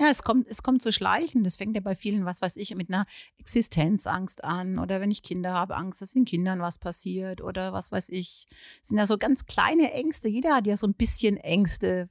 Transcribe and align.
Ja, 0.00 0.06
es 0.10 0.22
kommt, 0.22 0.46
es 0.46 0.62
kommt 0.62 0.80
so 0.80 0.92
schleichen. 0.92 1.42
Das 1.42 1.56
fängt 1.56 1.74
ja 1.74 1.80
bei 1.80 1.96
vielen, 1.96 2.24
was 2.24 2.40
weiß 2.40 2.56
ich, 2.56 2.72
mit 2.76 2.88
einer 2.88 3.04
Existenzangst 3.38 4.44
an. 4.44 4.78
Oder 4.78 5.00
wenn 5.00 5.10
ich 5.10 5.24
Kinder 5.24 5.52
habe, 5.52 5.76
Angst, 5.76 6.00
dass 6.00 6.12
den 6.12 6.24
Kindern 6.24 6.60
was 6.60 6.78
passiert. 6.78 7.40
Oder 7.40 7.72
was 7.72 7.90
weiß 7.90 8.10
ich. 8.10 8.46
Es 8.80 8.90
sind 8.90 8.98
ja 8.98 9.06
so 9.06 9.18
ganz 9.18 9.46
kleine 9.46 9.92
Ängste. 9.92 10.28
Jeder 10.28 10.54
hat 10.54 10.68
ja 10.68 10.76
so 10.76 10.86
ein 10.86 10.94
bisschen 10.94 11.36
Ängste 11.36 12.08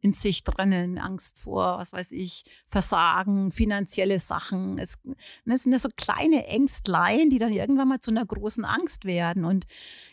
in 0.00 0.14
sich 0.14 0.44
drinnen, 0.44 0.98
Angst 0.98 1.40
vor, 1.40 1.78
was 1.78 1.92
weiß 1.92 2.12
ich, 2.12 2.44
Versagen, 2.66 3.50
finanzielle 3.50 4.18
Sachen. 4.18 4.78
Es, 4.78 5.02
ne, 5.04 5.54
es 5.54 5.64
sind 5.64 5.72
ja 5.72 5.78
so 5.78 5.88
kleine 5.94 6.46
Ängstlein, 6.46 7.28
die 7.28 7.38
dann 7.38 7.52
irgendwann 7.52 7.88
mal 7.88 8.00
zu 8.00 8.12
einer 8.12 8.24
großen 8.24 8.64
Angst 8.64 9.04
werden. 9.04 9.44
Und 9.44 9.66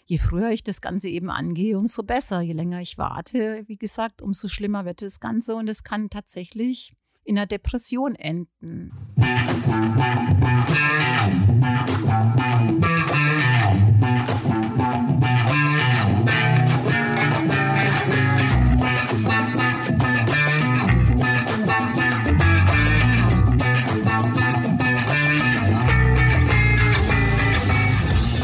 je 0.05 0.17
früher 0.17 0.49
ich 0.49 0.63
das 0.63 0.81
Ganze 0.81 1.07
eben 1.07 1.29
angehe, 1.29 1.77
umso 1.77 2.03
besser. 2.03 2.41
Je 2.41 2.53
länger 2.53 2.81
ich 2.81 2.97
warte, 2.97 3.63
wie 3.67 3.77
gesagt, 3.77 4.21
umso 4.21 4.49
schlimmer 4.49 4.83
wird 4.83 5.01
das 5.01 5.21
Ganze. 5.21 5.55
Und 5.55 5.69
es 5.69 5.83
kann 5.83 6.09
tatsächlich 6.09 6.93
in 7.23 7.37
einer 7.37 7.45
Depression 7.45 8.15
enden. 8.15 8.91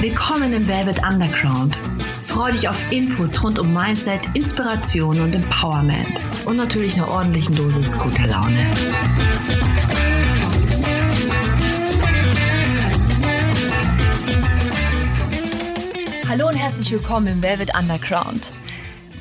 Willkommen 0.01 0.53
im 0.53 0.67
Velvet 0.67 1.01
Underground. 1.03 1.88
Freu 2.39 2.53
dich 2.53 2.69
auf 2.69 2.89
Input 2.89 3.43
rund 3.43 3.59
um 3.59 3.73
Mindset, 3.73 4.21
Inspiration 4.33 5.19
und 5.19 5.33
Empowerment. 5.33 6.07
Und 6.45 6.55
natürlich 6.55 6.95
einer 6.95 7.09
ordentlichen 7.09 7.53
Dosis 7.53 7.97
guter 7.97 8.27
Laune. 8.27 8.65
Hallo 16.29 16.47
und 16.47 16.55
herzlich 16.55 16.89
willkommen 16.93 17.27
im 17.27 17.43
Velvet 17.43 17.77
Underground. 17.77 18.53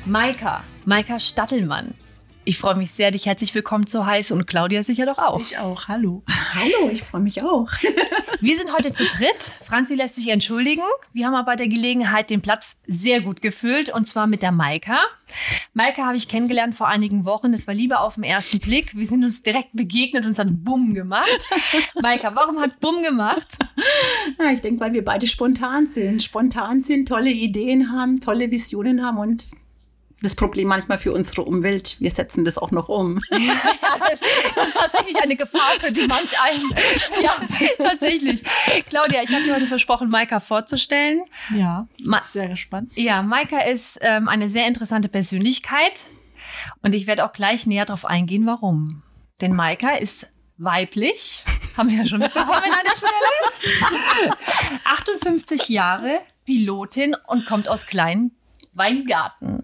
Maika, 0.05 0.63
Maika 0.85 1.19
Stattelmann. 1.19 1.95
Ich 2.49 2.57
freue 2.57 2.77
mich 2.77 2.89
sehr, 2.89 3.11
dich 3.11 3.27
herzlich 3.27 3.53
willkommen 3.53 3.85
zu 3.85 4.07
heißen 4.07 4.35
und 4.35 4.47
Claudia 4.47 4.81
sicher 4.81 5.05
doch 5.05 5.19
auch. 5.19 5.39
Ich 5.39 5.59
auch, 5.59 5.87
hallo. 5.87 6.23
Hallo, 6.55 6.89
ich 6.91 7.03
freue 7.03 7.21
mich 7.21 7.43
auch. 7.43 7.69
Wir 8.41 8.57
sind 8.57 8.73
heute 8.73 8.91
zu 8.91 9.03
dritt. 9.05 9.53
Franzi 9.63 9.93
lässt 9.93 10.15
sich 10.15 10.29
entschuldigen. 10.29 10.81
Wir 11.13 11.27
haben 11.27 11.35
aber 11.35 11.45
bei 11.45 11.55
der 11.57 11.67
Gelegenheit 11.67 12.31
den 12.31 12.41
Platz 12.41 12.79
sehr 12.87 13.21
gut 13.21 13.43
gefüllt 13.43 13.93
und 13.93 14.09
zwar 14.09 14.25
mit 14.25 14.41
der 14.41 14.51
Maika. 14.51 14.97
Maika 15.75 16.07
habe 16.07 16.17
ich 16.17 16.27
kennengelernt 16.27 16.75
vor 16.75 16.87
einigen 16.87 17.23
Wochen. 17.23 17.53
Es 17.53 17.67
war 17.67 17.75
lieber 17.75 18.01
auf 18.01 18.15
den 18.15 18.23
ersten 18.23 18.57
Blick. 18.57 18.97
Wir 18.97 19.05
sind 19.05 19.23
uns 19.23 19.43
direkt 19.43 19.73
begegnet 19.73 20.25
und 20.25 20.31
es 20.31 20.39
hat 20.39 20.47
Bumm 20.49 20.95
gemacht. 20.95 21.29
Maika, 22.01 22.33
warum 22.33 22.59
hat 22.59 22.79
Bumm 22.79 23.03
gemacht? 23.03 23.59
Ja, 24.39 24.49
ich 24.49 24.61
denke, 24.61 24.81
weil 24.81 24.93
wir 24.93 25.05
beide 25.05 25.27
spontan 25.27 25.85
sind. 25.85 26.23
Spontan 26.23 26.81
sind, 26.81 27.07
tolle 27.07 27.29
Ideen 27.29 27.91
haben, 27.91 28.19
tolle 28.19 28.49
Visionen 28.49 29.05
haben 29.05 29.19
und 29.19 29.49
das 30.21 30.35
Problem 30.35 30.67
manchmal 30.67 30.97
für 30.97 31.13
unsere 31.13 31.43
Umwelt. 31.43 31.99
Wir 31.99 32.11
setzen 32.11 32.43
das 32.45 32.57
auch 32.57 32.71
noch 32.71 32.89
um. 32.89 33.19
Ja, 33.31 33.53
das, 33.99 34.19
das, 34.55 34.67
ist 34.67 34.73
tatsächlich 34.75 35.21
eine 35.21 35.35
Gefahr 35.35 35.71
für 35.79 35.91
die 35.91 36.05
manch 36.07 36.39
einen. 36.41 37.23
Ja, 37.23 37.35
tatsächlich. 37.77 38.43
Claudia, 38.89 39.23
ich 39.23 39.29
habe 39.29 39.43
dir 39.43 39.55
heute 39.55 39.67
versprochen, 39.67 40.09
Maika 40.09 40.39
vorzustellen. 40.39 41.23
Ja, 41.55 41.87
Ma 42.03 42.21
sehr 42.21 42.49
gespannt. 42.49 42.91
Ja, 42.95 43.23
Maika 43.23 43.59
ist 43.61 43.97
ähm, 44.01 44.27
eine 44.27 44.49
sehr 44.49 44.67
interessante 44.67 45.09
Persönlichkeit 45.09 46.07
und 46.81 46.93
ich 46.93 47.07
werde 47.07 47.25
auch 47.25 47.33
gleich 47.33 47.65
näher 47.65 47.85
darauf 47.85 48.05
eingehen, 48.05 48.45
warum. 48.45 49.03
Denn 49.41 49.55
Maika 49.55 49.95
ist 49.95 50.31
weiblich, 50.57 51.45
haben 51.77 51.89
wir 51.89 51.99
ja 51.99 52.05
schon 52.05 52.19
mitbekommen 52.19 52.51
an 52.51 52.71
der 52.83 52.97
Stelle. 52.97 54.35
58 54.83 55.69
Jahre, 55.69 56.19
Pilotin 56.45 57.15
und 57.27 57.45
kommt 57.45 57.69
aus 57.69 57.85
kleinen 57.87 58.31
Weingarten. 58.73 59.63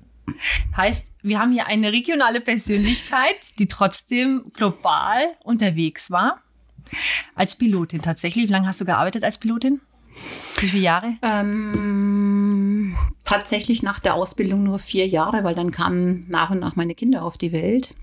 Heißt, 0.76 1.16
wir 1.22 1.40
haben 1.40 1.52
hier 1.52 1.68
eine 1.68 1.92
regionale 1.92 2.42
Persönlichkeit, 2.42 3.58
die 3.60 3.68
trotzdem 3.68 4.52
global 4.54 5.36
unterwegs 5.44 6.12
war. 6.12 6.42
Als 7.34 7.56
Pilotin 7.58 8.02
tatsächlich. 8.02 8.48
Wie 8.48 8.52
lange 8.52 8.68
hast 8.68 8.82
du 8.82 8.86
gearbeitet 8.86 9.24
als 9.24 9.40
Pilotin? 9.40 9.82
Wie 10.60 10.68
viele 10.68 10.84
Jahre? 10.84 11.18
Ähm, 11.22 12.96
tatsächlich 13.26 13.84
nach 13.84 14.00
der 14.00 14.14
Ausbildung 14.14 14.64
nur 14.64 14.80
vier 14.80 15.08
Jahre, 15.08 15.44
weil 15.44 15.56
dann 15.56 15.72
kamen 15.72 16.26
nach 16.30 16.52
und 16.52 16.60
nach 16.60 16.76
meine 16.76 16.96
Kinder 16.96 17.24
auf 17.24 17.38
die 17.38 17.52
Welt. 17.52 17.94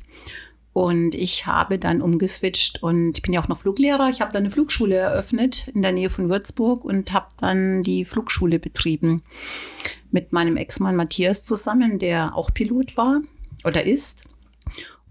Und 0.73 1.15
ich 1.15 1.47
habe 1.47 1.79
dann 1.79 2.01
umgeswitcht 2.01 2.83
und 2.83 3.19
ich 3.19 3.23
bin 3.23 3.35
ja 3.35 3.43
auch 3.43 3.49
noch 3.49 3.59
Fluglehrer. 3.59 4.09
Ich 4.09 4.23
habe 4.23 4.33
dann 4.33 4.45
eine 4.45 4.51
Flugschule 4.51 4.97
eröffnet 4.97 5.69
in 5.75 5.83
der 5.83 5.93
Nähe 5.93 6.09
von 6.09 6.31
Würzburg 6.31 6.85
und 6.85 7.13
habe 7.13 7.27
dann 7.39 7.83
die 7.83 8.07
Flugschule 8.07 8.59
betrieben 8.59 9.23
mit 10.11 10.33
meinem 10.33 10.57
Ex-Mann 10.57 10.97
Matthias 10.97 11.45
zusammen, 11.45 11.99
der 11.99 12.35
auch 12.35 12.55
Pilot 12.55 12.97
war 12.97 13.21
oder 13.65 13.85
ist. 13.85 14.25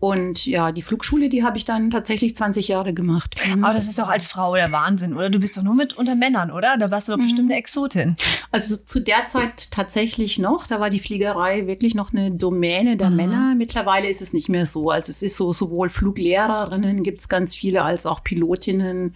Und 0.01 0.47
ja, 0.47 0.71
die 0.71 0.81
Flugschule, 0.81 1.29
die 1.29 1.43
habe 1.43 1.59
ich 1.59 1.65
dann 1.65 1.91
tatsächlich 1.91 2.35
20 2.35 2.69
Jahre 2.69 2.91
gemacht. 2.91 3.35
Mhm. 3.47 3.63
Aber 3.63 3.75
das 3.75 3.85
ist 3.85 3.99
doch 3.99 4.09
als 4.09 4.25
Frau 4.25 4.55
der 4.55 4.71
Wahnsinn, 4.71 5.13
oder? 5.13 5.29
Du 5.29 5.39
bist 5.39 5.55
doch 5.55 5.61
nur 5.61 5.75
mit 5.75 5.93
unter 5.93 6.15
Männern, 6.15 6.49
oder? 6.49 6.75
Da 6.79 6.89
warst 6.89 7.07
du 7.07 7.11
doch 7.11 7.19
mhm. 7.19 7.25
bestimmt 7.25 7.51
eine 7.51 7.59
Exotin. 7.59 8.15
Also 8.51 8.77
zu 8.77 8.99
der 8.99 9.27
Zeit 9.27 9.69
tatsächlich 9.69 10.39
noch. 10.39 10.65
Da 10.65 10.79
war 10.79 10.89
die 10.89 10.97
Fliegerei 10.97 11.67
wirklich 11.67 11.93
noch 11.93 12.13
eine 12.13 12.31
Domäne 12.31 12.97
der 12.97 13.11
mhm. 13.11 13.15
Männer. 13.15 13.53
Mittlerweile 13.55 14.09
ist 14.09 14.23
es 14.23 14.33
nicht 14.33 14.49
mehr 14.49 14.65
so. 14.65 14.89
Also 14.89 15.11
es 15.11 15.21
ist 15.21 15.37
so, 15.37 15.53
sowohl 15.53 15.89
Fluglehrerinnen 15.89 17.03
gibt 17.03 17.19
es 17.19 17.29
ganz 17.29 17.53
viele, 17.53 17.83
als 17.83 18.07
auch 18.07 18.23
Pilotinnen. 18.23 19.15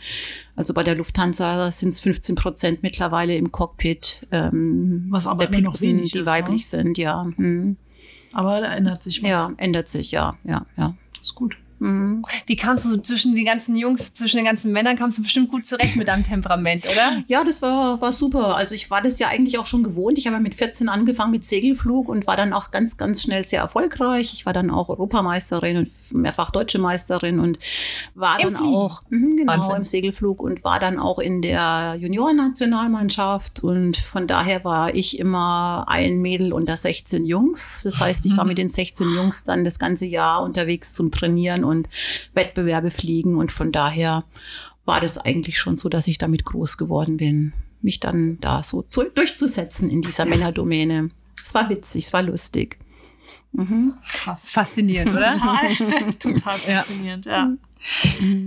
Also 0.56 0.76
bei 0.76 0.84
der 0.84 0.94
Lufthansa 0.94 1.72
sind 1.72 1.90
es 1.90 2.00
15 2.00 2.36
Prozent 2.36 2.84
mittlerweile 2.84 3.36
im 3.36 3.52
Cockpit. 3.52 4.28
Ähm, 4.32 5.08
Was 5.10 5.26
aber 5.26 5.48
immer 5.50 5.62
noch 5.62 5.82
wenig 5.82 6.12
die 6.12 6.20
ist, 6.20 6.28
weiblich 6.28 6.62
ne? 6.62 6.68
sind, 6.68 6.98
ja. 7.00 7.28
Hm. 7.38 7.78
Aber 8.36 8.60
da 8.60 8.76
ändert 8.76 9.02
sich 9.02 9.24
was. 9.24 9.30
Ja, 9.30 9.52
ändert 9.56 9.88
sich, 9.88 10.12
ja, 10.12 10.38
ja, 10.44 10.66
ja. 10.76 10.94
Das 11.14 11.28
ist 11.28 11.36
gut. 11.36 11.58
Mhm. 11.80 12.24
Wie 12.46 12.56
kamst 12.56 12.86
du 12.86 12.98
zwischen 12.98 13.36
den 13.36 13.46
ganzen 13.46 13.76
Jungs, 13.76 14.14
zwischen 14.14 14.38
den 14.38 14.46
ganzen 14.46 14.72
Männern, 14.72 14.98
kamst 14.98 15.18
du 15.18 15.24
bestimmt 15.24 15.50
gut 15.50 15.66
zurecht 15.66 15.96
mit 15.96 16.08
deinem 16.08 16.24
Temperament, 16.24 16.86
oder? 16.86 17.24
Ja, 17.28 17.44
das 17.44 17.62
war, 17.62 18.00
war 18.02 18.14
super. 18.14 18.56
Also 18.56 18.76
ich 18.76 18.90
war 18.90 19.02
das 19.02 19.20
ja 19.20 19.28
eigentlich 19.28 19.60
auch 19.60 19.66
schon 19.66 19.84
gewohnt. 19.84 20.18
Ich 20.18 20.28
habe 20.28 20.40
mit 20.40 20.56
14 20.56 20.88
angefangen 20.90 21.32
mit 21.32 21.46
Segelflug 21.46 22.08
und 22.08 22.28
war 22.28 22.38
dann 22.38 22.54
auch 22.54 22.72
ganz, 22.72 22.98
ganz 22.98 23.22
schnell 23.22 23.46
sehr 23.46 23.62
erfolgreich. 23.62 24.34
Ich 24.34 24.46
war 24.46 24.54
dann 24.54 24.70
auch 24.70 24.90
Europameisterin 24.90 25.78
und 25.78 25.90
mehrfach 26.14 26.52
deutsche 26.52 26.80
Meisterin 26.80 27.40
und 27.40 27.60
war 28.14 28.40
Im 28.40 28.54
dann 28.54 28.56
Fliegen? 28.58 28.76
auch 28.76 29.02
mhm, 29.10 29.38
genau 29.38 29.54
Wahnsinn. 29.54 29.76
im 29.76 29.84
Segelflug 29.84 30.42
und 30.42 30.64
war 30.64 30.80
dann 30.80 30.98
auch 30.98 31.20
in 31.20 31.42
der 31.42 31.98
Juniorennationalmannschaft 32.00 33.64
und 33.64 33.98
von 33.98 34.28
daher 34.28 34.64
war 34.64 34.96
ich 34.96 35.20
immer 35.20 35.86
ein 35.88 36.22
Mädel 36.22 36.54
unter 36.54 36.78
16 36.78 37.26
Jungs. 37.26 37.82
Das 37.84 38.00
heißt, 38.00 38.26
ich 38.26 38.38
war 38.38 38.46
mit 38.46 38.58
den 38.58 38.70
16 38.70 39.14
Jungs 39.14 39.44
dann 39.44 39.64
das 39.66 39.80
ganze 39.80 40.06
Jahr 40.06 40.42
unterwegs 40.44 40.94
zum 40.94 41.12
Trainieren 41.12 41.65
und 41.66 41.90
Wettbewerbe 42.34 42.92
fliegen 42.92 43.36
und 43.36 43.52
von 43.52 43.72
daher 43.72 44.24
war 44.86 45.02
das 45.02 45.18
eigentlich 45.18 45.60
schon 45.60 45.78
so, 45.78 45.90
dass 45.90 46.08
ich 46.08 46.18
damit 46.18 46.46
groß 46.46 46.78
geworden 46.78 47.18
bin, 47.18 47.54
mich 47.82 48.00
dann 48.00 48.40
da 48.40 48.64
so 48.64 48.84
zu, 48.84 49.04
durchzusetzen 49.04 49.90
in 49.90 50.02
dieser 50.02 50.26
Männerdomäne. 50.26 51.10
Es 51.44 51.54
war 51.54 51.70
witzig, 51.70 52.06
es 52.06 52.14
war 52.14 52.22
lustig. 52.24 52.78
Mhm. 53.54 53.94
Das 54.26 54.46
ist 54.46 54.52
faszinierend, 54.52 55.16
oder? 55.16 55.32
Total, 55.32 55.76
total 56.20 56.58
Ja. 56.68 56.76
faszinierend, 56.78 57.26
ja. 57.26 57.52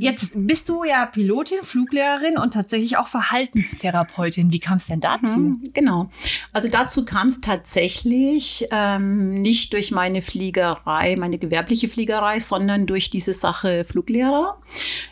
Jetzt 0.01 0.33
bist 0.35 0.69
du 0.69 0.85
ja 0.85 1.07
Pilotin, 1.07 1.63
Fluglehrerin 1.63 2.39
und 2.39 2.55
tatsächlich 2.55 2.97
auch 2.97 3.07
Verhaltenstherapeutin. 3.07 4.53
Wie 4.53 4.59
kam 4.59 4.79
es 4.79 4.87
denn 4.87 5.01
dazu? 5.01 5.39
Mhm, 5.39 5.63
Genau. 5.75 6.11
Also 6.53 6.69
dazu 6.69 7.05
kam 7.05 7.29
es 7.29 7.41
tatsächlich 7.41 8.67
ähm, 8.71 9.41
nicht 9.41 9.73
durch 9.73 9.91
meine 9.91 10.23
Fliegerei, 10.23 11.17
meine 11.17 11.39
gewerbliche 11.39 11.89
Fliegerei, 11.89 12.41
sondern 12.41 12.87
durch 12.87 13.11
diese 13.11 13.33
Sache 13.33 13.85
Fluglehrer. 13.85 14.61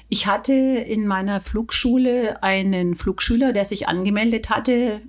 Ich 0.08 0.26
hatte 0.26 0.52
in 0.52 1.06
meiner 1.06 1.40
Flugschule 1.40 2.42
einen 2.42 2.94
Flugschüler, 2.94 3.52
der 3.52 3.64
sich 3.64 3.88
angemeldet 3.88 4.50
hatte, 4.50 5.02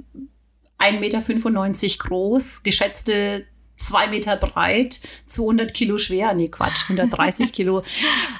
1,95 0.79 0.99
Meter 0.99 2.07
groß, 2.07 2.63
geschätzte 2.63 3.45
zwei 3.77 4.07
Meter 4.07 4.35
breit, 4.35 4.99
200 5.27 5.73
Kilo 5.73 5.97
schwer. 5.97 6.33
Nee, 6.33 6.49
Quatsch, 6.49 6.89
130 6.89 7.53
Kilo. 7.53 7.83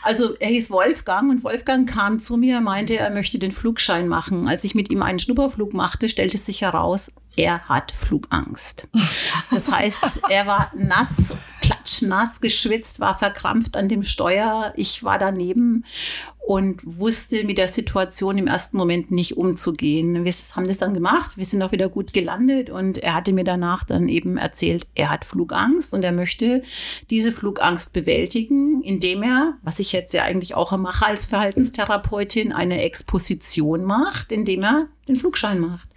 Also 0.04 0.36
er 0.36 0.48
hieß 0.48 0.72
Wolfgang 0.72 1.30
und 1.30 1.44
Wolfgang 1.44 1.90
kam 1.90 2.22
zu 2.22 2.38
mir, 2.38 2.62
meinte, 2.62 2.98
er 2.98 3.10
möchte 3.10 3.40
den 3.40 3.52
Flugschein 3.52 4.08
machen. 4.08 4.48
Als 4.48 4.64
ich 4.64 4.74
mit 4.74 4.90
ihm 4.90 5.04
einen 5.04 5.20
Schnupperflug 5.20 5.74
machte, 5.74 6.08
stellte 6.08 6.38
sich 6.38 6.62
heraus, 6.62 7.16
er 7.36 7.68
hat 7.68 7.92
Flugangst. 7.92 8.88
Das 9.52 9.70
heißt, 9.72 10.22
er 10.30 10.48
war 10.48 10.72
nass, 10.76 11.36
klatschnass, 11.62 12.40
geschwitzt, 12.40 13.00
war 13.02 13.16
verkrampft 13.16 13.76
an 13.76 13.90
dem 13.90 14.04
Steuer. 14.04 14.74
Ich 14.78 15.04
war 15.04 15.20
daneben 15.20 15.84
und 16.48 16.80
wusste 16.86 17.44
mit 17.44 17.58
der 17.58 17.68
Situation 17.68 18.38
im 18.38 18.48
ersten 18.48 18.78
Moment 18.78 19.12
nicht 19.12 19.36
umzugehen. 19.36 20.24
Wir 20.24 20.32
haben 20.56 20.66
das 20.66 20.78
dann 20.78 20.94
gemacht, 20.94 21.36
wir 21.36 21.44
sind 21.44 21.62
auch 21.62 21.74
wieder 21.74 21.90
gut 21.90 22.14
gelandet 22.14 22.70
und 22.70 23.00
er 23.00 23.16
hatte 23.16 23.34
mir 23.34 23.44
danach 23.44 23.84
dann 23.84 24.08
eben 24.08 24.38
erzählt, 24.38 24.88
er 24.96 25.10
hat 25.10 25.26
Flugangst 25.26 25.94
und 25.94 26.04
er 26.04 26.14
möchte 26.14 26.64
diese 27.10 27.34
Flugangst 27.34 27.92
bewältigen, 27.92 28.82
indem 28.82 29.24
er, 29.24 29.58
was 29.62 29.80
ich 29.80 29.92
jetzt 29.92 30.14
ja 30.14 30.24
eigentlich 30.24 30.56
auch 30.56 30.76
mache 30.78 31.08
als 31.08 31.26
Verhaltenstherapeutin, 31.26 32.54
eine 32.54 32.82
Exposition 32.82 33.84
macht, 33.84 34.32
indem 34.32 34.64
er 34.64 34.88
den 35.06 35.18
Flugschein 35.18 35.60
macht. 35.60 35.90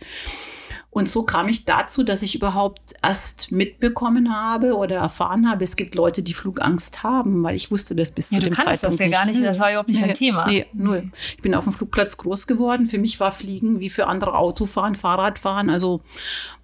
Und 0.93 1.09
so 1.09 1.23
kam 1.23 1.49
ich 1.49 1.65
dazu, 1.65 2.03
dass 2.03 2.21
ich 2.23 2.35
überhaupt 2.35 2.95
erst 3.01 3.53
mitbekommen 3.53 4.35
habe 4.35 4.77
oder 4.77 4.97
erfahren 4.97 5.49
habe, 5.49 5.63
es 5.63 5.77
gibt 5.77 5.95
Leute, 5.95 6.23
die 6.23 6.35
Flugangst 6.35 7.05
haben, 7.05 7.45
weil 7.45 7.55
ich 7.55 7.71
wusste 7.71 7.95
das 7.95 8.11
bis 8.11 8.31
Ja, 8.31 8.39
zu 8.39 8.45
du 8.45 8.51
dem 8.51 8.55
kannst 8.55 8.83
Zeitpunkt 8.83 9.01
das 9.01 9.07
ja 9.07 9.13
gar 9.13 9.25
nicht, 9.25 9.43
das 9.43 9.61
war 9.61 9.71
überhaupt 9.71 9.89
nicht 9.89 10.05
Nee, 10.05 10.13
Thema. 10.15 10.47
Nee, 10.47 10.67
null. 10.73 11.11
Ich 11.37 11.43
bin 11.43 11.55
auf 11.55 11.63
dem 11.63 11.73
Flugplatz 11.73 12.17
groß 12.17 12.49
geworden. 12.49 12.87
Für 12.87 12.99
mich 12.99 13.21
war 13.21 13.31
Fliegen 13.31 13.79
wie 13.79 13.89
für 13.89 14.09
andere 14.09 14.35
Autofahren, 14.35 14.97
Fahrradfahren, 14.97 15.71
also 15.71 16.01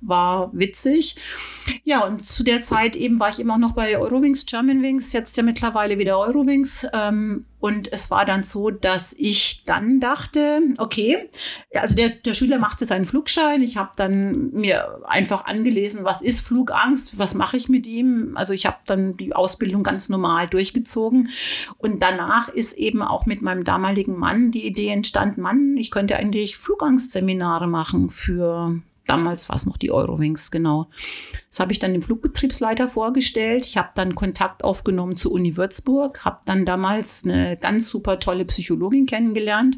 war 0.01 0.51
witzig. 0.53 1.17
Ja, 1.85 2.05
und 2.05 2.25
zu 2.25 2.43
der 2.43 2.63
Zeit 2.63 2.97
eben 2.97 3.21
war 3.21 3.31
ich 3.31 3.39
immer 3.39 3.59
noch 3.59 3.73
bei 3.73 3.97
Eurowings, 3.97 4.45
Germanwings, 4.47 5.13
jetzt 5.13 5.37
ja 5.37 5.45
mittlerweile 5.45 5.99
wieder 5.99 6.19
Eurowings. 6.19 6.87
Ähm, 6.93 7.45
und 7.67 7.93
es 7.93 8.13
war 8.13 8.25
dann 8.25 8.45
so, 8.45 8.71
dass 8.71 9.13
ich 9.13 9.65
dann 9.65 9.99
dachte, 9.99 10.61
okay, 10.79 11.29
also 11.75 11.97
der, 11.97 12.11
der 12.11 12.33
Schüler 12.35 12.61
machte 12.61 12.85
seinen 12.85 13.07
Flugschein. 13.07 13.61
Ich 13.61 13.77
habe 13.77 13.91
dann 13.97 14.53
mir 14.53 15.01
einfach 15.05 15.47
angelesen, 15.47 16.05
was 16.05 16.23
ist 16.23 16.43
Flugangst, 16.43 17.19
was 17.19 17.35
mache 17.35 17.57
ich 17.57 17.69
mit 17.69 17.85
ihm. 17.89 18.37
Also 18.37 18.53
ich 18.53 18.67
habe 18.67 18.77
dann 18.87 19.17
die 19.17 19.35
Ausbildung 19.35 19.83
ganz 19.83 20.09
normal 20.09 20.47
durchgezogen. 20.47 21.31
Und 21.77 22.01
danach 22.05 22.49
ist 22.49 22.79
eben 22.79 23.03
auch 23.03 23.27
mit 23.27 23.43
meinem 23.43 23.65
damaligen 23.65 24.17
Mann 24.17 24.53
die 24.53 24.65
Idee 24.65 24.91
entstanden, 24.91 25.41
Mann, 25.41 25.77
ich 25.77 25.91
könnte 25.91 26.15
eigentlich 26.15 26.57
Flugangstseminare 26.57 27.67
machen 27.67 28.11
für 28.11 28.81
Damals 29.07 29.49
war 29.49 29.57
es 29.57 29.67
noch 29.67 29.77
die 29.77 29.93
Eurowings, 29.93 30.51
genau. 30.51 30.89
Das 31.49 31.61
habe 31.61 31.73
ich 31.73 31.79
dann 31.79 31.93
dem 31.93 32.03
Flugbetriebsleiter 32.03 32.89
vorgestellt. 32.89 33.65
Ich 33.67 33.77
habe 33.77 33.91
dann 33.95 34.15
Kontakt 34.15 34.65
aufgenommen 34.65 35.17
zur 35.17 35.33
Uni 35.33 35.57
Würzburg, 35.57 36.25
habe 36.25 36.41
dann 36.45 36.65
damals 36.65 37.25
eine 37.25 37.57
ganz 37.57 37.89
super 37.89 38.19
tolle 38.19 38.45
Psychologin 38.45 39.07
kennengelernt, 39.07 39.77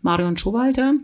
Marion 0.00 0.36
Schowalter, 0.38 0.94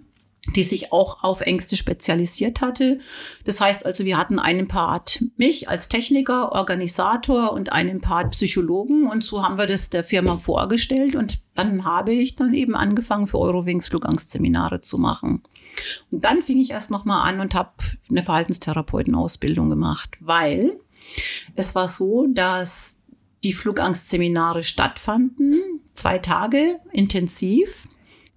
die 0.56 0.64
sich 0.64 0.93
auch 0.93 1.22
auf 1.22 1.43
Ängste 1.43 1.76
spezialisiert 1.76 2.62
hatte. 2.62 3.00
Das 3.44 3.60
heißt 3.60 3.84
also, 3.84 4.05
wir 4.05 4.16
hatten 4.16 4.38
einen 4.38 4.66
Part 4.66 5.22
mich 5.37 5.69
als 5.69 5.88
Techniker, 5.88 6.52
Organisator 6.52 7.52
und 7.52 7.70
einen 7.70 8.00
Part 8.00 8.32
Psychologen 8.32 9.06
und 9.06 9.22
so 9.22 9.43
haben 9.44 9.58
wir 9.58 9.66
das 9.66 9.90
der 9.90 10.05
Firma 10.05 10.38
vorgestellt 10.38 11.14
und 11.14 11.40
dann 11.55 11.84
habe 11.84 12.12
ich 12.12 12.34
dann 12.34 12.55
eben 12.55 12.75
angefangen 12.75 13.28
für 13.28 13.38
Eurowings 13.38 13.88
Flugangstseminare 13.88 14.81
zu 14.81 14.98
machen. 14.98 15.43
Und 16.10 16.24
dann 16.24 16.42
fing 16.42 16.58
ich 16.58 16.70
erst 16.70 16.90
noch 16.90 17.04
mal 17.04 17.22
an 17.22 17.40
und 17.40 17.54
habe 17.54 17.70
eine 18.10 18.22
Verhaltenstherapeutenausbildung 18.22 19.70
gemacht, 19.70 20.10
weil 20.20 20.78
es 21.54 21.74
war 21.74 21.88
so, 21.88 22.26
dass 22.28 23.02
die 23.44 23.52
Flugangstseminare 23.52 24.62
stattfanden, 24.62 25.80
zwei 25.94 26.19
Tage 26.19 26.78
intensiv. 26.92 27.88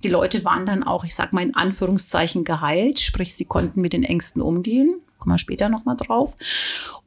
Die 0.04 0.10
Leute 0.10 0.44
waren 0.44 0.66
dann 0.66 0.84
auch, 0.84 1.04
ich 1.06 1.16
sag 1.16 1.32
mal 1.34 1.44
in 1.44 1.56
Anführungszeichen, 1.56 2.44
geheilt, 2.44 3.00
sprich, 3.00 3.36
sie 3.36 3.46
konnten 3.46 3.82
mit 3.82 3.94
den 3.94 4.04
Ängsten 4.04 4.42
umgehen. 4.42 5.02
Kommen 5.26 5.34
wir 5.34 5.40
später 5.40 5.70
noch 5.70 5.86
mal 5.86 5.96
drauf. 5.96 6.36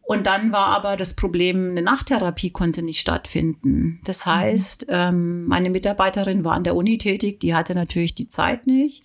Und 0.02 0.26
dann 0.26 0.50
war 0.50 0.66
aber 0.68 0.96
das 0.96 1.14
Problem, 1.14 1.70
eine 1.70 1.82
Nachttherapie 1.82 2.50
konnte 2.50 2.82
nicht 2.82 2.98
stattfinden. 2.98 4.00
Das 4.04 4.26
heißt, 4.26 4.86
ähm, 4.88 5.46
meine 5.46 5.70
Mitarbeiterin 5.70 6.44
war 6.44 6.54
an 6.54 6.64
der 6.64 6.74
Uni 6.74 6.98
tätig, 6.98 7.38
die 7.38 7.54
hatte 7.54 7.76
natürlich 7.76 8.16
die 8.16 8.28
Zeit 8.28 8.66
nicht. 8.66 9.04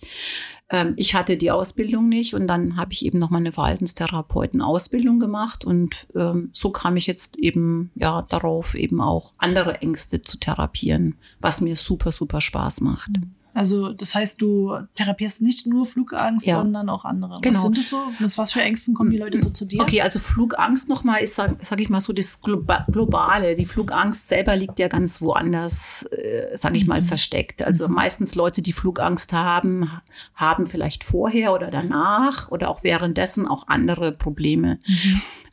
Ähm, 0.68 0.94
ich 0.96 1.14
hatte 1.14 1.36
die 1.36 1.52
Ausbildung 1.52 2.08
nicht 2.08 2.34
und 2.34 2.48
dann 2.48 2.76
habe 2.76 2.92
ich 2.92 3.06
eben 3.06 3.20
noch 3.20 3.30
mal 3.30 3.38
eine 3.38 3.52
Verhaltenstherapeutenausbildung 3.52 5.20
gemacht 5.20 5.64
und 5.64 6.08
ähm, 6.16 6.50
so 6.52 6.70
kam 6.70 6.96
ich 6.96 7.06
jetzt 7.06 7.38
eben 7.38 7.92
ja 7.94 8.22
darauf, 8.30 8.74
eben 8.74 9.00
auch 9.00 9.34
andere 9.38 9.80
Ängste 9.82 10.22
zu 10.22 10.38
therapieren, 10.40 11.18
was 11.38 11.60
mir 11.60 11.76
super, 11.76 12.10
super 12.10 12.40
Spaß 12.40 12.80
macht. 12.80 13.10
Also, 13.54 13.92
das 13.92 14.14
heißt, 14.14 14.42
du 14.42 14.76
therapierst 14.96 15.40
nicht 15.40 15.66
nur 15.66 15.86
Flugangst, 15.86 16.46
Ja. 16.46 16.56
sondern 16.58 16.88
auch 16.88 17.04
andere. 17.04 17.40
Genau. 17.40 17.54
Was 17.54 17.62
sind 17.62 17.78
das 17.78 17.88
so? 17.88 18.02
Mit 18.18 18.36
was 18.36 18.52
für 18.52 18.60
Ängsten 18.60 18.94
kommen 18.94 19.10
die 19.10 19.18
Leute 19.18 19.40
so 19.40 19.48
zu 19.50 19.64
dir? 19.64 19.80
Okay, 19.80 20.02
also 20.02 20.18
Flugangst 20.18 20.88
nochmal 20.88 21.20
ist, 21.22 21.36
sag, 21.36 21.56
sag 21.64 21.80
ich 21.80 21.88
mal 21.88 22.00
so, 22.00 22.12
das 22.12 22.42
Globa 22.42 22.86
Globale. 22.90 23.54
Die 23.56 23.64
Flugangst 23.66 24.28
selber 24.28 24.56
liegt 24.56 24.78
ja 24.78 24.88
ganz 24.88 25.22
woanders, 25.22 26.02
äh, 26.12 26.56
sag 26.56 26.74
ich 26.76 26.86
mal, 26.86 27.02
versteckt. 27.02 27.62
Also 27.62 27.88
meistens 27.88 28.34
Leute, 28.34 28.60
die 28.60 28.72
Flugangst 28.72 29.32
haben, 29.32 29.90
haben 30.34 30.66
vielleicht 30.66 31.04
vorher 31.04 31.52
oder 31.54 31.70
danach 31.70 32.50
oder 32.50 32.68
auch 32.68 32.82
währenddessen 32.82 33.46
auch 33.46 33.68
andere 33.68 34.12
Probleme. 34.12 34.78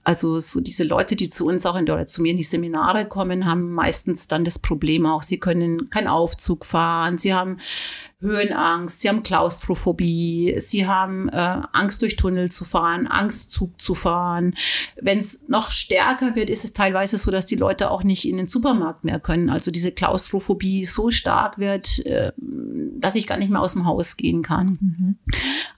Also 0.03 0.39
so 0.39 0.61
diese 0.61 0.83
Leute, 0.83 1.15
die 1.15 1.29
zu 1.29 1.45
uns 1.45 1.65
auch 1.65 1.75
in, 1.75 1.83
oder 1.83 2.07
zu 2.07 2.21
mir 2.21 2.31
in 2.31 2.37
die 2.37 2.43
Seminare 2.43 3.07
kommen, 3.07 3.45
haben 3.45 3.71
meistens 3.71 4.27
dann 4.27 4.43
das 4.43 4.57
Problem 4.57 5.05
auch, 5.05 5.21
sie 5.21 5.39
können 5.39 5.89
keinen 5.91 6.07
Aufzug 6.07 6.65
fahren, 6.65 7.19
sie 7.19 7.33
haben 7.33 7.57
Höhenangst, 8.21 9.01
sie 9.01 9.09
haben 9.09 9.23
Klaustrophobie, 9.23 10.55
sie 10.59 10.87
haben 10.87 11.27
äh, 11.29 11.61
Angst 11.73 12.01
durch 12.03 12.15
Tunnel 12.15 12.49
zu 12.51 12.65
fahren, 12.65 13.07
Angst 13.07 13.51
Zug 13.51 13.81
zu 13.81 13.95
fahren. 13.95 14.55
Wenn 15.01 15.19
es 15.19 15.49
noch 15.49 15.71
stärker 15.71 16.35
wird, 16.35 16.49
ist 16.49 16.63
es 16.63 16.73
teilweise 16.73 17.17
so, 17.17 17.31
dass 17.31 17.47
die 17.47 17.55
Leute 17.55 17.89
auch 17.89 18.03
nicht 18.03 18.27
in 18.27 18.37
den 18.37 18.47
Supermarkt 18.47 19.03
mehr 19.03 19.19
können. 19.19 19.49
Also 19.49 19.71
diese 19.71 19.91
Klaustrophobie 19.91 20.85
so 20.85 21.09
stark 21.09 21.57
wird, 21.57 22.05
äh, 22.05 22.31
dass 22.37 23.15
ich 23.15 23.25
gar 23.25 23.37
nicht 23.37 23.49
mehr 23.49 23.61
aus 23.61 23.73
dem 23.73 23.85
Haus 23.85 24.17
gehen 24.17 24.43
kann. 24.43 25.17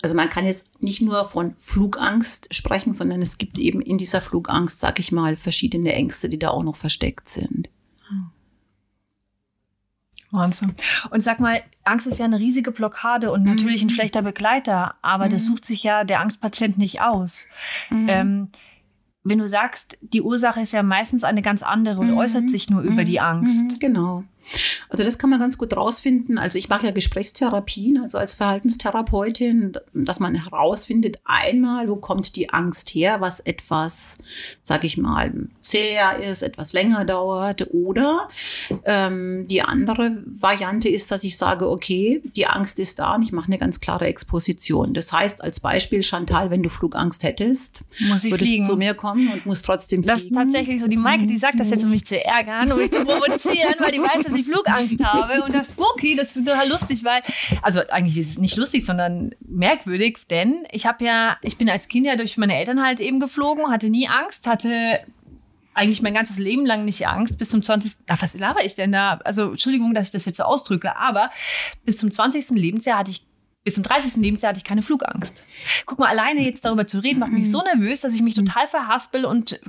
Also 0.01 0.15
man 0.15 0.29
kann 0.29 0.45
jetzt 0.45 0.81
nicht 0.81 1.01
nur 1.01 1.25
von 1.25 1.53
Flugangst 1.55 2.53
sprechen, 2.53 2.93
sondern 2.93 3.21
es 3.21 3.37
gibt 3.37 3.57
eben 3.57 3.81
in 3.81 3.97
dieser 3.97 4.19
Flugangst, 4.19 4.81
sag 4.81 4.99
ich 4.99 5.13
mal, 5.13 5.37
verschiedene 5.37 5.93
Ängste, 5.93 6.27
die 6.27 6.39
da 6.39 6.49
auch 6.49 6.63
noch 6.63 6.75
versteckt 6.75 7.29
sind. 7.29 7.69
Wahnsinn. 10.33 10.74
Und 11.12 11.24
sag 11.24 11.39
mal, 11.39 11.62
Angst 11.83 12.07
ist 12.07 12.19
ja 12.19 12.25
eine 12.25 12.39
riesige 12.39 12.71
Blockade 12.71 13.31
und 13.31 13.44
natürlich 13.45 13.81
ein 13.81 13.89
schlechter 13.89 14.21
Begleiter, 14.21 14.95
aber 15.01 15.30
das 15.30 15.45
sucht 15.45 15.65
sich 15.65 15.83
ja 15.83 16.03
der 16.03 16.19
Angstpatient 16.21 16.77
nicht 16.77 17.01
aus. 17.01 17.51
Ähm, 18.09 18.50
wenn 19.24 19.39
du 19.39 19.47
sagst, 19.47 19.97
die 20.01 20.21
Ursache 20.21 20.62
ist 20.62 20.74
ja 20.74 20.83
meistens 20.83 21.24
eine 21.24 21.41
ganz 21.41 21.63
andere 21.63 22.01
und 22.01 22.12
äußert 22.18 22.50
sich 22.50 22.69
nur 22.69 22.81
über 22.81 23.03
die 23.06 23.19
Angst. 23.21 23.74
Mhm, 23.74 23.80
genau. 23.80 24.24
Also 24.89 25.03
das 25.03 25.17
kann 25.17 25.29
man 25.29 25.39
ganz 25.39 25.57
gut 25.57 25.75
rausfinden. 25.75 26.37
Also 26.37 26.59
ich 26.59 26.69
mache 26.69 26.85
ja 26.85 26.91
Gesprächstherapien, 26.91 27.99
also 28.01 28.17
als 28.17 28.33
Verhaltenstherapeutin, 28.35 29.73
dass 29.93 30.19
man 30.19 30.35
herausfindet, 30.35 31.19
einmal, 31.25 31.89
wo 31.89 31.95
kommt 31.95 32.35
die 32.35 32.49
Angst 32.49 32.89
her, 32.89 33.21
was 33.21 33.39
etwas, 33.39 34.19
sage 34.61 34.87
ich 34.87 34.97
mal, 34.97 35.31
zäher 35.61 36.17
ist, 36.17 36.41
etwas 36.43 36.73
länger 36.73 37.05
dauert. 37.05 37.67
Oder 37.73 38.29
ähm, 38.85 39.47
die 39.47 39.61
andere 39.61 40.17
Variante 40.25 40.89
ist, 40.89 41.11
dass 41.11 41.23
ich 41.23 41.37
sage, 41.37 41.69
okay, 41.69 42.21
die 42.35 42.45
Angst 42.47 42.79
ist 42.79 43.00
da 43.00 43.15
und 43.15 43.23
ich 43.23 43.31
mache 43.31 43.47
eine 43.47 43.57
ganz 43.57 43.79
klare 43.79 44.05
Exposition. 44.07 44.93
Das 44.93 45.12
heißt, 45.12 45.43
als 45.43 45.59
Beispiel, 45.59 46.03
Chantal, 46.03 46.50
wenn 46.51 46.63
du 46.63 46.69
Flugangst 46.69 47.23
hättest, 47.23 47.81
Muss 48.00 48.23
ich 48.23 48.31
würdest 48.31 48.50
fliegen. 48.51 48.67
du 48.67 48.73
zu 48.73 48.77
mir 48.77 48.93
kommen 48.93 49.27
und 49.29 49.45
musst 49.45 49.65
trotzdem 49.65 50.01
Das 50.01 50.21
fliegen. 50.21 50.35
ist 50.35 50.43
tatsächlich 50.43 50.81
so. 50.81 50.88
Die 50.88 50.97
Maike, 50.97 51.25
die 51.25 51.38
sagt 51.38 51.59
das 51.59 51.69
jetzt, 51.69 51.83
um 51.83 51.89
mich 51.89 52.05
zu 52.05 52.23
ärgern, 52.23 52.71
um 52.71 52.77
mich 52.77 52.91
zu 52.91 53.03
provozieren, 53.05 53.75
weil 53.79 53.91
die 53.91 54.00
weiß, 54.01 54.23
dass 54.23 54.32
ich 54.35 54.45
Flugangst 54.45 54.99
habe. 55.03 55.43
Und 55.43 55.53
das 55.53 55.69
Spooky, 55.69 56.15
das 56.15 56.35
ist 56.35 56.45
total 56.45 56.69
lustig, 56.69 57.03
weil, 57.03 57.21
also 57.61 57.81
eigentlich 57.89 58.17
ist 58.17 58.31
es 58.31 58.37
nicht 58.37 58.57
lustig, 58.57 58.85
sondern 58.85 59.35
merkwürdig, 59.41 60.19
denn 60.29 60.65
ich 60.71 60.85
habe 60.85 61.03
ja, 61.05 61.37
ich 61.41 61.57
bin 61.57 61.69
als 61.69 61.87
Kind 61.87 62.05
ja 62.05 62.15
durch 62.15 62.37
meine 62.37 62.55
Eltern 62.55 62.83
halt 62.83 62.99
eben 62.99 63.19
geflogen, 63.19 63.71
hatte 63.71 63.89
nie 63.89 64.07
Angst, 64.07 64.47
hatte 64.47 65.01
eigentlich 65.73 66.01
mein 66.01 66.13
ganzes 66.13 66.37
Leben 66.37 66.65
lang 66.65 66.85
nicht 66.85 67.07
Angst. 67.07 67.37
Bis 67.37 67.49
zum 67.49 67.63
20. 67.63 67.91
Ach, 68.07 68.21
was 68.21 68.35
laber 68.35 68.63
ich 68.63 68.75
denn 68.75 68.91
da? 68.91 69.19
Also, 69.23 69.51
Entschuldigung, 69.51 69.93
dass 69.93 70.07
ich 70.07 70.11
das 70.11 70.25
jetzt 70.25 70.37
so 70.37 70.43
ausdrücke, 70.43 70.95
aber 70.95 71.31
bis 71.85 71.97
zum 71.97 72.11
20. 72.11 72.51
Lebensjahr 72.51 72.99
hatte 72.99 73.11
ich 73.11 73.25
bis 73.63 73.75
zum 73.75 73.84
30. 73.84 74.17
Lebensjahr 74.17 74.50
hatte 74.50 74.58
ich 74.58 74.65
keine 74.65 74.82
Flugangst. 74.82 75.46
Guck 75.86 76.00
mal, 76.00 76.10
alleine 76.10 76.41
jetzt 76.41 76.65
darüber 76.65 76.86
zu 76.86 77.00
reden, 77.00 77.20
macht 77.20 77.32
mich 77.32 77.50
so 77.50 77.62
nervös, 77.62 78.01
dass 78.01 78.13
ich 78.13 78.22
mich 78.22 78.36
total 78.36 78.67
verhaspel 78.67 79.24
und 79.24 79.60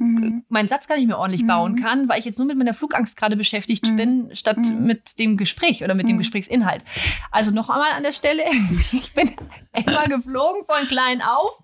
meinen 0.49 0.69
Satz 0.69 0.89
gar 0.89 0.97
nicht 0.97 1.07
mehr 1.07 1.19
ordentlich 1.19 1.47
bauen 1.47 1.81
kann, 1.81 2.09
weil 2.09 2.19
ich 2.19 2.25
jetzt 2.25 2.39
nur 2.39 2.49
mit 2.49 2.57
meiner 2.57 2.75
Flugangst 2.75 3.17
gerade 3.17 3.37
beschäftigt 3.37 3.97
bin, 3.97 4.31
statt 4.35 4.59
mit 4.79 5.19
dem 5.21 5.37
Gespräch 5.37 5.85
oder 5.85 5.95
mit 5.95 6.09
dem 6.09 6.19
Gesprächsinhalt. 6.19 6.85
Also 7.31 7.53
noch 7.53 7.71
einmal 7.71 7.93
an 7.93 8.03
der 8.03 8.13
Stelle, 8.13 8.43
ich 8.93 9.13
bin 9.15 9.31
immer 9.73 10.05
geflogen 10.05 10.65
von 10.67 10.89
klein 10.89 11.23
auf, 11.23 11.61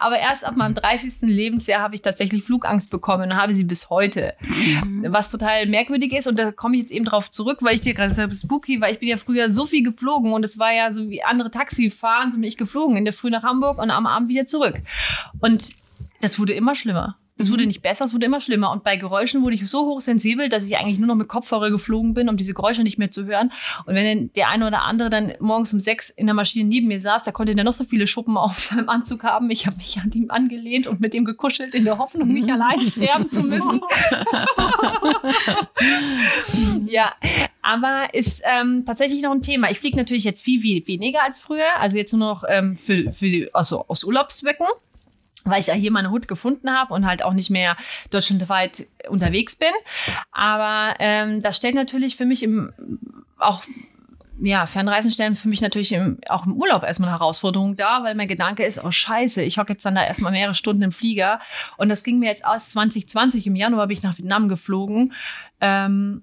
aber 0.00 0.18
erst 0.18 0.44
ab 0.44 0.56
meinem 0.56 0.74
30. 0.74 1.14
Lebensjahr 1.20 1.80
habe 1.80 1.94
ich 1.94 2.02
tatsächlich 2.02 2.42
Flugangst 2.42 2.90
bekommen 2.90 3.30
und 3.30 3.36
habe 3.36 3.54
sie 3.54 3.64
bis 3.64 3.88
heute. 3.88 4.34
Was 5.06 5.30
total 5.30 5.66
merkwürdig 5.66 6.12
ist, 6.12 6.26
und 6.26 6.38
da 6.38 6.50
komme 6.50 6.74
ich 6.76 6.82
jetzt 6.82 6.92
eben 6.92 7.04
drauf 7.04 7.30
zurück, 7.30 7.58
weil 7.60 7.76
ich 7.76 7.82
dir 7.82 7.94
gerade 7.94 8.12
sage, 8.12 8.34
spooky, 8.34 8.80
weil 8.80 8.92
ich 8.92 8.98
bin 8.98 9.08
ja 9.08 9.16
früher 9.16 9.52
so 9.52 9.64
viel 9.64 9.84
geflogen 9.84 10.32
und 10.32 10.44
es 10.44 10.58
war 10.58 10.72
ja 10.72 10.92
so 10.92 11.08
wie 11.08 11.22
andere 11.22 11.50
Taxi 11.50 11.67
fahren, 11.90 12.32
so 12.32 12.38
bin 12.38 12.48
ich 12.48 12.56
geflogen, 12.56 12.96
in 12.96 13.04
der 13.04 13.14
Früh 13.14 13.30
nach 13.30 13.42
Hamburg 13.42 13.78
und 13.78 13.90
am 13.90 14.06
Abend 14.06 14.28
wieder 14.28 14.46
zurück. 14.46 14.76
Und 15.40 15.70
das 16.20 16.38
wurde 16.38 16.52
immer 16.52 16.74
schlimmer. 16.74 17.16
Es 17.40 17.52
wurde 17.52 17.66
nicht 17.66 17.82
besser, 17.82 18.04
es 18.04 18.12
wurde 18.12 18.26
immer 18.26 18.40
schlimmer. 18.40 18.72
Und 18.72 18.82
bei 18.82 18.96
Geräuschen 18.96 19.42
wurde 19.42 19.54
ich 19.54 19.64
so 19.70 19.86
hochsensibel, 19.86 20.48
dass 20.48 20.64
ich 20.64 20.76
eigentlich 20.76 20.98
nur 20.98 21.06
noch 21.06 21.14
mit 21.14 21.28
Kopfhörer 21.28 21.70
geflogen 21.70 22.12
bin, 22.12 22.28
um 22.28 22.36
diese 22.36 22.52
Geräusche 22.52 22.82
nicht 22.82 22.98
mehr 22.98 23.12
zu 23.12 23.26
hören. 23.26 23.52
Und 23.86 23.94
wenn 23.94 24.32
der 24.32 24.48
eine 24.48 24.66
oder 24.66 24.82
andere 24.82 25.08
dann 25.08 25.34
morgens 25.38 25.72
um 25.72 25.78
sechs 25.78 26.10
in 26.10 26.26
der 26.26 26.34
Maschine 26.34 26.68
neben 26.68 26.88
mir 26.88 27.00
saß, 27.00 27.22
da 27.22 27.30
konnte 27.30 27.54
der 27.54 27.62
noch 27.62 27.72
so 27.72 27.84
viele 27.84 28.08
Schuppen 28.08 28.36
auf 28.36 28.58
seinem 28.64 28.88
Anzug 28.88 29.22
haben. 29.22 29.50
Ich 29.50 29.68
habe 29.68 29.76
mich 29.76 29.98
an 30.02 30.10
ihm 30.12 30.30
angelehnt 30.30 30.88
und 30.88 30.98
mit 31.00 31.14
ihm 31.14 31.24
gekuschelt, 31.24 31.76
in 31.76 31.84
der 31.84 31.98
Hoffnung, 31.98 32.26
nicht 32.28 32.50
allein 32.52 32.80
sterben 32.80 33.30
zu 33.30 33.44
müssen. 33.44 33.80
ja, 36.86 37.12
aber 37.68 38.14
ist 38.14 38.40
ähm, 38.46 38.84
tatsächlich 38.86 39.20
noch 39.20 39.30
ein 39.30 39.42
Thema. 39.42 39.70
Ich 39.70 39.78
fliege 39.78 39.98
natürlich 39.98 40.24
jetzt 40.24 40.42
viel, 40.42 40.62
viel 40.62 40.86
weniger 40.86 41.22
als 41.22 41.38
früher. 41.38 41.78
Also 41.78 41.98
jetzt 41.98 42.14
nur 42.14 42.26
noch 42.26 42.44
ähm, 42.48 42.76
für, 42.76 43.12
für 43.12 43.50
also 43.52 43.84
aus 43.88 44.04
Urlaubszwecken 44.04 44.66
weil 45.44 45.60
ich 45.60 45.68
ja 45.68 45.74
hier 45.74 45.90
meine 45.90 46.10
Hut 46.10 46.28
gefunden 46.28 46.74
habe 46.74 46.92
und 46.92 47.06
halt 47.06 47.22
auch 47.22 47.32
nicht 47.32 47.48
mehr 47.48 47.76
deutschlandweit 48.10 48.86
unterwegs 49.08 49.56
bin. 49.56 49.70
Aber 50.30 50.94
ähm, 50.98 51.40
das 51.40 51.56
stellt 51.56 51.74
natürlich 51.74 52.16
für 52.16 52.26
mich 52.26 52.42
im, 52.42 52.70
auch 53.38 53.62
ja, 54.42 54.66
Fernreisen 54.66 55.10
stellen 55.10 55.36
für 55.36 55.48
mich 55.48 55.62
natürlich 55.62 55.92
im, 55.92 56.18
auch 56.28 56.44
im 56.44 56.52
Urlaub 56.52 56.82
erstmal 56.82 57.08
eine 57.08 57.18
Herausforderung 57.18 57.76
dar, 57.76 58.04
weil 58.04 58.14
mein 58.14 58.28
Gedanke 58.28 58.64
ist, 58.64 58.84
oh 58.84 58.90
scheiße, 58.90 59.42
ich 59.42 59.56
hocke 59.56 59.72
jetzt 59.72 59.86
dann 59.86 59.94
da 59.94 60.04
erstmal 60.04 60.32
mehrere 60.32 60.54
Stunden 60.54 60.82
im 60.82 60.92
Flieger. 60.92 61.40
Und 61.78 61.88
das 61.88 62.04
ging 62.04 62.18
mir 62.18 62.28
jetzt 62.28 62.44
aus 62.44 62.70
2020, 62.70 63.46
im 63.46 63.56
Januar 63.56 63.86
bin 63.86 63.96
ich 63.96 64.02
nach 64.02 64.18
Vietnam 64.18 64.48
geflogen. 64.48 65.14
Ähm, 65.60 66.22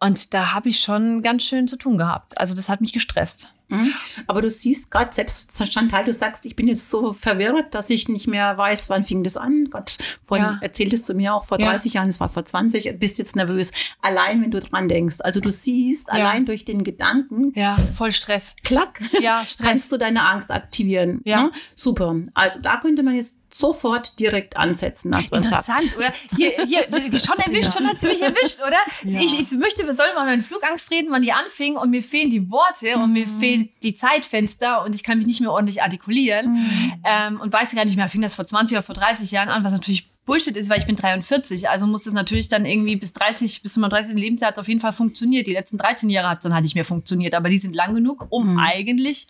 und 0.00 0.34
da 0.34 0.52
habe 0.52 0.68
ich 0.68 0.80
schon 0.80 1.22
ganz 1.22 1.42
schön 1.44 1.68
zu 1.68 1.76
tun 1.76 1.98
gehabt. 1.98 2.38
Also 2.38 2.54
das 2.54 2.68
hat 2.68 2.80
mich 2.80 2.92
gestresst. 2.92 3.48
Mhm. 3.70 3.92
Aber 4.26 4.42
du 4.42 4.50
siehst 4.50 4.90
gerade 4.90 5.12
selbst, 5.14 5.56
Chantal, 5.72 6.04
du 6.04 6.12
sagst, 6.12 6.44
ich 6.46 6.56
bin 6.56 6.68
jetzt 6.68 6.90
so 6.90 7.12
verwirrt, 7.12 7.74
dass 7.74 7.88
ich 7.90 8.08
nicht 8.08 8.26
mehr 8.26 8.56
weiß, 8.58 8.90
wann 8.90 9.04
fing 9.04 9.22
das 9.24 9.36
an. 9.36 9.68
Gott, 9.70 9.96
vorhin 10.24 10.46
Ja. 10.46 10.58
erzähltest 10.60 11.08
du 11.08 11.14
mir 11.14 11.34
auch 11.34 11.44
vor 11.44 11.58
Ja. 11.60 11.70
30 11.70 11.94
Jahren, 11.94 12.08
es 12.08 12.20
war 12.20 12.28
vor 12.28 12.44
20, 12.44 12.98
bist 12.98 13.18
jetzt 13.18 13.36
nervös. 13.36 13.72
Allein, 14.02 14.42
wenn 14.42 14.50
du 14.50 14.60
dran 14.60 14.88
denkst. 14.88 15.16
Also 15.20 15.40
du 15.40 15.50
siehst, 15.50 16.08
Ja. 16.08 16.14
allein 16.14 16.44
durch 16.46 16.64
den 16.64 16.84
Gedanken, 16.84 17.52
Ja, 17.54 17.78
voll 17.94 18.12
Stress. 18.12 18.56
klack, 18.64 19.00
Ja, 19.20 19.44
Stress. 19.46 19.66
kannst 19.68 19.92
du 19.92 19.96
deine 19.96 20.22
Angst 20.24 20.50
aktivieren. 20.50 21.20
Ja. 21.24 21.44
Ne? 21.44 21.52
Super. 21.76 22.14
Also 22.34 22.58
da 22.60 22.78
könnte 22.78 23.02
man 23.02 23.14
jetzt 23.14 23.38
sofort 23.52 24.20
direkt 24.20 24.56
ansetzen, 24.56 25.12
als 25.12 25.24
Interessant, 25.32 25.80
sagt. 25.80 25.96
oder? 25.96 26.12
Hier, 26.36 26.50
hier, 26.66 26.82
schon 27.18 27.36
erwischt, 27.38 27.74
schon 27.74 27.84
hat 27.84 27.98
sie 27.98 28.06
mich 28.06 28.22
erwischt, 28.22 28.60
oder? 28.64 28.76
Ja. 29.04 29.20
Ich, 29.20 29.40
ich 29.40 29.50
möchte, 29.58 29.84
wir 29.84 29.92
sollen 29.92 30.14
mal 30.14 30.32
über 30.32 30.44
Flugangst 30.44 30.88
reden, 30.92 31.08
wann 31.10 31.22
die 31.22 31.32
anfing 31.32 31.76
und 31.76 31.90
mir 31.90 32.00
fehlen 32.02 32.30
die 32.30 32.48
Worte 32.48 32.94
und 32.96 33.12
mir 33.12 33.26
fehlen 33.26 33.59
die 33.82 33.94
Zeitfenster 33.94 34.84
und 34.84 34.94
ich 34.94 35.02
kann 35.04 35.18
mich 35.18 35.26
nicht 35.26 35.40
mehr 35.40 35.52
ordentlich 35.52 35.82
artikulieren 35.82 36.66
ähm, 37.04 37.40
und 37.40 37.52
weiß 37.52 37.74
gar 37.74 37.84
nicht 37.84 37.96
mehr, 37.96 38.08
fing 38.08 38.22
das 38.22 38.34
vor 38.34 38.46
20 38.46 38.76
oder 38.76 38.82
vor 38.84 38.94
30 38.94 39.30
Jahren 39.30 39.48
an, 39.48 39.64
was 39.64 39.72
natürlich 39.72 40.08
Bullshit 40.26 40.56
ist, 40.56 40.70
weil 40.70 40.78
ich 40.78 40.86
bin 40.86 40.94
43, 40.94 41.68
also 41.70 41.86
muss 41.86 42.04
das 42.04 42.14
natürlich 42.14 42.46
dann 42.46 42.64
irgendwie 42.64 42.94
bis 42.94 43.12
30, 43.14 43.62
bis 43.62 43.72
zu 43.72 43.80
meinem 43.80 43.90
30. 43.90 44.14
Lebensjahr 44.14 44.48
hat 44.48 44.56
es 44.58 44.60
auf 44.60 44.68
jeden 44.68 44.80
Fall 44.80 44.92
funktioniert. 44.92 45.46
Die 45.48 45.52
letzten 45.52 45.76
13 45.76 46.08
Jahre 46.08 46.28
hat 46.28 46.38
es 46.38 46.42
dann 46.44 46.54
halt 46.54 46.62
nicht 46.62 46.76
mehr 46.76 46.84
funktioniert, 46.84 47.34
aber 47.34 47.48
die 47.48 47.58
sind 47.58 47.74
lang 47.74 47.94
genug, 47.96 48.26
um 48.28 48.52
Mhm. 48.52 48.58
eigentlich 48.60 49.26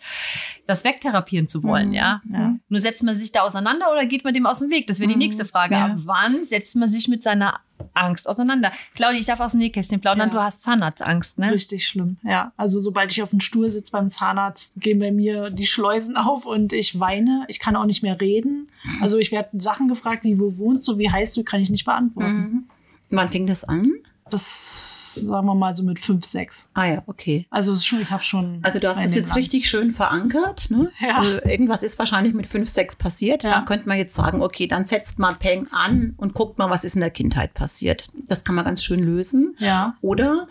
das 0.67 0.83
wegtherapieren 0.83 1.47
zu 1.47 1.63
wollen, 1.63 1.87
Mhm. 1.89 1.93
ja. 1.95 2.21
Ja. 2.31 2.55
Nur 2.69 2.79
setzt 2.79 3.01
man 3.03 3.15
sich 3.15 3.31
da 3.31 3.41
auseinander 3.41 3.91
oder 3.91 4.05
geht 4.05 4.23
man 4.25 4.33
dem 4.35 4.45
aus 4.45 4.59
dem 4.59 4.69
Weg? 4.69 4.85
Das 4.87 4.99
wäre 4.99 5.07
die 5.07 5.15
Mhm. 5.15 5.19
nächste 5.19 5.45
Frage. 5.45 5.73
Ja. 5.75 5.85
Ab 5.85 5.91
wann 5.95 6.43
setzt 6.45 6.75
man 6.75 6.87
sich 6.89 7.07
mit 7.07 7.23
seiner 7.23 7.59
Angst 7.93 8.27
auseinander? 8.27 8.71
Claudia, 8.95 9.19
ich 9.19 9.25
darf 9.25 9.39
aus 9.39 9.51
dem 9.51 9.59
Nähkästchen 9.59 9.99
plaudern. 10.01 10.29
Ja. 10.29 10.33
Du 10.33 10.41
hast 10.41 10.63
Zahnarztangst, 10.63 11.39
ne? 11.39 11.51
Richtig 11.51 11.87
schlimm, 11.87 12.17
ja. 12.23 12.51
Also 12.57 12.79
sobald 12.79 13.11
ich 13.11 13.21
auf 13.23 13.31
dem 13.31 13.39
Stuhl 13.39 13.69
sitze 13.69 13.91
beim 13.91 14.09
Zahnarzt, 14.09 14.79
gehen 14.79 14.99
bei 14.99 15.11
mir 15.11 15.49
die 15.49 15.65
Schleusen 15.65 16.17
auf 16.17 16.45
und 16.45 16.73
ich 16.73 16.99
weine. 16.99 17.45
Ich 17.47 17.59
kann 17.59 17.75
auch 17.75 17.85
nicht 17.85 18.03
mehr 18.03 18.19
reden. 18.19 18.69
Also 19.01 19.17
ich 19.17 19.31
werde 19.31 19.59
Sachen 19.59 19.87
gefragt, 19.87 20.23
wie 20.23 20.39
wo 20.39 20.57
wohnst 20.57 20.87
du, 20.87 20.97
wie 20.97 21.11
heißt 21.11 21.35
du, 21.37 21.43
kann 21.43 21.61
ich 21.61 21.69
nicht 21.69 21.85
beantworten. 21.85 22.33
Mhm. 22.33 22.63
Wann 23.09 23.29
fing 23.29 23.47
das 23.47 23.63
an? 23.63 23.91
Das 24.29 25.00
sagen 25.15 25.45
wir 25.45 25.55
mal 25.55 25.75
so 25.75 25.83
mit 25.83 25.99
fünf, 25.99 26.25
sechs. 26.25 26.69
Ah 26.73 26.85
ja, 26.85 27.03
okay. 27.07 27.45
Also 27.49 27.73
es 27.73 27.85
schon, 27.85 28.01
ich 28.01 28.11
habe 28.11 28.23
schon. 28.23 28.59
Also 28.63 28.79
du 28.79 28.89
hast 28.89 29.03
das 29.03 29.15
jetzt 29.15 29.29
dran. 29.29 29.37
richtig 29.37 29.69
schön 29.69 29.91
verankert. 29.91 30.69
Ne? 30.69 30.91
Ja. 30.99 31.17
Also 31.17 31.41
irgendwas 31.43 31.83
ist 31.83 31.97
wahrscheinlich 31.99 32.33
mit 32.33 32.47
fünf, 32.47 32.69
sechs 32.69 32.95
passiert. 32.95 33.43
Ja. 33.43 33.51
Dann 33.51 33.65
könnte 33.65 33.87
man 33.87 33.97
jetzt 33.97 34.15
sagen, 34.15 34.41
okay, 34.41 34.67
dann 34.67 34.85
setzt 34.85 35.19
mal 35.19 35.33
Peng 35.35 35.67
an 35.71 36.13
und 36.17 36.33
guckt 36.33 36.57
mal, 36.57 36.69
was 36.69 36.83
ist 36.83 36.95
in 36.95 37.01
der 37.01 37.11
Kindheit 37.11 37.53
passiert. 37.53 38.05
Das 38.27 38.43
kann 38.43 38.55
man 38.55 38.65
ganz 38.65 38.83
schön 38.83 38.99
lösen. 39.01 39.55
Ja. 39.59 39.95
Oder 40.01 40.47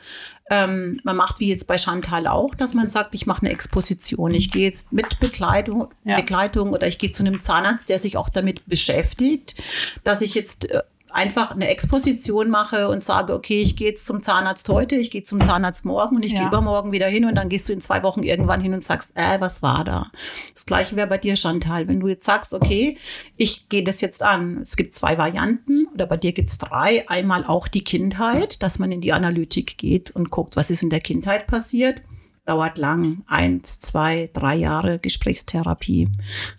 ähm, 0.50 0.98
man 1.04 1.16
macht 1.16 1.38
wie 1.38 1.48
jetzt 1.48 1.66
bei 1.68 1.78
Chantal 1.78 2.26
auch, 2.26 2.54
dass 2.56 2.74
man 2.74 2.90
sagt, 2.90 3.14
ich 3.14 3.24
mache 3.26 3.42
eine 3.42 3.50
Exposition. 3.50 4.34
Ich 4.34 4.50
gehe 4.50 4.64
jetzt 4.64 4.92
mit 4.92 5.20
Bekleidung, 5.20 5.88
Ja. 6.04 6.16
Begleitung 6.16 6.72
oder 6.72 6.88
ich 6.88 6.98
gehe 6.98 7.12
zu 7.12 7.24
einem 7.24 7.40
Zahnarzt, 7.40 7.88
der 7.88 8.00
sich 8.00 8.16
auch 8.16 8.28
damit 8.28 8.66
beschäftigt, 8.66 9.54
dass 10.02 10.22
ich 10.22 10.34
jetzt 10.34 10.68
äh, 10.70 10.82
einfach 11.12 11.50
eine 11.50 11.68
Exposition 11.68 12.50
mache 12.50 12.88
und 12.88 13.02
sage, 13.04 13.34
okay, 13.34 13.60
ich 13.60 13.76
gehe 13.76 13.88
jetzt 13.90 14.06
zum 14.06 14.22
Zahnarzt 14.22 14.68
heute, 14.68 14.96
ich 14.96 15.10
gehe 15.10 15.22
zum 15.24 15.40
Zahnarzt 15.40 15.84
morgen 15.84 16.16
und 16.16 16.24
ich 16.24 16.32
Ja. 16.32 16.40
gehe 16.40 16.48
übermorgen 16.48 16.92
wieder 16.92 17.06
hin 17.06 17.24
und 17.24 17.34
dann 17.34 17.48
gehst 17.48 17.68
du 17.68 17.72
in 17.72 17.80
zwei 17.80 18.02
Wochen 18.02 18.22
irgendwann 18.22 18.60
hin 18.60 18.74
und 18.74 18.82
sagst, 18.84 19.12
äh, 19.16 19.40
was 19.40 19.62
war 19.62 19.84
da? 19.84 20.06
Das 20.54 20.66
gleiche 20.66 20.96
wäre 20.96 21.06
bei 21.08 21.18
dir, 21.18 21.36
Chantal. 21.36 21.88
Wenn 21.88 22.00
du 22.00 22.08
jetzt 22.08 22.24
sagst, 22.24 22.54
okay, 22.54 22.96
ich 23.36 23.68
gehe 23.68 23.82
das 23.82 24.00
jetzt 24.00 24.22
an. 24.22 24.58
Es 24.62 24.76
gibt 24.76 24.94
zwei 24.94 25.18
Varianten 25.18 25.86
oder 25.94 26.06
bei 26.06 26.16
dir 26.16 26.32
gibt 26.32 26.50
es 26.50 26.58
drei. 26.58 27.08
Einmal 27.08 27.44
auch 27.44 27.68
die 27.68 27.84
Kindheit, 27.84 28.62
dass 28.62 28.78
man 28.78 28.92
in 28.92 29.00
die 29.00 29.12
Analytik 29.12 29.78
geht 29.78 30.10
und 30.10 30.30
guckt, 30.30 30.56
was 30.56 30.70
ist 30.70 30.82
in 30.82 30.90
der 30.90 31.00
Kindheit 31.00 31.46
passiert. 31.46 32.02
Dauert 32.50 32.78
lang, 32.78 33.22
eins, 33.28 33.78
zwei, 33.78 34.28
drei 34.32 34.56
Jahre 34.56 34.98
Gesprächstherapie. 34.98 36.08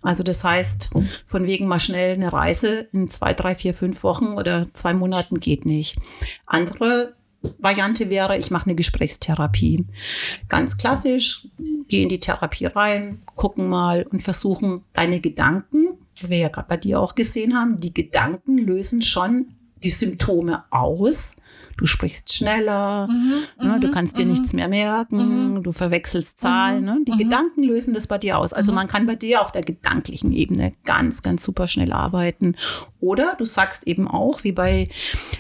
Also 0.02 0.24
das 0.24 0.42
heißt, 0.42 0.90
von 1.28 1.46
wegen 1.46 1.68
mal 1.68 1.82
schnell 1.82 2.14
eine 2.14 2.32
Reise 2.32 2.88
in 2.94 3.10
zwei, 3.10 3.34
drei, 3.34 3.56
vier, 3.56 3.74
fünf 3.74 4.02
Wochen 4.02 4.28
oder 4.38 4.68
zwei 4.72 4.94
Monaten 4.94 5.42
geht 5.42 5.66
nicht. 5.66 5.98
Andere 6.46 7.16
Variante 7.60 8.10
wäre, 8.10 8.38
ich 8.38 8.52
mache 8.52 8.68
eine 8.68 8.76
Gesprächstherapie. 8.76 9.86
Ganz 10.48 10.78
klassisch, 10.78 11.50
gehe 11.90 12.04
in 12.04 12.08
die 12.08 12.22
Therapie 12.22 12.68
rein, 12.68 13.22
gucken 13.36 13.68
mal 13.68 14.08
und 14.10 14.24
versuchen 14.24 14.86
deine 14.94 15.20
Gedanken, 15.20 15.98
wie 16.22 16.30
wir 16.30 16.38
ja 16.38 16.48
gerade 16.48 16.70
bei 16.70 16.78
dir 16.78 17.02
auch 17.02 17.16
gesehen 17.16 17.54
haben, 17.54 17.82
die 17.82 17.94
Gedanken 17.94 18.58
lösen 18.60 19.02
schon 19.02 19.48
die 19.84 19.90
Symptome 19.90 20.64
aus. 20.70 21.36
Du 21.82 21.88
sprichst 21.88 22.32
schneller, 22.32 23.08
ne, 23.60 23.80
du 23.80 23.90
kannst 23.90 24.20
dir 24.20 24.26
nichts 24.28 24.54
mehr 24.54 24.68
merken, 24.68 25.64
du 25.64 25.72
verwechselst 25.72 26.40
Zahlen. 26.40 26.86
Ne? 26.86 27.00
Die 27.08 27.24
Gedanken 27.24 27.64
lösen 27.64 27.96
das 27.96 28.06
bei 28.06 28.20
dir 28.20 28.38
aus. 28.38 28.54
Also 28.54 28.72
man 28.72 28.88
kann 28.88 29.08
bei 29.08 29.16
dir 29.16 29.42
auf 29.42 29.52
der 29.52 29.64
gedanklichen 29.64 30.32
Ebene 30.32 30.74
ganz, 30.86 31.24
ganz 31.24 31.44
super 31.44 31.68
schnell 31.68 31.92
arbeiten. 31.92 32.56
Oder 33.00 33.34
du 33.36 33.46
sagst 33.46 33.88
eben 33.88 34.08
auch, 34.08 34.44
wie 34.44 34.52
bei 34.52 34.90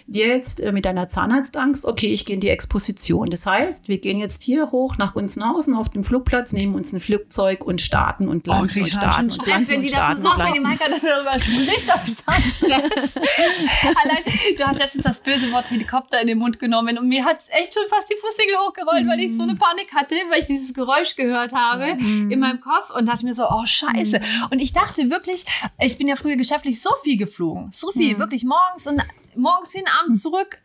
dir 0.07 0.27
jetzt 0.27 0.61
äh, 0.61 0.71
mit 0.71 0.85
deiner 0.85 1.07
Zahnarztangst, 1.09 1.85
okay, 1.85 2.11
ich 2.11 2.25
gehe 2.25 2.33
in 2.33 2.39
die 2.39 2.49
Exposition. 2.49 3.29
Das 3.29 3.45
heißt, 3.45 3.87
wir 3.87 3.99
gehen 3.99 4.17
jetzt 4.17 4.41
hier 4.41 4.71
hoch 4.71 4.97
nach 4.97 5.13
Gunzenhausen 5.13 5.75
auf 5.75 5.89
dem 5.89 6.03
Flugplatz, 6.03 6.53
nehmen 6.53 6.73
uns 6.73 6.91
ein 6.91 6.99
Flugzeug 6.99 7.63
und 7.63 7.79
starten 7.79 8.27
und 8.27 8.47
landen 8.47 8.67
krieg 8.67 8.83
und 8.83 8.89
starten 8.89 9.25
und 9.25 9.33
Stress, 9.33 9.47
landen 9.47 9.67
wenn 9.67 9.75
und 9.75 9.85
die 9.85 9.91
das 9.91 10.21
sagt, 10.21 10.39
wenn 10.39 10.53
die. 10.53 10.59
Maika 10.59 10.85
darüber 10.89 11.33
spricht, 11.33 11.85
ich 12.07 12.53
Stress. 12.53 13.15
Allein, 14.03 14.23
du 14.57 14.63
hast 14.63 14.79
letztens 14.79 15.03
das 15.03 15.21
böse 15.21 15.51
Wort 15.51 15.69
Helikopter 15.69 16.19
in 16.19 16.27
den 16.31 16.39
Mund 16.39 16.59
genommen 16.59 16.97
und 16.97 17.07
mir 17.07 17.25
hat 17.25 17.39
es 17.41 17.49
echt 17.49 17.73
schon 17.73 17.83
fast 17.89 18.09
die 18.09 18.15
Fußnägel 18.19 18.55
hochgerollt, 18.57 19.07
weil 19.07 19.19
ich 19.19 19.35
so 19.35 19.43
eine 19.43 19.55
Panik 19.55 19.93
hatte, 19.93 20.15
weil 20.29 20.39
ich 20.39 20.45
dieses 20.45 20.73
Geräusch 20.73 21.15
gehört 21.15 21.53
habe 21.53 21.97
in 22.29 22.39
meinem 22.39 22.59
Kopf 22.61 22.89
und 22.95 23.05
dachte 23.05 23.25
mir 23.25 23.33
so, 23.33 23.47
oh 23.49 23.65
scheiße. 23.65 24.19
Und 24.51 24.59
ich 24.59 24.73
dachte 24.73 25.09
wirklich, 25.09 25.45
ich 25.79 25.97
bin 25.97 26.07
ja 26.07 26.15
früher 26.15 26.35
geschäftlich 26.35 26.81
so 26.81 26.89
viel 27.03 27.17
geflogen, 27.17 27.69
so 27.71 27.91
viel, 27.91 28.17
wirklich 28.19 28.43
morgens 28.45 28.87
und 28.87 29.01
morgens 29.35 29.71
hin, 29.73 29.83
abends 30.01 30.21
zurück. 30.21 30.57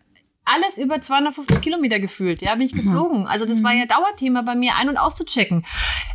Alles 0.49 0.79
über 0.79 1.01
250 1.01 1.61
Kilometer 1.61 1.99
gefühlt, 1.99 2.41
ja, 2.41 2.55
bin 2.55 2.67
ich 2.67 2.73
geflogen. 2.73 3.27
Also 3.27 3.47
das 3.47 3.65
war 3.65 3.73
ja 3.75 3.85
Dauerthema 3.85 4.43
bei 4.43 4.55
mir, 4.55 4.77
ein- 4.77 4.89
und 4.89 4.97
auszuchecken. 4.97 5.67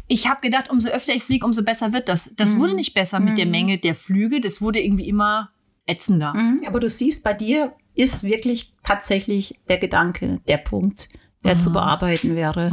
Ich 0.08 0.30
habe 0.30 0.40
gedacht, 0.40 0.70
umso 0.70 0.90
öfter 0.90 1.14
ich 1.14 1.24
fliege, 1.26 1.46
umso 1.46 1.64
besser 1.66 1.92
wird 1.92 2.08
das. 2.08 2.34
Das 2.38 2.56
wurde 2.56 2.74
nicht 2.74 2.94
besser 2.94 3.20
mit 3.20 3.38
der 3.38 3.46
Menge 3.46 3.78
der 3.78 3.94
Flüge, 3.94 4.40
das 4.40 4.62
wurde 4.62 4.80
irgendwie 4.80 5.10
immer 5.10 5.52
ätzender. 5.86 6.34
Mhm, 6.34 6.62
Aber 6.66 6.80
du 6.80 6.88
siehst, 6.88 7.24
bei 7.24 7.34
dir 7.34 7.74
ist 8.02 8.24
wirklich 8.24 8.74
tatsächlich 8.84 9.60
der 9.70 9.78
Gedanke, 9.78 10.40
der 10.48 10.58
Punkt, 10.58 11.10
der 11.44 11.58
zu 11.58 11.74
bearbeiten 11.74 12.36
wäre. 12.36 12.70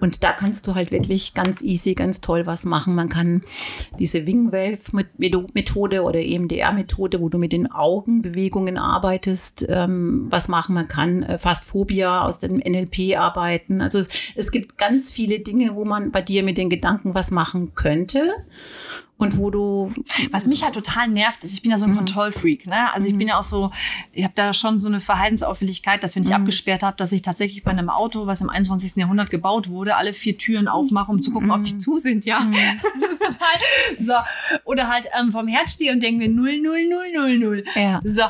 Und 0.00 0.22
da 0.22 0.32
kannst 0.32 0.66
du 0.66 0.74
halt 0.74 0.90
wirklich 0.90 1.32
ganz 1.32 1.62
easy, 1.62 1.94
ganz 1.94 2.20
toll 2.20 2.44
was 2.46 2.66
machen. 2.66 2.94
Man 2.94 3.08
kann 3.08 3.42
diese 3.98 4.26
Wing-Wave-Methode 4.26 6.02
oder 6.02 6.20
EMDR-Methode, 6.20 7.20
wo 7.20 7.30
du 7.30 7.38
mit 7.38 7.52
den 7.52 7.72
Augenbewegungen 7.72 8.76
arbeitest, 8.76 9.64
ähm, 9.68 10.26
was 10.28 10.48
machen. 10.48 10.74
Man 10.74 10.88
kann 10.88 11.22
äh, 11.22 11.38
fast 11.38 11.64
Phobia 11.64 12.22
aus 12.22 12.40
dem 12.40 12.56
NLP 12.56 13.16
arbeiten. 13.16 13.80
Also 13.80 13.98
es, 13.98 14.10
es 14.34 14.52
gibt 14.52 14.76
ganz 14.76 15.10
viele 15.10 15.40
Dinge, 15.40 15.74
wo 15.76 15.86
man 15.86 16.10
bei 16.12 16.20
dir 16.20 16.42
mit 16.42 16.58
den 16.58 16.68
Gedanken 16.68 17.14
was 17.14 17.30
machen 17.30 17.74
könnte. 17.74 18.34
Und 19.22 19.36
wo 19.38 19.50
du. 19.50 19.92
Was 20.30 20.46
mich 20.46 20.64
halt 20.64 20.74
total 20.74 21.08
nervt, 21.08 21.44
ist, 21.44 21.52
ich 21.54 21.62
bin 21.62 21.70
ja 21.70 21.78
so 21.78 21.86
ein 21.86 21.92
Mhm. 21.92 21.96
Kontrollfreak. 21.96 22.66
Ne? 22.66 22.92
Also 22.92 23.08
ich 23.08 23.16
bin 23.16 23.28
ja 23.28 23.38
auch 23.38 23.42
so, 23.42 23.70
ich 24.12 24.24
habe 24.24 24.34
da 24.36 24.52
schon 24.52 24.78
so 24.78 24.88
eine 24.88 25.00
Verhaltensauffälligkeit, 25.00 26.02
dass 26.04 26.14
wenn 26.16 26.22
ich 26.22 26.28
Mhm. 26.30 26.34
abgesperrt 26.36 26.82
habe, 26.82 26.96
dass 26.96 27.12
ich 27.12 27.22
tatsächlich 27.22 27.62
bei 27.62 27.70
einem 27.70 27.88
Auto, 27.88 28.26
was 28.26 28.40
im 28.42 28.50
21. 28.50 28.96
Jahrhundert 29.00 29.30
gebaut 29.30 29.68
wurde, 29.68 29.96
alle 29.96 30.12
vier 30.12 30.36
Türen 30.38 30.68
aufmache, 30.68 31.10
um 31.10 31.22
zu 31.22 31.32
gucken, 31.32 31.50
ob 31.50 31.64
die 31.64 31.78
zu 31.78 31.98
sind. 31.98 32.24
Ja, 32.24 32.40
das 33.00 33.10
ist 33.10 33.22
total 33.22 33.58
so. 33.98 34.12
Oder 34.64 34.88
halt 34.88 35.06
ähm, 35.18 35.32
vom 35.32 35.46
Herd 35.46 35.70
stehe 35.70 35.92
und 35.92 36.02
denke 36.02 36.18
mir 36.26 36.28
0, 36.28 36.60
0, 36.60 36.88
0, 36.88 36.98
0, 37.14 37.38
0. 37.38 37.64
Ja. 37.74 38.00
So. 38.04 38.22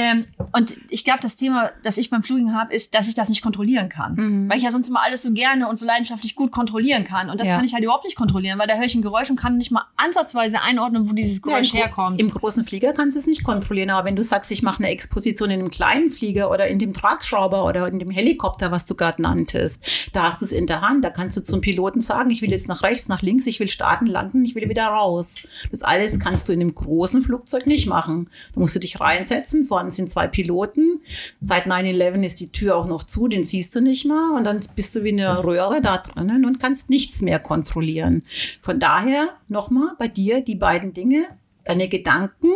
Ähm, 0.00 0.26
und 0.52 0.76
ich 0.90 1.04
glaube, 1.04 1.18
das 1.22 1.34
Thema, 1.34 1.72
das 1.82 1.98
ich 1.98 2.08
beim 2.08 2.22
Fliegen 2.22 2.54
habe, 2.54 2.72
ist, 2.72 2.94
dass 2.94 3.08
ich 3.08 3.14
das 3.14 3.28
nicht 3.28 3.42
kontrollieren 3.42 3.88
kann. 3.88 4.14
Mhm. 4.14 4.48
Weil 4.48 4.58
ich 4.58 4.62
ja 4.62 4.70
sonst 4.70 4.88
immer 4.88 5.02
alles 5.02 5.24
so 5.24 5.32
gerne 5.32 5.68
und 5.68 5.76
so 5.76 5.84
leidenschaftlich 5.84 6.36
gut 6.36 6.52
kontrollieren 6.52 7.04
kann. 7.04 7.30
Und 7.30 7.40
das 7.40 7.48
Ja. 7.48 7.56
kann 7.56 7.64
ich 7.64 7.74
halt 7.74 7.82
überhaupt 7.82 8.04
nicht 8.04 8.14
kontrollieren, 8.14 8.60
weil 8.60 8.68
da 8.68 8.76
höre 8.76 8.84
ich 8.84 8.94
ein 8.94 9.02
Geräusch 9.02 9.28
und 9.28 9.34
kann 9.34 9.58
nicht 9.58 9.72
mal 9.72 9.82
ansatzweise 9.96 10.62
einordnen, 10.62 11.10
wo 11.10 11.14
dieses 11.14 11.42
Geräusch 11.42 11.72
Ja, 11.72 11.80
im, 11.80 11.86
herkommt. 11.86 12.20
Im 12.20 12.30
großen 12.30 12.64
Flieger 12.64 12.92
kannst 12.92 13.16
du 13.16 13.18
es 13.18 13.26
nicht 13.26 13.42
kontrollieren, 13.42 13.90
aber 13.90 14.06
wenn 14.06 14.14
du 14.14 14.22
sagst, 14.22 14.52
ich 14.52 14.62
mache 14.62 14.78
eine 14.84 14.90
Exposition 14.92 15.50
in 15.50 15.58
einem 15.58 15.70
kleinen 15.70 16.10
Flieger 16.10 16.48
oder 16.52 16.68
in 16.68 16.78
dem 16.78 16.92
Tragschrauber 16.92 17.64
oder 17.64 17.88
in 17.88 17.98
dem 17.98 18.10
Helikopter, 18.10 18.70
was 18.70 18.86
du 18.86 18.94
gerade 18.94 19.20
nanntest, 19.20 19.84
da 20.12 20.22
hast 20.22 20.40
du 20.40 20.44
es 20.44 20.52
in 20.52 20.68
der 20.68 20.80
Hand. 20.80 21.04
Da 21.04 21.10
kannst 21.10 21.36
du 21.36 21.42
zum 21.42 21.60
Piloten 21.60 22.02
sagen, 22.02 22.30
ich 22.30 22.40
will 22.40 22.52
jetzt 22.52 22.68
nach 22.68 22.84
rechts, 22.84 23.08
nach 23.08 23.22
links, 23.22 23.48
ich 23.48 23.58
will 23.58 23.68
starten, 23.68 24.06
landen, 24.06 24.44
ich 24.44 24.54
will 24.54 24.68
wieder 24.68 24.86
raus. 24.86 25.42
Das 25.72 25.82
alles 25.82 26.20
kannst 26.20 26.48
du 26.48 26.52
in 26.52 26.60
einem 26.60 26.72
großen 26.72 27.24
Flugzeug 27.24 27.66
nicht 27.66 27.88
machen. 27.88 28.30
Da 28.54 28.60
musst 28.60 28.76
du 28.76 28.78
dich 28.78 29.00
reinsetzen, 29.00 29.66
vorne 29.66 29.87
sind 29.90 30.10
zwei 30.10 30.26
Piloten. 30.26 31.00
Seit 31.40 31.66
9-11 31.66 32.22
ist 32.22 32.40
die 32.40 32.52
Tür 32.52 32.76
auch 32.76 32.86
noch 32.86 33.04
zu, 33.04 33.28
den 33.28 33.44
siehst 33.44 33.74
du 33.74 33.80
nicht 33.80 34.04
mal 34.04 34.36
und 34.36 34.44
dann 34.44 34.60
bist 34.76 34.94
du 34.94 35.04
wie 35.04 35.12
eine 35.12 35.44
Röhre 35.44 35.80
da 35.80 35.98
drinnen 35.98 36.44
und 36.44 36.60
kannst 36.60 36.90
nichts 36.90 37.22
mehr 37.22 37.38
kontrollieren. 37.38 38.24
Von 38.60 38.80
daher 38.80 39.30
nochmal 39.48 39.94
bei 39.98 40.08
dir 40.08 40.40
die 40.40 40.54
beiden 40.54 40.92
Dinge, 40.92 41.26
deine 41.64 41.88
Gedanken, 41.88 42.48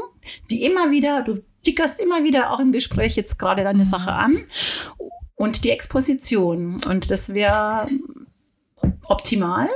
die 0.51 0.65
immer 0.65 0.91
wieder, 0.91 1.23
du 1.23 1.43
tickerst 1.65 2.01
immer 2.01 2.25
wieder 2.25 2.53
auch 2.53 2.61
im 2.61 2.73
Gespräch 2.73 3.17
jetzt 3.17 3.39
gerade 3.39 3.63
deine 3.63 3.85
Sache 3.85 4.13
an 4.13 4.45
und 5.35 5.65
die 5.65 5.71
Exposition. 5.71 6.81
Und 6.89 7.11
das 7.11 7.35
wäre 7.35 7.89
optimal, 9.05 9.69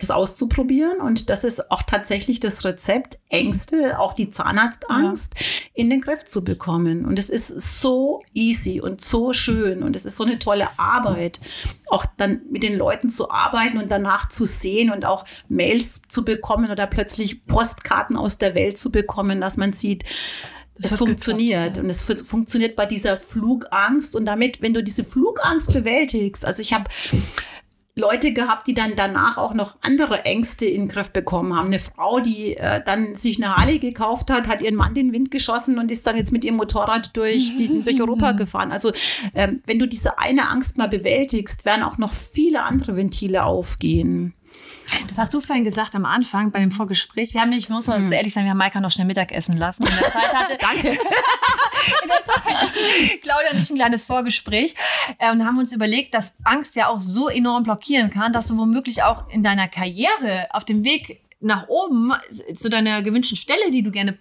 das 0.00 0.10
auszuprobieren. 0.10 1.00
Und 1.00 1.30
das 1.30 1.44
ist 1.44 1.70
auch 1.70 1.82
tatsächlich 1.82 2.40
das 2.40 2.64
Rezept, 2.64 3.18
Ängste, 3.28 3.98
auch 3.98 4.12
die 4.12 4.30
Zahnarztangst, 4.30 5.34
in 5.74 5.88
den 5.90 6.00
Griff 6.00 6.24
zu 6.24 6.42
bekommen. 6.42 7.04
Und 7.04 7.18
es 7.18 7.30
ist 7.30 7.80
so 7.80 8.22
easy 8.34 8.80
und 8.80 9.04
so 9.04 9.32
schön. 9.32 9.82
Und 9.82 9.94
es 9.96 10.04
ist 10.06 10.16
so 10.16 10.24
eine 10.24 10.38
tolle 10.38 10.68
Arbeit, 10.76 11.40
auch 11.88 12.04
dann 12.16 12.42
mit 12.50 12.62
den 12.62 12.76
Leuten 12.76 13.10
zu 13.10 13.30
arbeiten 13.30 13.78
und 13.78 13.90
danach 13.90 14.28
zu 14.28 14.44
sehen 14.44 14.90
und 14.90 15.04
auch 15.04 15.24
Mails 15.48 16.02
zu 16.08 16.24
bekommen 16.24 16.70
oder 16.70 16.86
plötzlich 16.86 17.46
Postkarten 17.46 18.16
aus 18.16 18.38
der 18.38 18.54
Welt 18.54 18.78
zu 18.78 18.90
bekommen, 18.90 19.40
dass 19.40 19.56
man 19.56 19.72
sieht, 19.72 20.04
Das 20.76 20.92
es 20.92 20.96
funktioniert 20.96 21.74
geklappt, 21.74 21.76
ja. 21.76 21.82
und 21.82 21.90
es 21.90 22.02
fu- 22.02 22.24
funktioniert 22.24 22.74
bei 22.76 22.86
dieser 22.86 23.16
Flugangst 23.16 24.16
und 24.16 24.24
damit, 24.24 24.62
wenn 24.62 24.72
du 24.72 24.82
diese 24.82 25.04
Flugangst 25.04 25.72
bewältigst, 25.72 26.46
also 26.46 26.62
ich 26.62 26.72
habe 26.72 26.84
Leute 27.96 28.32
gehabt, 28.32 28.66
die 28.66 28.74
dann 28.74 28.92
danach 28.96 29.36
auch 29.36 29.52
noch 29.52 29.76
andere 29.80 30.24
Ängste 30.24 30.64
in 30.66 30.82
den 30.82 30.88
Griff 30.88 31.10
bekommen 31.10 31.54
haben. 31.56 31.66
Eine 31.66 31.78
Frau, 31.78 32.20
die 32.20 32.56
äh, 32.56 32.80
dann 32.84 33.14
sich 33.14 33.42
eine 33.42 33.56
Harley 33.56 33.78
gekauft 33.78 34.30
hat, 34.30 34.48
hat 34.48 34.62
ihren 34.62 34.76
Mann 34.76 34.94
den 34.94 35.12
Wind 35.12 35.30
geschossen 35.30 35.78
und 35.78 35.90
ist 35.90 36.06
dann 36.06 36.16
jetzt 36.16 36.32
mit 36.32 36.44
ihrem 36.44 36.56
Motorrad 36.56 37.16
durch, 37.16 37.56
die, 37.56 37.82
durch 37.84 38.00
Europa 38.00 38.32
gefahren. 38.32 38.72
Also 38.72 38.92
ähm, 39.34 39.62
wenn 39.66 39.78
du 39.78 39.86
diese 39.86 40.18
eine 40.18 40.48
Angst 40.48 40.78
mal 40.78 40.88
bewältigst, 40.88 41.64
werden 41.64 41.82
auch 41.82 41.98
noch 41.98 42.12
viele 42.12 42.62
andere 42.62 42.96
Ventile 42.96 43.44
aufgehen. 43.44 44.34
Das 45.08 45.18
hast 45.18 45.34
du 45.34 45.40
vorhin 45.40 45.64
gesagt 45.64 45.94
am 45.94 46.04
Anfang 46.04 46.50
bei 46.50 46.60
dem 46.60 46.70
Vorgespräch. 46.72 47.32
Wir 47.34 47.40
haben 47.40 47.50
nämlich, 47.50 47.68
wir 47.68 47.76
muss 47.76 47.86
man 47.86 48.10
ehrlich 48.12 48.32
sein, 48.34 48.44
wir 48.44 48.50
haben 48.50 48.58
Maika 48.58 48.80
noch 48.80 48.90
schnell 48.90 49.06
Mittagessen 49.06 49.56
lassen. 49.56 49.84
In 49.84 49.90
der 49.92 50.10
Zeit 50.12 50.34
hatte, 50.34 50.58
Danke. 50.60 50.88
in 52.02 52.08
der 52.08 52.24
Zeit, 52.26 53.22
Claudia 53.22 53.52
und 53.52 53.60
ich 53.62 53.70
ein 53.70 53.76
kleines 53.76 54.02
Vorgespräch 54.02 54.74
äh, 55.18 55.30
und 55.30 55.44
haben 55.44 55.58
uns 55.58 55.72
überlegt, 55.72 56.14
dass 56.14 56.36
Angst 56.44 56.76
ja 56.76 56.88
auch 56.88 57.00
so 57.00 57.28
enorm 57.28 57.62
blockieren 57.64 58.10
kann, 58.10 58.32
dass 58.32 58.46
du 58.48 58.56
womöglich 58.58 59.02
auch 59.02 59.28
in 59.30 59.42
deiner 59.42 59.68
Karriere 59.68 60.46
auf 60.50 60.64
dem 60.64 60.84
Weg 60.84 61.20
nach 61.40 61.68
oben 61.68 62.12
zu 62.54 62.68
deiner 62.68 63.02
gewünschten 63.02 63.36
Stelle, 63.36 63.70
die 63.70 63.82
du 63.82 63.90
gerne 63.90 64.18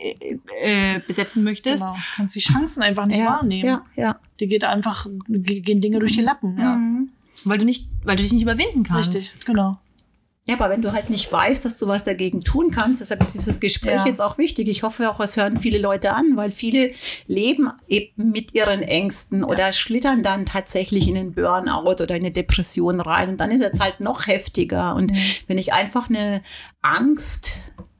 äh, 0.00 0.94
äh, 0.96 1.00
besetzen 1.06 1.44
möchtest, 1.44 1.82
Genau. 1.82 1.96
Kannst 2.16 2.34
die 2.36 2.40
Chancen 2.40 2.82
einfach 2.82 3.06
nicht 3.06 3.20
wahrnehmen. 3.24 3.68
ja, 3.68 3.82
ja. 3.96 4.18
Die 4.40 4.46
geht 4.48 4.64
einfach, 4.64 5.06
ge- 5.28 5.60
gehen 5.60 5.80
Dinge 5.80 5.98
durch 6.00 6.12
die 6.14 6.22
Lappen. 6.22 6.58
Ja. 6.58 6.78
weil 7.44 7.58
du 7.58 7.64
nicht, 7.64 7.88
weil 8.04 8.16
du 8.16 8.22
dich 8.22 8.32
nicht 8.32 8.42
überwinden 8.42 8.82
kannst. 8.82 9.14
Richtig, 9.14 9.44
genau. 9.44 9.78
Ja, 10.48 10.54
aber 10.54 10.70
wenn 10.70 10.80
du 10.80 10.92
halt 10.92 11.10
nicht 11.10 11.30
weißt, 11.32 11.64
dass 11.64 11.76
du 11.76 11.88
was 11.88 12.04
dagegen 12.04 12.42
tun 12.42 12.70
kannst, 12.70 13.00
deshalb 13.00 13.20
ist 13.20 13.34
dieses 13.34 13.58
Gespräch 13.58 13.96
Ja. 13.96 14.06
jetzt 14.06 14.22
auch 14.22 14.38
wichtig. 14.38 14.68
Ich 14.68 14.84
hoffe 14.84 15.10
auch, 15.10 15.18
es 15.18 15.36
hören 15.36 15.58
viele 15.58 15.78
Leute 15.78 16.12
an, 16.12 16.36
weil 16.36 16.52
viele 16.52 16.92
leben 17.26 17.72
eben 17.88 18.30
mit 18.30 18.54
ihren 18.54 18.82
Ängsten 18.82 19.42
oder 19.42 19.72
schlittern 19.72 20.22
dann 20.22 20.46
tatsächlich 20.46 21.08
in 21.08 21.16
den 21.16 21.32
Burnout 21.32 21.90
oder 21.90 22.10
in 22.14 22.22
eine 22.22 22.30
Depression 22.30 23.00
rein. 23.00 23.30
Und 23.30 23.38
dann 23.38 23.50
ist 23.50 23.60
es 23.62 23.80
halt 23.80 23.98
noch 23.98 24.28
heftiger. 24.28 24.94
Und 24.94 25.12
wenn 25.48 25.58
ich 25.58 25.72
einfach 25.72 26.08
eine 26.08 26.42
Angst 26.80 27.54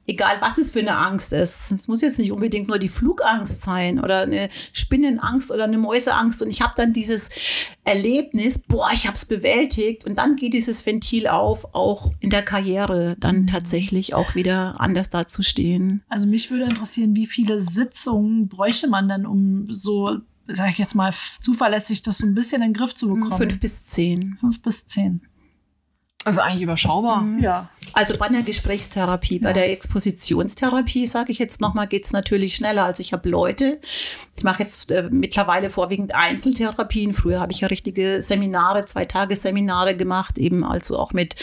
egal 0.06 0.36
was 0.40 0.58
es 0.58 0.70
für 0.70 0.80
eine 0.80 0.96
Angst 0.96 1.32
ist. 1.32 1.72
Es 1.72 1.88
muss 1.88 2.00
jetzt 2.00 2.18
nicht 2.18 2.32
unbedingt 2.32 2.68
nur 2.68 2.78
die 2.78 2.88
Flugangst 2.88 3.62
sein 3.62 3.98
oder 3.98 4.20
eine 4.20 4.50
Spinnenangst 4.72 5.50
oder 5.50 5.64
eine 5.64 5.78
Mäuseangst. 5.78 6.42
Und 6.42 6.50
ich 6.50 6.62
habe 6.62 6.74
dann 6.76 6.92
dieses 6.92 7.30
Erlebnis, 7.84 8.60
boah, 8.60 8.88
ich 8.92 9.06
habe 9.06 9.16
es 9.16 9.24
bewältigt. 9.24 10.04
Und 10.04 10.16
dann 10.16 10.36
geht 10.36 10.54
dieses 10.54 10.84
Ventil 10.86 11.26
auf, 11.26 11.74
auch 11.74 12.12
in 12.20 12.30
der 12.30 12.42
Karriere 12.42 13.16
dann 13.18 13.46
tatsächlich 13.46 14.14
auch 14.14 14.34
wieder 14.34 14.80
anders 14.80 15.10
dazustehen. 15.10 16.02
Also 16.08 16.26
mich 16.26 16.50
würde 16.50 16.64
interessieren, 16.64 17.16
wie 17.16 17.26
viele 17.26 17.60
Sitzungen 17.60 18.48
bräuchte 18.48 18.88
man 18.88 19.08
denn, 19.08 19.26
um 19.26 19.66
so, 19.70 20.18
sag 20.46 20.70
ich 20.70 20.78
jetzt 20.78 20.94
mal, 20.94 21.12
zuverlässig 21.40 22.02
das 22.02 22.18
so 22.18 22.26
ein 22.26 22.34
bisschen 22.34 22.62
in 22.62 22.72
den 22.72 22.74
Griff 22.74 22.94
zu 22.94 23.08
bekommen? 23.08 23.36
Fünf 23.36 23.60
bis 23.60 23.86
zehn. 23.86 24.36
Fünf 24.40 24.62
bis 24.62 24.86
zehn. 24.86 25.22
Also 26.26 26.40
eigentlich 26.40 26.62
überschaubar. 26.62 27.24
Ja. 27.38 27.68
Also 27.92 28.18
bei 28.18 28.26
einer 28.26 28.42
Gesprächstherapie, 28.42 29.38
bei 29.38 29.52
der 29.52 29.70
Expositionstherapie, 29.70 31.06
sage 31.06 31.30
ich 31.30 31.38
jetzt 31.38 31.60
nochmal, 31.60 31.86
geht's 31.86 32.12
natürlich 32.12 32.56
schneller. 32.56 32.84
Also 32.84 33.00
ich 33.00 33.12
habe 33.12 33.28
Leute, 33.28 33.80
ich 34.36 34.42
mache 34.42 34.64
jetzt 34.64 34.90
äh, 34.90 35.08
mittlerweile 35.08 35.70
vorwiegend 35.70 36.16
Einzeltherapien. 36.16 37.14
Früher 37.14 37.38
habe 37.38 37.52
ich 37.52 37.60
ja 37.60 37.68
richtige 37.68 38.20
Seminare, 38.20 38.86
zwei 38.86 39.04
Tage 39.04 39.36
Seminare 39.36 39.96
gemacht, 39.96 40.36
eben 40.38 40.64
also 40.64 40.98
auch 40.98 41.12
mit 41.12 41.36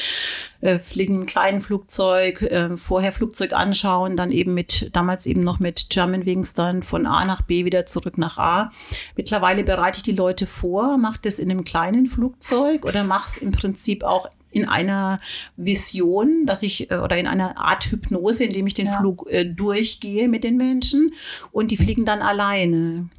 äh, 0.60 0.80
Fliegen 0.80 1.16
im 1.16 1.26
kleinen 1.28 1.62
Flugzeug, 1.62 2.42
äh, 2.42 2.76
vorher 2.76 3.14
Flugzeug 3.14 3.54
anschauen, 3.54 4.18
dann 4.18 4.32
eben 4.32 4.54
mit, 4.54 4.90
damals 4.92 5.26
eben 5.26 5.46
noch 5.46 5.60
mit 5.60 5.90
Germanwings 5.92 6.56
dann 6.56 6.84
von 6.84 7.06
A 7.06 7.24
nach 7.24 7.42
B 7.42 7.64
wieder 7.64 7.86
zurück 7.86 8.18
nach 8.18 8.38
A. 8.38 8.72
Mittlerweile 9.16 9.64
bereite 9.64 10.00
ich 10.00 10.04
die 10.04 10.12
Leute 10.12 10.46
vor, 10.46 10.98
mache 10.98 11.20
das 11.22 11.40
in 11.40 11.50
einem 11.50 11.64
kleinen 11.64 12.08
Flugzeug 12.08 12.84
oder 12.84 13.06
mache 13.06 13.30
es 13.30 13.38
im 13.38 13.54
Prinzip 13.54 14.04
auch 14.04 14.28
in 14.54 14.68
einer 14.68 15.20
Vision, 15.58 16.46
dass 16.46 16.64
ich 16.64 16.92
äh, 16.92 16.98
oder 16.98 17.18
in 17.18 17.28
einer 17.28 17.58
Art 17.58 17.86
Hypnose, 17.86 18.46
indem 18.46 18.68
ich 18.68 18.74
den 18.74 18.88
Ja. 18.88 18.98
Flug 19.00 19.28
äh, 19.30 19.46
durchgehe 19.46 20.28
mit 20.30 20.44
den 20.44 20.58
Menschen 20.58 21.14
und 21.52 21.72
die 21.72 21.78
fliegen 21.78 22.06
dann 22.06 22.22
alleine. 22.22 23.10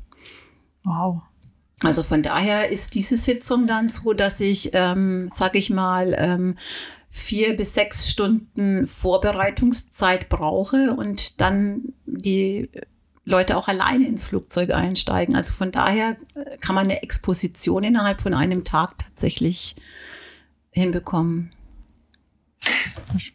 Wow. 0.84 1.22
Also 1.82 2.02
von 2.02 2.22
daher 2.22 2.70
ist 2.70 2.94
diese 2.94 3.16
Sitzung 3.16 3.66
dann 3.66 3.88
so, 3.88 4.12
dass 4.12 4.40
ich, 4.40 4.70
ähm, 4.72 5.28
sag 5.28 5.54
ich 5.54 5.70
mal, 5.70 6.14
ähm, 6.16 6.56
vier 7.10 7.56
bis 7.56 7.74
sechs 7.74 8.10
Stunden 8.10 8.86
Vorbereitungszeit 8.86 10.28
brauche 10.28 10.94
und 10.96 11.40
dann 11.40 11.92
die 12.06 12.70
Leute 13.24 13.56
auch 13.56 13.68
alleine 13.68 14.06
ins 14.06 14.24
Flugzeug 14.24 14.70
einsteigen. 14.70 15.36
Also 15.36 15.52
von 15.52 15.72
daher 15.72 16.16
äh, 16.34 16.58
kann 16.58 16.74
man 16.74 16.84
eine 16.84 17.02
Exposition 17.02 17.84
innerhalb 17.84 18.20
von 18.20 18.34
einem 18.34 18.64
Tag 18.64 18.98
tatsächlich 18.98 19.76
hinbekommen. 20.74 21.52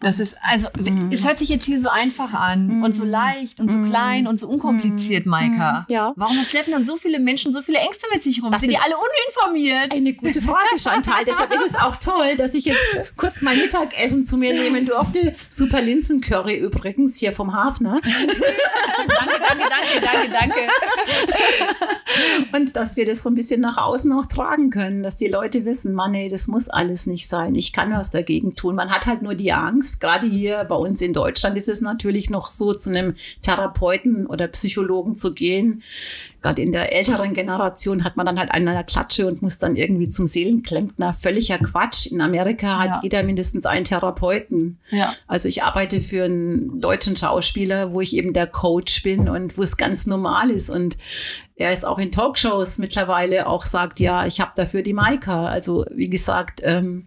Das 0.02 0.20
ist, 0.20 0.38
also, 0.42 0.68
es 1.12 1.26
hört 1.26 1.38
sich 1.38 1.50
jetzt 1.50 1.66
hier 1.66 1.82
so 1.82 1.90
einfach 1.90 2.34
an 2.34 2.84
und 2.84 2.96
so 2.96 3.04
leicht 3.04 3.60
und 3.60 3.72
so 3.72 3.82
klein 3.84 4.28
und 4.28 4.40
so 4.40 4.48
unkompliziert, 4.48 5.26
Maika. 5.26 5.86
Ja. 5.90 6.14
Warum 6.16 6.38
schleppen 6.46 6.74
dann 6.74 6.86
so 6.86 6.98
viele 6.98 7.20
Menschen 7.20 7.52
so 7.52 7.62
viele 7.62 7.80
Ängste 7.80 8.08
mit 8.14 8.24
sich 8.24 8.42
rum? 8.44 8.52
Das 8.52 8.62
Sind 8.62 8.72
die 8.72 8.78
alle 8.78 8.96
uninformiert? 8.96 9.94
Eine 9.94 10.14
gute 10.14 10.42
Frage, 10.42 10.78
Chantal. 10.78 11.24
Deshalb 11.28 11.52
ist 11.54 11.66
es 11.72 11.76
auch 11.76 11.96
toll, 11.98 12.36
dass 12.38 12.54
ich 12.54 12.66
jetzt 12.66 13.14
kurz 13.18 13.42
mein 13.42 13.58
Mittagessen 13.58 14.26
zu 14.26 14.38
mir 14.38 14.54
nehmen 14.54 14.86
durfte. 14.86 15.36
Super 15.50 15.82
Linsencurry 15.82 16.58
übrigens 16.58 17.18
hier 17.18 17.32
vom 17.32 17.54
Hafner. 17.54 18.00
danke, 18.02 19.40
danke, 19.40 19.70
danke, 19.70 20.02
danke, 20.02 20.30
danke. 20.32 20.60
Und 22.54 22.76
dass 22.76 22.98
wir 22.98 23.06
das 23.06 23.24
so 23.24 23.30
ein 23.30 23.36
bisschen 23.36 23.62
nach 23.62 23.78
außen 23.78 24.12
auch 24.14 24.26
tragen 24.26 24.70
können, 24.70 25.04
dass 25.04 25.16
die 25.18 25.28
Leute 25.28 25.66
wissen, 25.66 25.94
Mann, 25.94 26.12
nee, 26.12 26.30
das 26.30 26.48
muss 26.48 26.70
alles 26.70 27.06
nicht 27.08 27.30
sein. 27.30 27.56
Ich 27.56 27.74
kann 27.74 27.92
was 27.92 28.12
dagegen 28.12 28.56
tun. 28.56 28.76
Man 28.76 28.92
hat 28.92 29.06
halt 29.06 29.19
nur 29.22 29.36
die 29.36 29.52
Angst. 29.54 30.00
Gerade 30.02 30.28
hier 30.28 30.66
bei 30.68 30.76
uns 30.76 31.02
in 31.02 31.14
Deutschland 31.14 31.58
ist 31.58 31.70
es 31.70 31.82
natürlich 31.82 32.30
noch 32.30 32.50
so, 32.50 32.74
zu 32.74 32.90
einem 32.90 33.16
Therapeuten 33.42 34.26
oder 34.26 34.48
Psychologen 34.48 35.16
zu 35.16 35.34
gehen. 35.34 35.84
gerade 36.42 36.62
in 36.62 36.72
der 36.72 36.94
älteren 36.94 37.34
Generation 37.34 38.06
hat 38.06 38.16
man 38.16 38.26
dann 38.26 38.40
halt 38.40 38.50
der 38.54 38.84
Klatsche 38.86 39.28
und 39.28 39.42
muss 39.42 39.60
dann 39.60 39.76
irgendwie 39.76 40.08
zum 40.08 40.26
Seelenklempner. 40.26 41.14
Völliger 41.14 41.58
Quatsch. 41.58 42.08
In 42.14 42.22
Amerika 42.22 42.80
hat 42.80 42.96
Ja. 42.96 43.00
jeder 43.04 43.24
mindestens 43.24 43.66
einen 43.66 43.84
Therapeuten. 43.84 44.78
Ja. 44.90 45.14
Also 45.28 45.50
ich 45.50 45.64
arbeite 45.64 46.00
für 46.00 46.24
einen 46.24 46.80
deutschen 46.80 47.18
Schauspieler, 47.18 47.92
wo 47.92 48.00
ich 48.00 48.16
eben 48.16 48.32
der 48.32 48.48
Coach 48.48 49.04
bin 49.04 49.28
und 49.28 49.58
wo 49.58 49.64
es 49.64 49.76
ganz 49.76 50.08
normal 50.08 50.50
ist. 50.50 50.70
Und 50.70 50.98
er 51.58 51.74
ist 51.74 51.86
auch 51.86 52.00
in 52.00 52.14
Talkshows 52.14 52.78
mittlerweile 52.78 53.46
auch 53.46 53.66
sagt, 53.66 54.00
ja, 54.00 54.26
ich 54.26 54.40
habe 54.40 54.52
dafür 54.56 54.82
die 54.82 54.94
Maika. 54.94 55.48
Also 55.48 55.86
wie 55.94 56.10
gesagt, 56.10 56.62
ähm, 56.64 57.06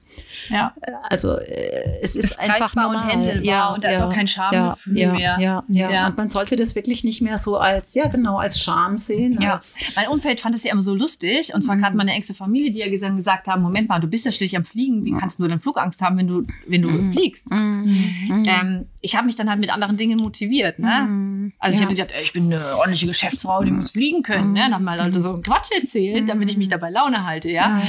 Ja. 0.48 0.74
also 1.08 1.38
äh, 1.38 2.00
es 2.02 2.16
ist 2.16 2.24
Ist 2.24 2.40
einfach 2.40 2.72
greifbar 2.74 2.88
und 2.90 3.08
händelbar 3.08 3.74
und 3.74 3.84
da 3.84 3.90
ist 3.90 4.02
auch 4.02 4.12
kein 4.12 4.26
Schamgefühl 4.26 4.98
ja, 4.98 5.12
mehr. 5.12 5.36
Ja, 5.38 5.64
ja, 5.68 5.90
Ja. 5.90 6.06
Und 6.08 6.16
man 6.16 6.28
sollte 6.30 6.56
das 6.56 6.74
wirklich 6.74 7.04
nicht 7.04 7.22
mehr 7.22 7.38
so 7.38 7.58
als, 7.58 7.94
ja 7.94 8.08
genau, 8.08 8.38
als 8.38 8.60
Scham 8.60 8.98
sehen. 8.98 9.38
Ja, 9.40 9.54
Als, 9.54 9.78
mein 9.94 10.08
Umfeld 10.08 10.40
fand 10.40 10.54
es 10.54 10.64
ja 10.64 10.72
immer 10.72 10.82
so 10.82 10.94
lustig. 10.94 11.54
Und 11.54 11.62
zwar 11.62 11.76
gerade 11.76 11.96
meine 11.96 12.12
engste 12.12 12.34
Familie, 12.34 12.72
die 12.72 12.80
ja 12.80 12.88
gesagt, 12.90 13.16
gesagt 13.16 13.46
haben, 13.46 13.62
Moment 13.62 13.88
mal, 13.88 14.00
du 14.00 14.08
bist 14.08 14.24
ja 14.26 14.32
schließlich 14.32 14.56
am 14.56 14.64
Fliegen. 14.64 15.04
Wie 15.04 15.12
kannst 15.12 15.38
du 15.38 15.46
denn 15.46 15.60
Flugangst 15.60 16.02
haben, 16.02 16.18
wenn 16.18 16.26
du, 16.26 16.44
wenn 16.66 16.82
du 16.82 17.10
fliegst? 17.12 17.50
Ähm, 17.52 18.86
ich 19.00 19.16
habe 19.16 19.26
mich 19.26 19.36
dann 19.36 19.48
halt 19.48 19.60
mit 19.60 19.70
anderen 19.70 19.96
Dingen 19.96 20.18
motiviert. 20.20 20.78
Ne? 20.78 21.52
Also 21.58 21.74
ich 21.74 21.80
Ja. 21.80 21.84
habe 21.86 21.94
mir 21.94 22.00
gedacht, 22.02 22.14
ey, 22.16 22.22
ich 22.24 22.32
bin 22.32 22.52
eine 22.52 22.76
ordentliche 22.76 23.06
Geschäftsfrau, 23.06 23.62
die 23.64 23.70
muss 23.70 23.90
fliegen 23.90 24.22
können. 24.22 24.52
Ne? 24.52 24.60
Dann 24.60 24.74
haben 24.74 24.84
wir 24.84 24.96
Leute 24.96 25.20
so 25.22 25.32
einen 25.34 25.42
Quatsch 25.42 25.70
erzählt, 25.80 26.28
damit 26.28 26.50
ich 26.50 26.56
mich 26.56 26.68
dabei 26.68 26.90
Laune 26.90 27.26
halte. 27.26 27.50
Ja? 27.50 27.80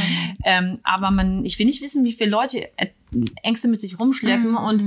Ähm, 0.43 0.79
aber 0.83 1.12
man, 1.12 1.45
ich 1.45 1.57
will 1.59 1.65
nicht 1.65 1.81
wissen, 1.81 2.03
wie 2.03 2.12
viele 2.17 2.30
Leute 2.30 2.69
äh, 2.78 2.88
Ängste 3.43 3.67
mit 3.67 3.80
sich 3.82 3.99
rumschleppen 3.99 4.56
und 4.56 4.82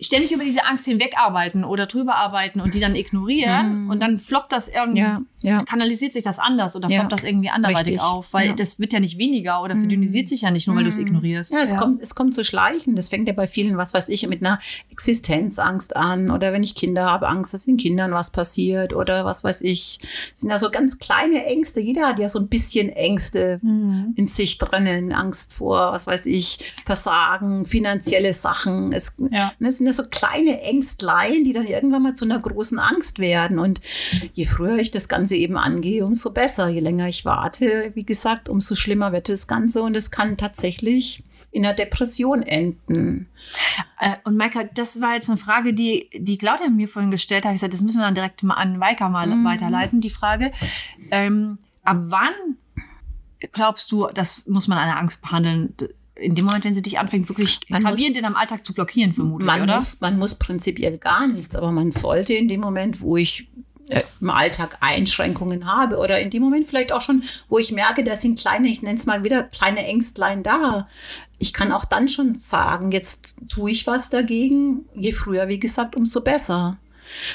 ständig 0.00 0.32
über 0.32 0.44
diese 0.44 0.64
Angst 0.64 0.84
hinwegarbeiten 0.86 1.64
oder 1.64 1.86
drüber 1.86 2.16
arbeiten 2.16 2.60
und 2.60 2.74
die 2.74 2.80
dann 2.80 2.94
ignorieren 2.94 3.88
und 3.90 4.02
dann 4.02 4.18
floppt 4.18 4.52
das 4.52 4.68
irgendwie, 4.68 5.00
Ja, 5.00 5.20
ja. 5.46 5.58
kanalisiert 5.64 6.12
sich 6.12 6.22
das 6.22 6.38
anders 6.38 6.74
oder 6.76 6.88
Ja, 6.88 6.98
floppt 6.98 7.12
das 7.12 7.24
irgendwie 7.24 7.50
anderweitig 7.50 7.94
richtig, 7.94 8.00
auf, 8.00 8.32
weil 8.32 8.48
ja. 8.48 8.54
das 8.54 8.80
wird 8.80 8.92
ja 8.92 9.00
nicht 9.00 9.16
weniger 9.16 9.62
oder 9.62 9.76
verdünnisiert 9.76 10.28
sich 10.28 10.42
ja 10.42 10.50
nicht 10.50 10.66
nur, 10.66 10.76
weil 10.76 10.82
du 10.82 10.88
es 10.88 10.98
ignorierst. 10.98 11.52
Ja, 11.52 11.60
es. 11.62 11.76
Kommt, 11.76 12.02
es 12.02 12.14
kommt 12.14 12.34
zu 12.34 12.44
schleichen. 12.44 12.96
Das 12.96 13.08
fängt 13.08 13.28
ja 13.28 13.34
bei 13.34 13.46
vielen, 13.46 13.76
was 13.76 13.94
weiß 13.94 14.08
ich, 14.08 14.26
mit 14.26 14.44
einer 14.44 14.58
Existenzangst 14.90 15.94
an. 15.94 16.30
Oder 16.30 16.52
wenn 16.52 16.62
ich 16.62 16.74
Kinder 16.74 17.04
habe, 17.04 17.28
Angst, 17.28 17.54
dass 17.54 17.66
den 17.66 17.76
Kindern 17.76 18.12
was 18.12 18.30
passiert. 18.30 18.92
Oder 18.92 19.24
was 19.24 19.44
weiß 19.44 19.62
ich. 19.62 20.00
Das 20.32 20.40
sind 20.40 20.50
ja 20.50 20.58
so 20.58 20.70
ganz 20.70 20.98
kleine 20.98 21.44
Ängste. 21.44 21.80
Jeder 21.80 22.08
hat 22.08 22.18
ja 22.18 22.28
so 22.28 22.40
ein 22.40 22.48
bisschen 22.48 22.88
Ängste 22.90 23.60
in 23.62 24.28
sich 24.28 24.58
drinnen. 24.58 25.12
Angst 25.12 25.54
vor, 25.54 25.92
was 25.92 26.06
weiß 26.06 26.26
ich, 26.26 26.58
Versagen, 26.84 27.66
finanzielle 27.66 28.32
Sachen. 28.32 28.92
Es, 28.92 29.22
Ja. 29.30 29.52
ne, 29.58 29.68
es 29.68 29.78
sind 29.78 29.86
ja 29.86 29.92
so 29.92 30.04
kleine 30.08 30.60
Ängstlein, 30.62 31.44
die 31.44 31.52
dann 31.52 31.66
irgendwann 31.66 32.02
mal 32.02 32.14
zu 32.14 32.24
einer 32.24 32.38
großen 32.38 32.78
Angst 32.78 33.18
werden. 33.18 33.58
Und 33.58 33.80
je 34.34 34.44
früher 34.44 34.76
ich 34.78 34.90
das 34.90 35.08
Ganze 35.08 35.35
eben 35.36 35.56
angehe, 35.56 36.04
umso 36.04 36.32
besser. 36.32 36.68
Je 36.68 36.80
länger 36.80 37.08
ich 37.08 37.24
warte, 37.24 37.90
wie 37.94 38.04
gesagt, 38.04 38.48
umso 38.48 38.74
schlimmer 38.74 39.12
wird 39.12 39.28
das 39.28 39.46
Ganze. 39.46 39.82
Und 39.82 39.96
es 39.96 40.10
kann 40.10 40.36
tatsächlich 40.36 41.22
in 41.52 41.64
einer 41.64 41.74
Depression 41.74 42.42
enden. 42.42 43.28
Äh, 44.00 44.16
und 44.24 44.36
Maika, 44.36 44.64
das 44.64 45.00
war 45.00 45.14
jetzt 45.14 45.30
eine 45.30 45.38
Frage, 45.38 45.72
die, 45.72 46.10
die 46.14 46.36
Claudia 46.36 46.68
mir 46.68 46.86
vorhin 46.88 47.10
gestellt 47.10 47.44
hat. 47.44 47.52
Ich 47.52 47.56
gesagt, 47.60 47.72
das 47.74 47.80
müssen 47.80 47.98
wir 47.98 48.04
dann 48.04 48.14
direkt 48.14 48.42
mal 48.42 48.54
an 48.54 48.76
Maika 48.78 49.08
mal 49.08 49.26
Mhm. 49.26 49.44
weiterleiten, 49.44 50.00
die 50.02 50.10
Frage. 50.10 50.52
Ähm, 51.10 51.58
ab 51.82 51.96
wann 52.08 52.32
glaubst 53.52 53.90
du, 53.92 54.08
das 54.12 54.46
muss 54.48 54.68
man 54.68 54.78
eine 54.78 54.96
Angst 54.96 55.22
behandeln? 55.22 55.74
In 56.14 56.34
dem 56.34 56.46
Moment, 56.46 56.64
wenn 56.64 56.72
sie 56.72 56.82
dich 56.82 56.98
anfängt, 56.98 57.28
wirklich 57.28 57.60
Man 57.68 57.82
muss- 57.82 57.92
gravierend 57.92 58.16
in 58.16 58.22
deinem 58.22 58.36
Alltag 58.36 58.64
zu 58.64 58.72
blockieren, 58.72 59.12
vermutlich, 59.12 59.46
Man 59.46 59.62
oder? 59.62 59.76
muss, 59.76 60.00
man 60.00 60.18
muss 60.18 60.34
prinzipiell 60.36 60.96
gar 60.98 61.26
nichts, 61.26 61.54
aber 61.56 61.72
man 61.72 61.92
sollte 61.92 62.32
in 62.34 62.48
dem 62.48 62.60
Moment, 62.60 63.00
wo 63.02 63.16
ich 63.18 63.48
im 64.20 64.30
Alltag 64.30 64.78
Einschränkungen 64.80 65.66
habe 65.72 65.98
oder 65.98 66.20
in 66.20 66.30
dem 66.30 66.42
Moment 66.42 66.66
vielleicht 66.66 66.92
auch 66.92 67.02
schon, 67.02 67.22
wo 67.48 67.58
ich 67.58 67.72
merke, 67.72 68.02
da 68.02 68.16
sind 68.16 68.38
kleine, 68.38 68.68
ich 68.68 68.82
nenne 68.82 68.98
es 68.98 69.06
mal 69.06 69.24
wieder, 69.24 69.44
kleine 69.44 69.84
Ängstlein 69.86 70.42
da. 70.42 70.88
Ich 71.38 71.52
kann 71.52 71.72
auch 71.72 71.84
dann 71.84 72.08
schon 72.08 72.36
sagen, 72.36 72.92
jetzt 72.92 73.36
tue 73.48 73.70
ich 73.70 73.86
was 73.86 74.10
dagegen. 74.10 74.86
Je 74.94 75.12
früher, 75.12 75.48
wie 75.48 75.60
gesagt, 75.60 75.94
umso 75.94 76.22
besser. 76.22 76.78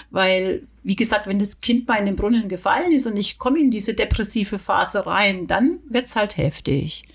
Weil, 0.09 0.63
wie 0.83 0.95
gesagt, 0.95 1.27
wenn 1.27 1.39
das 1.39 1.61
Kind 1.61 1.87
mal 1.87 1.97
in 1.97 2.05
den 2.05 2.15
Brunnen 2.15 2.49
gefallen 2.49 2.91
ist 2.91 3.07
und 3.07 3.15
ich 3.15 3.37
komme 3.37 3.59
in 3.59 3.71
diese 3.71 3.93
depressive 3.93 4.59
Phase 4.59 5.05
rein, 5.05 5.47
dann 5.47 5.79
wird's 5.87 6.15
halt 6.15 6.35
heftig. 6.37 7.05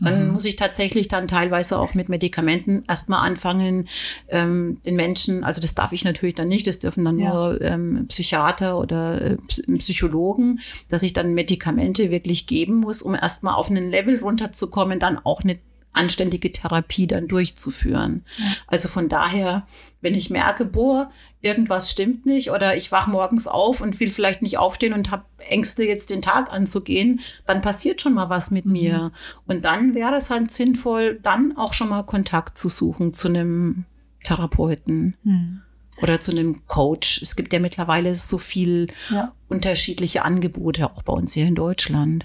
Dann 0.00 0.30
muss 0.30 0.44
ich 0.44 0.56
tatsächlich 0.56 1.08
dann 1.08 1.26
teilweise 1.26 1.78
auch 1.78 1.94
mit 1.94 2.08
Medikamenten 2.08 2.82
erstmal 2.88 3.26
anfangen, 3.26 3.88
ähm, 4.28 4.78
den 4.84 4.96
Menschen, 4.96 5.42
also 5.44 5.60
das 5.60 5.74
darf 5.74 5.92
ich 5.92 6.04
natürlich 6.04 6.34
dann 6.34 6.48
nicht, 6.48 6.66
das 6.66 6.80
dürfen 6.80 7.04
dann 7.04 7.18
Ja. 7.18 7.32
nur 7.32 7.60
ähm, 7.60 8.06
Psychiater 8.08 8.78
oder 8.78 9.20
äh, 9.22 9.36
Ps- 9.36 9.62
Psychologen, 9.78 10.60
dass 10.88 11.02
ich 11.02 11.12
dann 11.12 11.34
Medikamente 11.34 12.10
wirklich 12.10 12.46
geben 12.46 12.76
muss, 12.76 13.02
um 13.02 13.14
erstmal 13.14 13.54
auf 13.54 13.70
einen 13.70 13.90
Level 13.90 14.18
runterzukommen, 14.20 14.98
dann 15.00 15.18
auch 15.24 15.42
eine 15.42 15.58
anständige 15.98 16.52
Therapie 16.52 17.06
dann 17.06 17.28
durchzuführen. 17.28 18.24
Also 18.66 18.88
von 18.88 19.08
daher, 19.08 19.66
wenn 20.00 20.14
ich 20.14 20.30
merke, 20.30 20.64
boah, 20.64 21.10
irgendwas 21.42 21.90
stimmt 21.90 22.24
nicht 22.24 22.50
oder 22.50 22.76
ich 22.76 22.90
wach 22.92 23.06
morgens 23.08 23.46
auf 23.48 23.80
und 23.80 23.98
will 24.00 24.10
vielleicht 24.10 24.42
nicht 24.42 24.56
aufstehen 24.58 24.92
und 24.92 25.10
habe 25.10 25.24
Ängste, 25.48 25.84
jetzt 25.84 26.10
den 26.10 26.22
Tag 26.22 26.52
anzugehen, 26.52 27.20
dann 27.46 27.60
passiert 27.62 28.00
schon 28.00 28.14
mal 28.14 28.30
was 28.30 28.50
mit 28.50 28.64
mir. 28.64 29.12
Und 29.46 29.64
dann 29.64 29.94
wäre 29.94 30.14
es 30.14 30.30
halt 30.30 30.52
sinnvoll, 30.52 31.18
dann 31.22 31.56
auch 31.56 31.74
schon 31.74 31.88
mal 31.88 32.04
Kontakt 32.04 32.58
zu 32.58 32.68
suchen 32.68 33.12
zu 33.12 33.28
einem 33.28 33.84
Therapeuten 34.24 35.16
oder 36.02 36.20
zu 36.20 36.30
einem 36.30 36.66
Coach. 36.66 37.22
Es 37.22 37.34
gibt 37.34 37.52
ja 37.52 37.58
mittlerweile 37.58 38.14
so 38.14 38.38
viel 38.38 38.86
Ja. 39.10 39.32
unterschiedliche 39.48 40.24
Angebote, 40.24 40.86
auch 40.90 41.02
bei 41.02 41.12
uns 41.12 41.34
hier 41.34 41.46
in 41.46 41.54
Deutschland. 41.54 42.24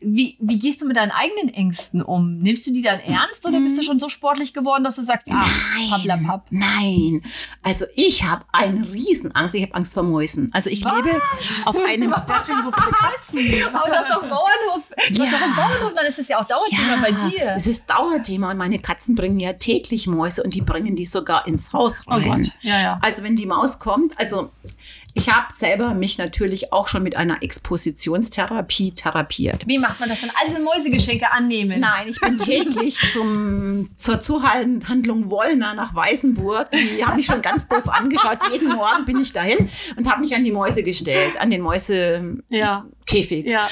Wie, 0.00 0.36
wie 0.40 0.58
gehst 0.58 0.80
du 0.80 0.86
mit 0.86 0.96
deinen 0.96 1.10
eigenen 1.10 1.52
Ängsten 1.52 2.02
um? 2.02 2.38
Nimmst 2.38 2.66
du 2.66 2.72
die 2.72 2.82
dann 2.82 3.00
ernst 3.00 3.46
oder 3.46 3.58
bist 3.60 3.76
du 3.78 3.82
schon 3.82 3.98
so 3.98 4.08
sportlich 4.08 4.54
geworden, 4.54 4.84
dass 4.84 4.96
du 4.96 5.02
sagst, 5.02 5.26
ah, 5.30 5.44
papplapapp? 5.90 6.46
Nein, 6.50 7.22
also 7.62 7.84
ich 7.96 8.24
habe 8.24 8.44
eine 8.52 8.92
Riesenangst. 8.92 9.54
Ich 9.54 9.62
habe 9.62 9.74
Angst 9.74 9.94
vor 9.94 10.04
Mäusen. 10.04 10.50
Also 10.52 10.70
ich 10.70 10.84
lebe 10.84 11.20
auf 11.64 11.76
einem. 11.88 12.14
Deswegen 12.28 12.62
so 12.62 12.70
viele 12.70 12.92
Katzen. 12.92 13.74
Aber 13.74 13.88
das 13.88 14.08
ist 14.08 14.16
auch 14.16 14.22
Bauernhof. 14.22 14.92
Du 15.10 15.22
hast 15.22 15.34
auch 15.34 15.42
einen 15.42 15.56
Bauernhof, 15.56 15.92
dann 15.96 16.06
ist 16.06 16.18
es 16.18 16.28
ja 16.28 16.40
auch 16.40 16.44
Dauerthema 16.46 16.96
bei 17.02 17.12
dir. 17.12 17.52
Es 17.56 17.66
ist 17.66 17.90
Dauerthema 17.90 18.50
und 18.52 18.56
meine 18.58 18.78
Katzen 18.78 19.14
bringen 19.16 19.40
ja 19.40 19.54
täglich 19.54 20.06
Mäuse 20.06 20.42
und 20.42 20.54
die 20.54 20.62
bringen 20.62 20.96
die 20.96 21.06
sogar 21.06 21.46
ins 21.46 21.72
Haus 21.72 22.02
Oh 22.06 22.12
rein. 22.12 22.42
Gott. 22.42 22.52
Ja, 22.62 22.80
ja. 22.80 22.98
Also 23.02 23.22
wenn 23.24 23.36
die 23.36 23.46
Maus 23.46 23.78
kommt, 23.78 24.18
also 24.18 24.50
ich 25.18 25.28
habe 25.32 25.48
selber 25.54 25.94
mich 25.94 26.16
natürlich 26.16 26.72
auch 26.72 26.88
schon 26.88 27.02
mit 27.02 27.16
einer 27.16 27.42
Expositionstherapie 27.42 28.92
therapiert. 28.92 29.66
Wie 29.66 29.78
macht 29.78 30.00
man 30.00 30.08
das 30.08 30.20
dann? 30.20 30.30
Alte 30.42 30.60
Mäusegeschenke 30.60 31.30
annehmen. 31.32 31.80
Nein, 31.80 32.08
ich 32.08 32.20
bin 32.20 32.38
täglich 32.38 32.96
zum, 33.12 33.90
zur 33.96 34.22
Zuhandlung 34.22 35.28
Wollner 35.30 35.74
nach 35.74 35.94
Weißenburg. 35.94 36.70
Die 36.70 37.04
haben 37.04 37.16
mich 37.16 37.26
schon 37.26 37.42
ganz 37.42 37.68
doof 37.68 37.88
angeschaut. 37.88 38.38
Jeden 38.52 38.68
Morgen 38.68 39.04
bin 39.04 39.18
ich 39.20 39.32
dahin 39.32 39.68
und 39.96 40.08
habe 40.10 40.20
mich 40.20 40.34
an 40.34 40.44
die 40.44 40.52
Mäuse 40.52 40.82
gestellt, 40.84 41.40
an 41.40 41.50
den 41.50 41.62
Mäusekäfig. 41.62 42.42
Ja. 42.48 42.86
Ja. 43.46 43.68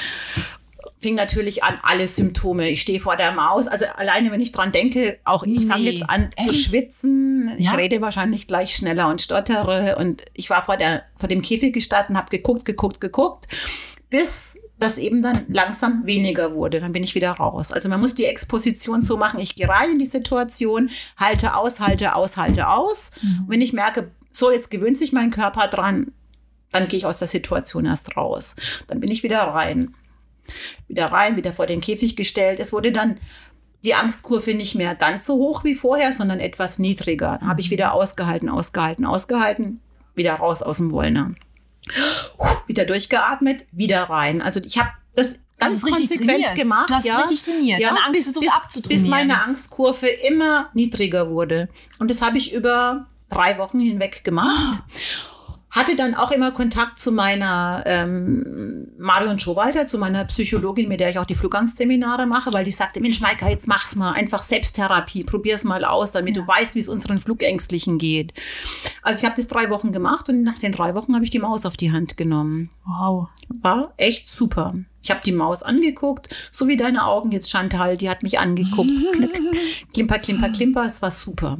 Fing 0.99 1.13
natürlich 1.15 1.63
an, 1.63 1.79
alle 1.83 2.07
Symptome. 2.07 2.69
Ich 2.69 2.81
stehe 2.81 2.99
vor 2.99 3.15
der 3.17 3.31
Maus. 3.31 3.67
Also 3.67 3.85
alleine, 3.95 4.31
wenn 4.31 4.41
ich 4.41 4.51
dran 4.51 4.71
denke, 4.71 5.19
auch 5.25 5.43
ich 5.43 5.65
fange 5.67 5.83
Nee. 5.83 5.91
jetzt 5.91 6.09
an 6.09 6.29
zu 6.43 6.49
Echt? 6.49 6.63
schwitzen. 6.65 7.51
Ich 7.57 7.65
Ja? 7.67 7.73
rede 7.73 8.01
wahrscheinlich 8.01 8.47
gleich 8.47 8.75
schneller 8.75 9.07
und 9.07 9.21
stottere. 9.21 9.95
Und 9.97 10.23
ich 10.33 10.49
war 10.49 10.63
vor, 10.63 10.75
der, 10.77 11.03
vor 11.15 11.29
dem 11.29 11.41
Käfig 11.43 11.71
gestanden, 11.73 12.17
habe 12.17 12.29
geguckt, 12.31 12.65
geguckt, 12.65 12.99
geguckt, 12.99 13.47
bis 14.09 14.57
das 14.79 14.97
eben 14.97 15.21
dann 15.21 15.45
langsam 15.49 16.05
weniger 16.05 16.53
wurde. 16.53 16.79
Dann 16.79 16.91
bin 16.91 17.03
ich 17.03 17.15
wieder 17.15 17.31
raus. 17.31 17.71
Also 17.71 17.89
man 17.89 17.99
muss 17.99 18.15
die 18.15 18.25
Exposition 18.25 19.03
so 19.03 19.17
machen, 19.17 19.39
ich 19.39 19.55
gehe 19.55 19.67
rein 19.67 19.91
in 19.93 19.99
die 19.99 20.05
Situation, 20.05 20.89
halte 21.17 21.55
aus, 21.55 21.79
halte 21.79 22.15
aus, 22.15 22.37
halte 22.37 22.69
aus. 22.69 23.11
Und 23.23 23.49
wenn 23.49 23.61
ich 23.61 23.73
merke, 23.73 24.11
so 24.29 24.51
jetzt 24.51 24.69
gewöhnt 24.71 24.97
sich 24.99 25.11
mein 25.13 25.31
Körper 25.31 25.67
dran, 25.67 26.11
dann 26.71 26.87
gehe 26.87 26.99
ich 26.99 27.05
aus 27.05 27.19
der 27.19 27.27
Situation 27.27 27.85
erst 27.85 28.17
raus. 28.17 28.55
Dann 28.87 28.99
bin 28.99 29.09
ich 29.11 29.23
wieder 29.23 29.41
rein. 29.41 29.95
Wieder 30.87 31.07
rein, 31.11 31.35
wieder 31.37 31.53
vor 31.53 31.65
den 31.65 31.81
Käfig 31.81 32.15
gestellt. 32.15 32.59
Es 32.59 32.73
wurde 32.73 32.91
dann 32.91 33.17
die 33.83 33.93
Angstkurve 33.93 34.53
nicht 34.53 34.75
mehr 34.75 34.95
ganz 34.95 35.25
so 35.25 35.35
hoch 35.35 35.63
wie 35.63 35.75
vorher, 35.75 36.11
sondern 36.13 36.39
etwas 36.39 36.79
niedriger. 36.79 37.39
Habe 37.41 37.61
ich 37.61 37.69
wieder 37.69 37.93
ausgehalten, 37.93 38.49
ausgehalten, 38.49 39.05
ausgehalten, 39.05 39.81
wieder 40.15 40.33
raus 40.33 40.63
aus 40.63 40.77
dem 40.77 40.91
Wollner. 40.91 41.33
Wieder 42.65 42.85
durchgeatmet, 42.85 43.65
wieder 43.71 44.03
rein. 44.03 44.41
Also 44.41 44.59
ich 44.61 44.77
habe 44.77 44.89
das 45.15 45.43
Das 45.57 45.69
ganz 45.69 45.85
richtig 45.85 46.09
konsequent 46.19 46.29
trainiert. 46.29 46.55
gemacht. 46.55 46.89
Du 46.89 46.93
hast 46.95 47.05
ja. 47.05 47.17
richtig 47.17 47.43
trainiert, 47.43 47.79
Ja, 47.79 47.89
deine 47.89 48.03
Angst 48.05 48.25
bis, 48.25 48.39
bis, 48.39 48.51
abzutrainieren. 48.51 49.03
bis 49.03 49.09
meine 49.09 49.41
Angstkurve 49.41 50.07
immer 50.07 50.69
niedriger 50.73 51.29
wurde. 51.29 51.69
Und 51.99 52.09
das 52.11 52.21
habe 52.21 52.37
ich 52.37 52.53
über 52.53 53.07
drei 53.29 53.57
Wochen 53.57 53.79
hinweg 53.79 54.23
gemacht. 54.23 54.79
Hatte 55.77 55.95
dann 55.95 56.15
auch 56.15 56.31
immer 56.31 56.51
Kontakt 56.51 56.99
zu 56.99 57.11
meiner 57.11 57.83
ähm, 57.85 58.87
Marion 58.97 59.39
Schowalter, 59.39 59.87
zu 59.87 59.97
meiner 59.97 60.25
Psychologin, 60.25 60.87
mit 60.87 60.99
der 60.99 61.09
ich 61.09 61.19
auch 61.19 61.25
die 61.25 61.35
Flugangstseminare 61.35 62.25
mache, 62.25 62.51
weil 62.53 62.65
die 62.65 62.71
sagte, 62.71 62.99
Mensch, 62.99 63.21
Maika, 63.21 63.49
jetzt 63.49 63.67
mach's 63.67 63.95
mal, 63.95 64.11
einfach 64.11 64.43
Selbsttherapie, 64.43 65.23
probier's 65.23 65.63
mal 65.63 65.85
aus, 65.85 66.13
damit 66.13 66.35
ja. 66.35 66.41
du 66.41 66.47
weißt, 66.47 66.75
wie 66.75 66.79
es 66.79 66.89
unseren 66.89 67.19
Flugängstlichen 67.19 67.97
geht. 67.97 68.33
Also 69.01 69.19
ich 69.19 69.25
habe 69.25 69.35
das 69.37 69.47
drei 69.47 69.69
Wochen 69.69 69.91
gemacht 69.91 70.29
und 70.29 70.43
nach 70.43 70.59
den 70.59 70.71
drei 70.71 70.95
Wochen 70.95 71.13
habe 71.13 71.25
ich 71.25 71.31
die 71.31 71.39
Maus 71.39 71.65
auf 71.65 71.77
die 71.77 71.91
Hand 71.91 72.17
genommen. 72.17 72.69
Wow. 72.85 73.29
War 73.49 73.93
echt 73.97 74.29
super. 74.29 74.75
Ich 75.01 75.11
habe 75.11 75.21
die 75.23 75.31
Maus 75.31 75.63
angeguckt, 75.63 76.35
so 76.51 76.67
wie 76.67 76.75
deine 76.75 77.05
Augen 77.05 77.31
jetzt, 77.31 77.49
Chantal, 77.49 77.95
die 77.95 78.09
hat 78.09 78.23
mich 78.23 78.39
angeguckt. 78.39 78.89
klimper, 79.93 80.19
klimper, 80.19 80.49
klimper, 80.49 80.85
es 80.85 81.01
war 81.01 81.11
super. 81.11 81.59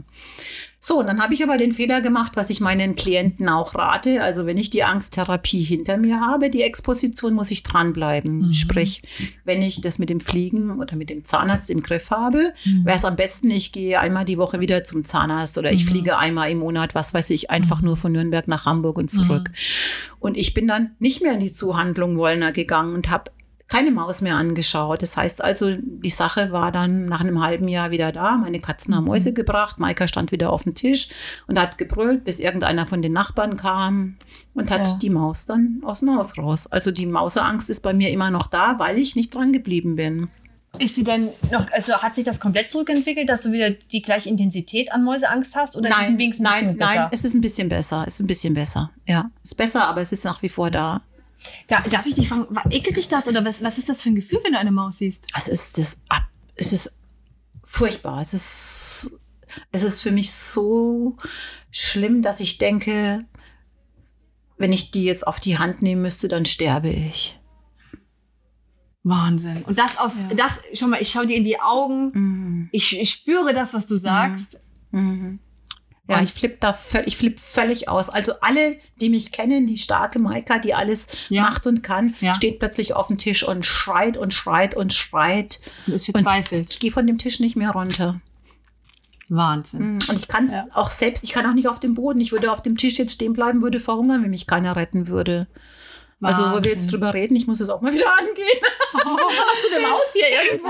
So, 0.80 1.00
und 1.00 1.08
dann 1.08 1.22
habe 1.22 1.34
ich 1.34 1.44
aber 1.44 1.58
den 1.58 1.72
Fehler 1.72 2.02
gemacht, 2.02 2.34
was 2.36 2.52
ich 2.52 2.62
meinen 2.62 2.96
Klienten 2.96 3.50
auch 3.50 3.74
rate. 3.74 4.24
Also 4.24 4.46
wenn 4.46 4.58
ich 4.58 4.70
die 4.70 4.84
Angsttherapie 4.84 5.64
hinter 5.64 5.98
mir 5.98 6.22
habe, 6.22 6.52
die 6.52 6.62
Exposition, 6.62 7.34
muss 7.34 7.50
ich 7.50 7.64
dranbleiben. 7.64 8.48
Mhm. 8.48 8.54
Sprich, 8.54 9.02
wenn 9.44 9.64
ich 9.64 9.82
das 9.82 9.98
mit 9.98 10.10
dem 10.10 10.20
Fliegen 10.20 10.80
oder 10.80 10.96
mit 10.96 11.10
dem 11.10 11.26
Zahnarzt 11.26 11.72
im 11.72 11.82
Griff 11.82 12.12
habe, 12.12 12.54
mhm. 12.64 12.86
wäre 12.86 12.96
es 12.96 13.06
am 13.06 13.16
besten, 13.16 13.50
ich 13.50 13.72
gehe 13.72 14.00
einmal 14.00 14.24
die 14.24 14.38
Woche 14.38 14.60
wieder 14.60 14.84
zum 14.84 15.04
Zahnarzt 15.04 15.58
oder 15.58 15.72
ich 15.72 15.86
mhm. 15.86 15.90
fliege 15.90 16.18
einmal 16.20 16.52
im 16.52 16.60
Monat, 16.60 16.94
was 16.94 17.12
weiß 17.12 17.32
ich, 17.32 17.50
einfach 17.50 17.80
mhm. 17.80 17.86
nur 17.86 17.98
von 17.98 18.12
Nürnberg 18.12 18.48
nach 18.48 18.66
Hamburg 18.66 18.98
und 18.98 19.10
zurück. 19.10 19.50
Mhm. 19.50 20.16
Und 20.20 20.38
ich 20.38 20.54
bin 20.54 20.68
dann 20.68 20.92
nicht 21.00 21.24
mehr 21.24 21.34
in 21.34 21.40
die 21.40 21.54
Zuhandlung 21.54 22.18
Wollner 22.18 22.52
gegangen 22.52 22.94
und 22.94 23.10
habe 23.10 23.32
keine 23.68 23.92
Maus 23.92 24.22
mehr 24.22 24.36
angeschaut. 24.36 25.02
Das 25.02 25.18
heißt 25.18 25.44
also, 25.44 25.76
die 25.78 26.10
Sache 26.10 26.52
war 26.52 26.72
dann 26.72 27.06
nach 27.06 27.20
einem 27.20 27.44
halben 27.44 27.68
Jahr 27.68 27.92
wieder 27.92 28.12
da. 28.12 28.38
Meine 28.38 28.62
Katzen 28.62 28.96
haben 28.96 29.06
Mäuse 29.06 29.32
mhm. 29.32 29.36
gebracht. 29.36 29.78
Maika 29.78 30.08
stand 30.08 30.32
wieder 30.32 30.52
auf 30.52 30.64
dem 30.64 30.74
Tisch 30.74 31.10
und 31.48 31.60
hat 31.60 31.78
gebrüllt, 31.78 32.24
bis 32.24 32.40
irgendeiner 32.40 32.86
von 32.86 33.02
den 33.02 33.14
Nachbarn 33.14 33.58
kam 33.58 34.18
und 34.54 34.72
hat 34.72 34.88
ja. 34.88 34.98
die 35.02 35.10
Maus 35.10 35.46
dann 35.46 35.82
aus 35.86 36.00
dem 36.00 36.16
Haus 36.16 36.38
raus. 36.38 36.68
Also 36.68 36.92
die 36.92 37.06
Mauseangst 37.06 37.70
ist 37.70 37.82
bei 37.82 37.94
mir 37.94 38.10
immer 38.10 38.32
noch 38.32 38.48
da, 38.48 38.80
weil 38.80 38.98
ich 38.98 39.16
nicht 39.16 39.34
dran 39.34 39.52
geblieben 39.52 39.98
bin. 39.98 40.30
Ist 40.80 40.96
sie 40.96 41.04
denn 41.04 41.30
noch, 41.52 41.72
also 41.72 41.94
hat 41.98 42.16
sich 42.16 42.24
das 42.24 42.40
komplett 42.40 42.70
zurückentwickelt, 42.70 43.28
dass 43.28 43.42
du 43.42 43.52
wieder 43.52 43.72
die 43.72 44.02
gleiche 44.02 44.30
Intensität 44.30 44.92
an 44.92 45.04
Mäuseangst 45.04 45.56
hast? 45.56 45.76
Oder 45.76 45.90
nein, 45.90 46.20
ist 46.20 46.36
es 46.36 46.40
ein 46.40 46.44
nein, 46.44 46.54
bisschen 46.54 46.78
besser? 46.78 46.96
Nein, 46.96 47.08
es 47.12 47.26
ist 47.26 47.34
ein 47.34 47.42
bisschen 47.42 47.70
besser. 47.70 48.04
Es 48.06 48.14
ist 48.14 48.20
ein 48.22 48.28
bisschen 48.28 48.54
besser. 48.54 48.92
Ja, 49.08 49.32
es 49.44 49.52
ist 49.52 49.58
besser, 49.58 49.88
aber 49.88 50.02
es 50.02 50.12
ist 50.12 50.24
nach 50.24 50.42
wie 50.42 50.50
vor 50.50 50.70
da. 50.70 51.02
Da, 51.68 51.82
darf 51.82 52.06
ich 52.06 52.16
dich 52.16 52.30
fragen, 52.30 52.48
ekelt 52.70 52.98
dich 52.98 53.08
das 53.08 53.28
oder 53.28 53.46
was, 53.46 53.64
was 53.64 53.78
ist 53.78 53.90
das 53.90 54.02
für 54.02 54.10
ein 54.10 54.16
Gefühl, 54.16 54.40
wenn 54.44 54.54
du 54.54 54.60
eine 54.60 54.72
Maus 54.72 54.98
siehst? 54.98 55.28
Es 55.36 55.48
ist 55.48 55.78
das, 55.78 56.04
es 56.56 56.74
ist 56.74 57.00
furchtbar. 57.64 58.22
Es 58.22 58.34
ist, 58.34 59.20
es 59.72 59.84
ist 59.84 60.00
für 60.00 60.12
mich 60.12 60.32
so 60.32 61.18
schlimm, 61.72 62.22
dass 62.22 62.40
ich 62.40 62.58
denke, 62.58 63.26
wenn 64.58 64.74
ich 64.74 64.92
die 64.92 65.04
jetzt 65.04 65.28
auf 65.28 65.40
die 65.40 65.58
Hand 65.58 65.82
nehmen 65.82 66.02
müsste, 66.02 66.28
dann 66.28 66.46
sterbe 66.46 66.90
ich. 66.90 67.40
Wahnsinn. 69.04 69.64
Und 69.64 69.80
das 69.80 69.98
aus, 69.98 70.18
ja. 70.18 70.36
das, 70.36 70.64
schau 70.74 70.88
mal, 70.88 71.02
ich 71.02 71.12
schaue 71.12 71.28
dir 71.28 71.38
in 71.38 71.46
die 71.46 71.62
Augen, 71.62 72.12
mhm. 72.14 72.70
ich, 72.72 73.00
ich 73.00 73.12
spüre 73.12 73.54
das, 73.54 73.74
was 73.74 73.88
du 73.88 73.98
sagst. 73.98 74.60
Mhm. 74.92 75.02
Mhm. 75.02 75.40
Ja, 76.10 76.22
ich 76.22 76.32
flippe 76.32 76.58
da 76.60 76.74
völlig, 76.74 77.08
ich 77.08 77.18
flipp 77.18 77.40
völlig 77.40 77.90
aus. 77.90 78.10
Also 78.10 78.34
alle, 78.42 78.78
die 79.02 79.10
mich 79.10 79.32
kennen, 79.32 79.68
die 79.68 79.78
starke 79.78 80.20
Maika, 80.20 80.58
die 80.58 80.74
alles 80.74 81.10
ja. 81.30 81.44
macht 81.44 81.68
und 81.68 81.84
kann, 81.84 82.16
ja. 82.22 82.34
steht 82.34 82.60
plötzlich 82.60 82.94
auf 82.94 83.08
dem 83.08 83.18
Tisch 83.18 83.46
und 83.46 83.66
schreit 83.66 84.16
und 84.16 84.34
schreit 84.34 84.76
und 84.76 84.94
schreit. 84.94 85.60
Und 85.86 85.94
ist 85.94 86.06
verzweifelt. 86.06 86.72
ich 86.72 86.80
gehe 86.80 86.92
von 86.92 87.06
dem 87.06 87.18
Tisch 87.18 87.40
nicht 87.42 87.58
mehr 87.58 87.72
runter. 87.72 88.22
Wahnsinn. 89.30 89.98
Mm, 89.98 90.00
und 90.10 90.16
ich 90.16 90.28
kann 90.30 90.46
es 90.46 90.54
ja. 90.54 90.66
auch 90.74 90.92
selbst, 90.92 91.26
ich 91.26 91.34
kann 91.34 91.46
auch 91.46 91.54
nicht 91.54 91.68
auf 91.68 91.82
dem 91.82 91.96
Boden. 91.96 92.22
Ich 92.22 92.32
würde 92.32 92.52
auf 92.52 92.64
dem 92.64 92.78
Tisch 92.78 92.98
jetzt 92.98 93.14
stehen 93.14 93.34
bleiben, 93.34 93.62
würde 93.62 93.82
verhungern, 93.82 94.24
wenn 94.24 94.30
mich 94.30 94.48
keiner 94.48 94.78
retten 94.78 95.08
würde. 95.08 95.48
Wahnsinn. 96.20 96.46
Also, 96.46 96.58
wo 96.58 96.64
wir 96.64 96.72
jetzt 96.72 96.92
drüber 96.92 97.14
reden, 97.14 97.36
ich 97.36 97.46
muss 97.46 97.60
es 97.60 97.70
auch 97.70 97.82
mal 97.82 97.94
wieder 97.94 98.12
angehen. 98.18 98.48
Oh, 99.06 99.18
hast 99.20 99.70
du 99.70 99.76
eine 99.76 99.88
Maus 99.88 100.02
hier 100.14 100.28
irgendwo? 100.30 100.70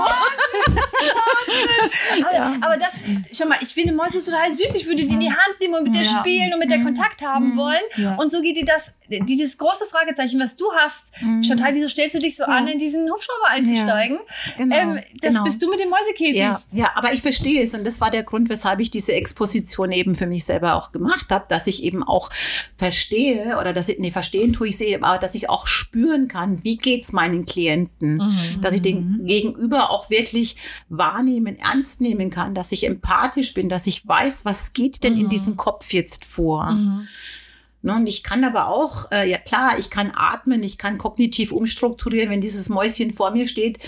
aber, 2.26 2.34
ja. 2.34 2.56
aber 2.60 2.76
das, 2.76 3.00
schau 3.32 3.46
mal, 3.46 3.58
ich 3.60 3.70
finde 3.70 3.92
Mäuse 3.94 4.22
total 4.24 4.52
süß. 4.52 4.74
Ich 4.74 4.86
würde 4.86 5.06
die 5.06 5.14
in 5.14 5.20
die 5.20 5.30
Hand 5.30 5.60
nehmen 5.60 5.74
und 5.74 5.84
mit 5.84 5.94
der 5.94 6.02
ja. 6.02 6.18
spielen 6.18 6.52
und 6.52 6.58
mit 6.58 6.70
der 6.70 6.78
mhm. 6.78 6.84
Kontakt 6.84 7.22
haben 7.22 7.52
mhm. 7.52 7.56
wollen. 7.56 7.80
Ja. 7.96 8.16
Und 8.16 8.30
so 8.32 8.42
geht 8.42 8.56
dir 8.56 8.64
das, 8.64 8.96
dieses 9.08 9.56
große 9.58 9.86
Fragezeichen, 9.86 10.40
was 10.40 10.56
du 10.56 10.66
hast, 10.72 11.12
mhm. 11.20 11.42
Chantal, 11.42 11.74
wieso 11.74 11.88
stellst 11.88 12.16
du 12.16 12.18
dich 12.18 12.36
so 12.36 12.44
an, 12.44 12.68
in 12.68 12.78
diesen 12.78 13.10
Hubschrauber 13.10 13.48
einzusteigen? 13.48 14.18
Genau. 14.56 14.76
Ähm, 14.76 15.00
das 15.20 15.32
genau. 15.32 15.44
bist 15.44 15.62
du 15.62 15.70
mit 15.70 15.80
dem 15.80 15.90
Mäusekäfig. 15.90 16.36
Ja. 16.36 16.60
ja, 16.72 16.90
aber 16.96 17.12
ich 17.12 17.22
verstehe 17.22 17.62
es. 17.62 17.72
Und 17.74 17.84
das 17.84 18.00
war 18.00 18.10
der 18.10 18.24
Grund, 18.24 18.48
weshalb 18.48 18.80
ich 18.80 18.90
diese 18.90 19.12
Exposition 19.12 19.92
eben 19.92 20.14
für 20.14 20.26
mich 20.26 20.44
selber 20.44 20.74
auch 20.74 20.92
gemacht 20.92 21.30
habe, 21.30 21.46
dass 21.48 21.66
ich 21.66 21.82
eben 21.82 22.02
auch 22.02 22.30
verstehe 22.76 23.56
oder 23.58 23.72
dass 23.72 23.88
ich, 23.88 23.98
nee, 23.98 24.10
verstehen 24.10 24.52
tue 24.52 24.68
ich 24.68 24.76
sehe, 24.76 25.02
aber 25.02 25.18
dass 25.18 25.34
ich 25.34 25.37
ich 25.38 25.48
auch 25.48 25.66
spüren 25.66 26.28
kann, 26.28 26.62
wie 26.64 26.76
geht 26.76 27.02
es 27.02 27.12
meinen 27.12 27.46
Klienten, 27.46 28.16
mhm. 28.16 28.60
dass 28.60 28.74
ich 28.74 28.82
den 28.82 29.24
Gegenüber 29.26 29.90
auch 29.90 30.10
wirklich 30.10 30.56
wahrnehmen, 30.88 31.58
ernst 31.58 32.00
nehmen 32.00 32.30
kann, 32.30 32.54
dass 32.54 32.72
ich 32.72 32.84
empathisch 32.84 33.54
bin, 33.54 33.68
dass 33.68 33.86
ich 33.86 34.06
weiß, 34.06 34.44
was 34.44 34.72
geht 34.74 35.02
denn 35.02 35.14
mhm. 35.14 35.22
in 35.22 35.28
diesem 35.30 35.56
Kopf 35.56 35.92
jetzt 35.92 36.24
vor. 36.24 36.72
Mhm. 36.72 37.08
Ne, 37.80 37.94
und 37.94 38.08
ich 38.08 38.24
kann 38.24 38.42
aber 38.42 38.68
auch, 38.68 39.12
äh, 39.12 39.30
ja 39.30 39.38
klar, 39.38 39.78
ich 39.78 39.88
kann 39.88 40.10
atmen, 40.14 40.64
ich 40.64 40.78
kann 40.78 40.98
kognitiv 40.98 41.52
umstrukturieren, 41.52 42.30
wenn 42.30 42.40
dieses 42.40 42.68
Mäuschen 42.68 43.12
vor 43.12 43.30
mir 43.30 43.46
steht 43.46 43.78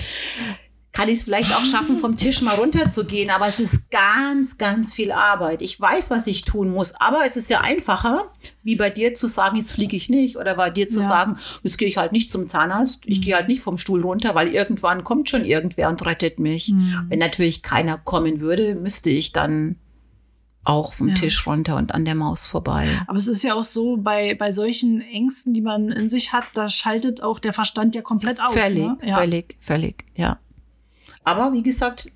kann 0.93 1.09
ich 1.09 1.17
es 1.17 1.23
vielleicht 1.23 1.55
auch 1.55 1.65
schaffen, 1.65 1.99
vom 1.99 2.17
Tisch 2.17 2.43
mal 2.43 2.57
runterzugehen. 2.57 3.31
Aber 3.31 3.47
es 3.47 3.61
ist 3.61 3.91
ganz, 3.91 4.59
ganz 4.59 4.93
viel 4.93 5.13
Arbeit. 5.13 5.63
Ich 5.63 5.81
weiß, 5.81 6.11
was 6.11 6.27
ich 6.27 6.43
tun 6.43 6.71
muss. 6.71 6.95
Aber 6.97 7.21
es 7.25 7.37
ist 7.37 7.49
ja 7.49 7.61
einfacher, 7.61 8.31
wie 8.63 8.75
bei 8.75 8.91
dir 8.91 9.15
zu 9.15 9.29
sagen, 9.29 9.57
jetzt 9.57 9.73
fliege 9.73 9.97
ich 9.97 10.09
nicht. 10.09 10.37
Oder 10.37 10.57
bei 10.57 10.71
dir 10.71 10.89
zu 10.89 11.01
ja. 11.01 11.07
sagen, 11.07 11.39
jetzt 11.63 11.79
gehe 11.79 11.87
ich 11.87 11.97
halt 11.97 12.11
nicht 12.13 12.33
zum 12.33 12.49
Zahnarzt. 12.49 13.05
Ich 13.07 13.21
mhm. 13.21 13.23
gehe 13.23 13.37
halt 13.37 13.49
nicht 13.49 13.61
vom 13.61 13.79
Stuhl 13.79 14.03
runter, 14.03 14.35
weil 14.35 14.49
irgendwann 14.49 15.05
kommt 15.05 15.31
schon 15.31 15.45
irgendwer 15.45 15.89
und 15.89 16.05
rettet 16.05 16.41
mich. 16.41 16.71
Mhm. 16.71 17.07
Wenn 17.09 17.21
natürlich 17.21 17.63
keiner 17.63 17.97
kommen 17.97 18.41
würde, 18.41 18.75
müsste 18.75 19.11
ich 19.11 19.33
dann 19.33 19.77
auch 20.65 20.93
vom 20.93 21.09
ja. 21.09 21.15
Tisch 21.15 21.47
runter 21.47 21.77
und 21.77 21.95
an 21.95 22.05
der 22.05 22.15
Maus 22.15 22.47
vorbei. 22.47 22.89
Aber 23.07 23.17
es 23.17 23.29
ist 23.29 23.43
ja 23.43 23.55
auch 23.55 23.65
so, 23.65 23.97
bei, 23.97 24.35
bei 24.35 24.53
solchen 24.53 25.01
Ängsten, 25.01 25.55
die 25.55 25.63
man 25.63 25.91
in 25.91 26.09
sich 26.09 26.33
hat, 26.33 26.45
da 26.55 26.69
schaltet 26.69 27.23
auch 27.23 27.39
der 27.39 27.53
Verstand 27.53 27.95
ja 27.95 28.03
komplett 28.03 28.41
aus. 28.41 28.53
Völlig, 28.53 28.85
ne? 28.85 28.99
ja. 29.05 29.17
völlig, 29.19 29.57
völlig, 29.61 30.05
ja. 30.17 30.39
Aber 31.31 31.53
wie 31.53 31.63
gesagt, 31.63 32.11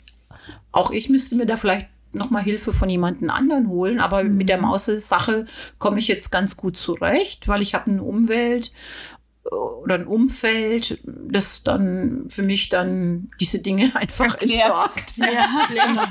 auch 0.73 0.91
ich 0.91 1.09
müsste 1.09 1.37
mir 1.37 1.47
da 1.47 1.57
vielleicht 1.57 1.87
nochmal 2.13 2.43
Hilfe 2.43 2.73
von 2.73 2.89
jemandem 2.89 3.31
anderen 3.31 3.69
holen. 3.69 4.01
Aber 4.01 4.25
mhm. 4.25 4.37
mit 4.37 4.49
der 4.49 4.61
Maus-Sache 4.61 5.47
komme 5.79 5.99
ich 5.99 6.09
jetzt 6.09 6.31
ganz 6.31 6.57
gut 6.57 6.77
zurecht, 6.77 7.49
weil 7.49 7.63
ich 7.63 7.75
habe 7.75 7.91
eine 7.91 8.03
Umwelt 8.03 8.73
oder 9.51 9.97
ein 9.97 10.07
Umfeld, 10.07 10.99
das 11.05 11.63
dann 11.63 12.25
für 12.29 12.43
mich 12.43 12.71
dann 12.71 13.31
diese 13.41 13.61
Dinge 13.61 13.93
einfach 13.97 14.25
Erklärt. 14.25 14.65
entsorgt. 14.65 15.17
Ja, 15.17 15.27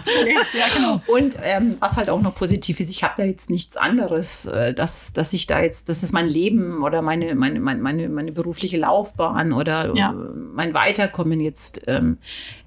ja, 0.54 0.66
genau. 0.76 1.02
Und 1.08 1.38
ähm, 1.42 1.76
was 1.80 1.98
halt 1.98 2.10
auch 2.10 2.22
noch 2.22 2.36
positiv 2.36 2.80
ist, 2.80 2.92
ich 2.92 3.04
habe 3.04 3.16
da 3.18 3.24
jetzt 3.24 3.50
nichts 3.50 3.76
anderes, 3.76 4.46
äh, 4.46 4.74
dass, 4.74 5.13
dass 5.13 5.34
ich 5.34 5.48
da 5.48 5.62
jetzt, 5.62 5.89
das 5.89 6.04
ist 6.04 6.12
mein 6.12 6.28
Leben 6.28 6.84
oder 6.84 7.02
meine, 7.02 7.34
meine, 7.36 7.60
meine, 7.60 7.82
meine, 7.82 8.10
meine 8.10 8.32
berufliche 8.32 8.78
Laufbahn 8.78 9.52
oder 9.52 9.96
ja. 9.96 10.12
mein 10.12 10.74
Weiterkommen 10.74 11.39
jetzt 11.39 11.82
ähm, 11.88 12.20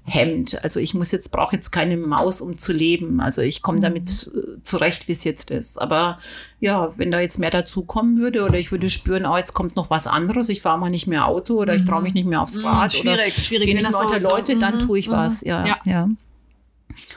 hemmt. 0.07 0.63
Also 0.63 0.79
ich 0.79 0.93
muss 0.93 1.11
jetzt, 1.11 1.31
brauche 1.31 1.55
jetzt 1.55 1.71
keine 1.71 1.97
Maus, 1.97 2.41
um 2.41 2.57
zu 2.57 2.71
leben. 2.71 3.19
Also 3.19 3.41
ich 3.41 3.61
komme 3.61 3.79
damit 3.79 4.31
mhm. 4.33 4.39
äh, 4.39 4.63
zurecht, 4.63 5.07
wie 5.07 5.11
es 5.11 5.23
jetzt 5.23 5.51
ist. 5.51 5.77
Aber 5.77 6.19
ja, 6.59 6.97
wenn 6.97 7.11
da 7.11 7.19
jetzt 7.19 7.39
mehr 7.39 7.51
dazu 7.51 7.85
kommen 7.85 8.17
würde 8.17 8.43
oder 8.43 8.57
ich 8.57 8.71
würde 8.71 8.89
spüren, 8.89 9.25
oh, 9.25 9.37
jetzt 9.37 9.53
kommt 9.53 9.75
noch 9.75 9.89
was 9.89 10.07
anderes, 10.07 10.49
ich 10.49 10.61
fahre 10.61 10.79
mal 10.79 10.89
nicht 10.89 11.07
mehr 11.07 11.27
Auto 11.27 11.55
oder 11.55 11.73
mhm. 11.73 11.79
ich 11.79 11.85
traue 11.85 12.01
mich 12.01 12.13
nicht 12.13 12.27
mehr 12.27 12.41
aufs 12.41 12.55
mhm, 12.55 12.65
Rad 12.65 12.93
mhm, 12.93 12.97
schwierig, 12.97 13.33
oder 13.33 13.43
schwierig, 13.43 13.75
wenn 13.75 13.83
das 13.83 14.01
Leute, 14.01 14.23
Leute, 14.23 14.53
so, 14.53 14.59
dann 14.59 14.75
mhm, 14.75 14.87
tue 14.87 14.99
ich 14.99 15.09
was. 15.09 15.41
Ja, 15.41 15.65
ja, 15.65 15.77
ja. 15.85 16.09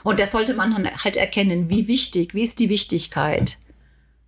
Und 0.03 0.19
das 0.19 0.31
sollte 0.31 0.53
man 0.53 0.75
halt 1.03 1.15
erkennen, 1.15 1.69
wie 1.69 1.87
wichtig, 1.87 2.33
wie 2.33 2.43
ist 2.43 2.59
die 2.59 2.69
Wichtigkeit. 2.69 3.57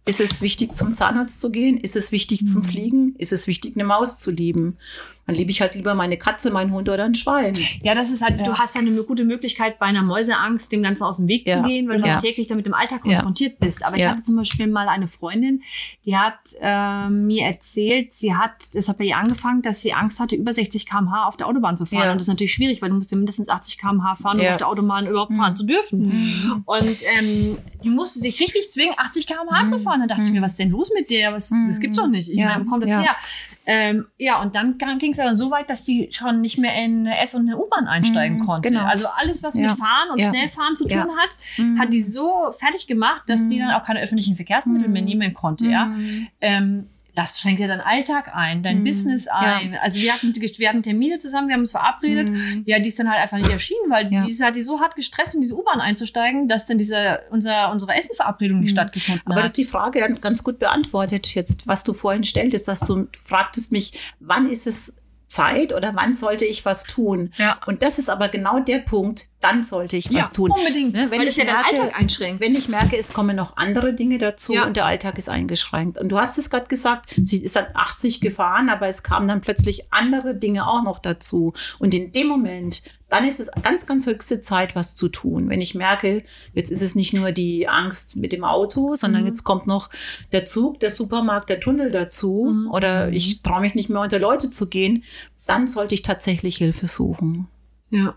Ist 0.06 0.20
es 0.20 0.42
wichtig, 0.42 0.76
zum 0.76 0.96
Zahnarzt 0.96 1.40
zu 1.40 1.50
gehen? 1.50 1.78
Ist 1.78 1.96
es 1.96 2.12
wichtig, 2.12 2.46
zum 2.46 2.64
Fliegen? 2.64 3.16
Ist 3.18 3.32
es 3.32 3.48
wichtig, 3.48 3.76
eine 3.76 3.86
Maus 3.86 4.20
zu 4.20 4.32
lieben? 4.32 4.78
Dann 5.26 5.36
liebe 5.36 5.52
ich 5.52 5.62
halt 5.62 5.76
lieber 5.76 5.96
meine 5.96 6.18
Katze, 6.18 6.52
meinen 6.52 6.72
Hund 6.72 6.90
oder 6.90 7.06
ein 7.06 7.16
Schwein. 7.16 7.56
Ja, 7.82 7.96
das 7.96 8.10
ist 8.10 8.22
halt, 8.22 8.40
ja. 8.40 8.44
du 8.44 8.54
hast 8.56 8.76
ja 8.76 8.82
eine 8.82 8.92
gute 9.04 9.24
Möglichkeit, 9.24 9.80
bei 9.80 9.86
einer 9.86 10.04
Mäuseangst 10.04 10.70
dem 10.72 10.84
Ganzen 10.84 11.04
aus 11.04 11.16
dem 11.18 11.30
Weg 11.30 11.48
ja. 11.48 11.58
zu 11.58 11.64
gehen, 11.64 11.88
weil 11.88 12.02
du 12.02 12.08
ja. 12.08 12.20
täglich 12.20 12.48
damit 12.48 12.68
im 12.68 12.74
Alltag 12.74 13.02
konfrontiert 13.04 13.60
bist. 13.60 13.86
Aber 13.86 13.96
ich 13.96 14.06
hatte 14.06 14.24
zum 14.24 14.36
Beispiel 14.36 14.68
mal 14.68 14.90
eine 14.90 15.08
Freundin, 15.08 15.64
die 16.06 16.18
hat 16.18 16.40
äh, 16.60 17.10
mir 17.10 17.46
erzählt, 17.46 18.12
sie 18.12 18.36
hat, 18.36 18.76
das 18.76 18.90
hat 18.90 18.98
bei 18.98 19.06
ihr 19.06 19.18
angefangen, 19.18 19.62
dass 19.62 19.82
sie 19.82 19.94
Angst 19.94 20.20
hatte, 20.20 20.36
über 20.36 20.52
60 20.52 20.86
km/h 20.86 21.26
auf 21.26 21.38
der 21.38 21.48
Autobahn 21.48 21.78
zu 21.78 21.86
fahren. 21.86 22.10
Und 22.10 22.16
das 22.16 22.24
ist 22.24 22.28
natürlich 22.28 22.54
schwierig, 22.54 22.82
weil 22.82 22.90
du 22.90 22.96
musst 22.96 23.12
ja 23.12 23.18
mindestens 23.18 23.48
80 23.48 23.78
km/h 23.78 24.16
fahren, 24.16 24.42
um 24.42 24.46
auf 24.46 24.58
der 24.58 24.68
Autobahn 24.68 25.08
überhaupt 25.08 25.32
mhm. 25.32 25.38
fahren 25.38 25.56
zu 25.56 25.66
dürfen. 25.66 26.08
Mhm. 26.08 26.64
Und 26.66 26.98
ähm, 27.18 27.58
die 27.84 27.90
musste 27.90 28.20
sich 28.20 28.40
richtig 28.42 28.70
zwingen, 28.72 28.96
80 28.98 29.26
km/h 29.26 29.64
mhm. 29.64 29.70
zu 29.70 29.80
fahren. 29.80 30.02
Da 30.02 30.08
dachte 30.08 30.26
ich 30.26 30.32
mir, 30.32 30.40
mhm. 30.40 30.44
was 30.44 30.52
ist 30.52 30.60
denn 30.60 30.72
los 30.72 30.92
mit 30.94 31.10
der? 31.10 31.32
Was, 31.32 31.50
Das 31.50 31.80
gibt's 31.80 31.98
doch 31.98 32.08
nicht. 32.08 32.30
Ich 32.30 32.38
meine, 32.38 32.66
wo 32.66 32.70
kommt 32.70 32.84
das 32.84 32.92
her? 32.92 33.16
Ähm, 33.66 34.08
ja, 34.18 34.42
und 34.42 34.56
dann 34.56 34.78
ging 35.00 35.14
es 35.14 35.20
aber 35.20 35.36
so 35.36 35.50
weit, 35.50 35.70
dass 35.70 35.84
die 35.84 36.10
schon 36.12 36.42
nicht 36.42 36.58
mehr 36.58 36.76
in 36.76 37.08
eine 37.08 37.18
S- 37.20 37.34
und 37.34 37.48
eine 37.48 37.58
U-Bahn 37.58 37.88
einsteigen 37.88 38.40
mhm, 38.40 38.46
konnte. 38.46 38.70
Genau. 38.70 38.84
Also 38.84 39.08
alles, 39.16 39.42
was 39.42 39.56
ja. 39.56 39.70
mit 39.70 39.78
Fahren 39.78 40.10
und 40.12 40.20
ja. 40.20 40.30
Schnellfahren 40.30 40.76
zu 40.76 40.84
tun 40.88 40.98
ja. 40.98 41.08
hat, 41.08 41.38
mhm. 41.58 41.80
hat 41.80 41.94
die 41.94 42.02
so 42.02 42.52
fertig 42.52 42.88
gemacht, 42.88 43.24
dass 43.28 43.46
mhm. 43.46 43.50
die 43.52 43.60
dann 43.60 43.72
auch 43.72 43.86
keine 43.86 44.02
öffentlichen 44.02 44.36
Verkehrsmittel 44.36 44.90
mehr 44.90 45.02
mhm. 45.02 45.08
nehmen 45.08 45.34
konnte. 45.34 45.66
Ja. 45.66 45.86
Mhm. 45.86 46.28
Ähm, 46.42 46.90
das 47.16 47.40
schränkt 47.40 47.60
ja 47.62 47.68
deinen 47.68 47.82
Alltag 47.82 48.32
ein, 48.36 48.64
dein 48.64 48.84
Business 48.84 49.28
ein. 49.28 49.76
Also 49.82 50.00
wir 50.02 50.14
hatten, 50.14 50.34
wir 50.36 50.70
hatten 50.70 50.82
Termine 50.82 51.20
zusammen, 51.20 51.48
wir 51.48 51.54
haben 51.54 51.62
uns 51.62 51.72
verabredet. 51.72 52.30
Ja, 52.66 52.80
die 52.80 52.88
ist 52.88 52.98
dann 53.00 53.10
halt 53.10 53.22
einfach 53.22 53.38
nicht 53.38 53.52
erschienen, 53.52 53.90
weil 53.90 54.12
Ja. 54.12 54.26
die 54.26 54.32
ist 54.32 54.42
halt 54.44 54.56
die 54.56 54.64
so 54.64 54.80
hart 54.80 54.96
gestresst, 54.96 55.36
in 55.36 55.42
diese 55.42 55.56
U-Bahn 55.56 55.80
einzusteigen, 55.80 56.48
dass 56.48 56.66
dann 56.66 56.78
diese, 56.80 57.20
unser, 57.30 57.72
unsere 57.72 57.94
Essensverabredung 57.94 58.62
nicht 58.62 58.72
stattgefunden 58.72 59.22
Aber 59.26 59.36
hat. 59.36 59.44
das 59.44 59.52
ist 59.52 59.58
die 59.58 59.66
Frage 59.66 60.00
ganz, 60.22 60.44
gut 60.44 60.58
beantwortet 60.60 61.28
jetzt, 61.36 61.68
was 61.68 61.84
du 61.84 61.94
vorhin 61.94 62.24
stelltest, 62.24 62.68
dass 62.68 62.80
du 62.80 63.08
fragtest 63.24 63.72
mich, 63.72 63.94
wann 64.20 64.50
ist 64.50 64.66
es 64.68 64.96
Zeit 65.34 65.74
oder 65.74 65.94
wann 65.96 66.16
sollte 66.16 66.46
ich 66.46 66.64
was 66.66 66.84
tun? 66.86 67.34
Ja. 67.38 67.60
Und 67.66 67.82
das 67.84 68.00
ist 68.00 68.10
aber 68.10 68.30
genau 68.30 68.60
der 68.60 68.80
Punkt, 68.80 69.28
dann 69.42 69.64
sollte 69.64 69.98
ich 69.98 70.10
was 70.14 70.28
ja, 70.28 70.34
tun. 70.34 70.52
unbedingt. 70.52 70.96
Ne, 70.96 71.08
wenn 71.10 71.20
weil 71.20 71.28
ich 71.28 71.36
ja 71.38 71.44
merke- 71.46 71.66
Alltag 71.82 72.00
einschränkt. 72.00 72.42
Wenn 72.42 72.56
ich 72.56 72.70
merke, 72.70 72.98
es 72.98 73.12
kommen 73.14 73.36
noch 73.36 73.58
andere 73.58 73.94
Dinge 73.94 74.18
dazu 74.18 74.54
Ja. 74.54 74.66
und 74.66 74.78
der 74.78 74.86
Alltag 74.86 75.18
ist 75.18 75.30
eingeschränkt. 75.30 75.98
Und 76.00 76.10
du 76.10 76.18
hast 76.18 76.38
es 76.38 76.50
gerade 76.50 76.68
gesagt, 76.68 77.14
sie 77.22 77.44
ist 77.44 77.58
an 77.58 77.66
80 77.74 78.22
gefahren, 78.22 78.70
aber 78.70 78.88
es 78.88 79.04
kamen 79.04 79.28
dann 79.28 79.42
plötzlich 79.42 79.92
andere 79.92 80.36
Dinge 80.36 80.68
auch 80.68 80.84
noch 80.84 81.00
dazu. 81.00 81.54
Und 81.80 81.94
in 81.94 82.12
dem 82.12 82.28
Moment, 82.28 82.84
dann 83.14 83.28
ist 83.28 83.40
es 83.40 83.52
ganz, 83.62 83.86
ganz 83.86 84.08
höchste 84.08 84.42
Zeit, 84.42 84.76
was 84.76 84.96
zu 84.96 85.08
tun. 85.08 85.48
Wenn 85.48 85.62
ich 85.62 85.76
merke, 85.76 86.24
jetzt 86.56 86.72
ist 86.72 86.82
es 86.82 86.96
nicht 86.96 87.14
nur 87.14 87.32
die 87.32 87.68
Angst 87.68 88.16
mit 88.16 88.32
dem 88.32 88.44
Auto, 88.44 88.96
sondern 88.96 89.28
jetzt 89.28 89.44
kommt 89.44 89.68
noch 89.68 89.92
der 90.32 90.46
Zug, 90.46 90.80
der 90.80 90.90
Supermarkt, 90.90 91.48
der 91.48 91.60
Tunnel 91.60 91.92
dazu 91.92 92.68
oder 92.72 93.10
ich 93.10 93.44
traue 93.44 93.62
mich 93.62 93.76
nicht 93.76 93.88
mehr 93.88 94.02
unter 94.02 94.18
Leute 94.18 94.50
zu 94.50 94.68
gehen, 94.68 95.04
dann 95.46 95.68
sollte 95.68 95.94
ich 95.94 96.02
tatsächlich 96.02 96.58
Hilfe 96.58 96.88
suchen. 96.88 97.48
Ja. 97.92 98.16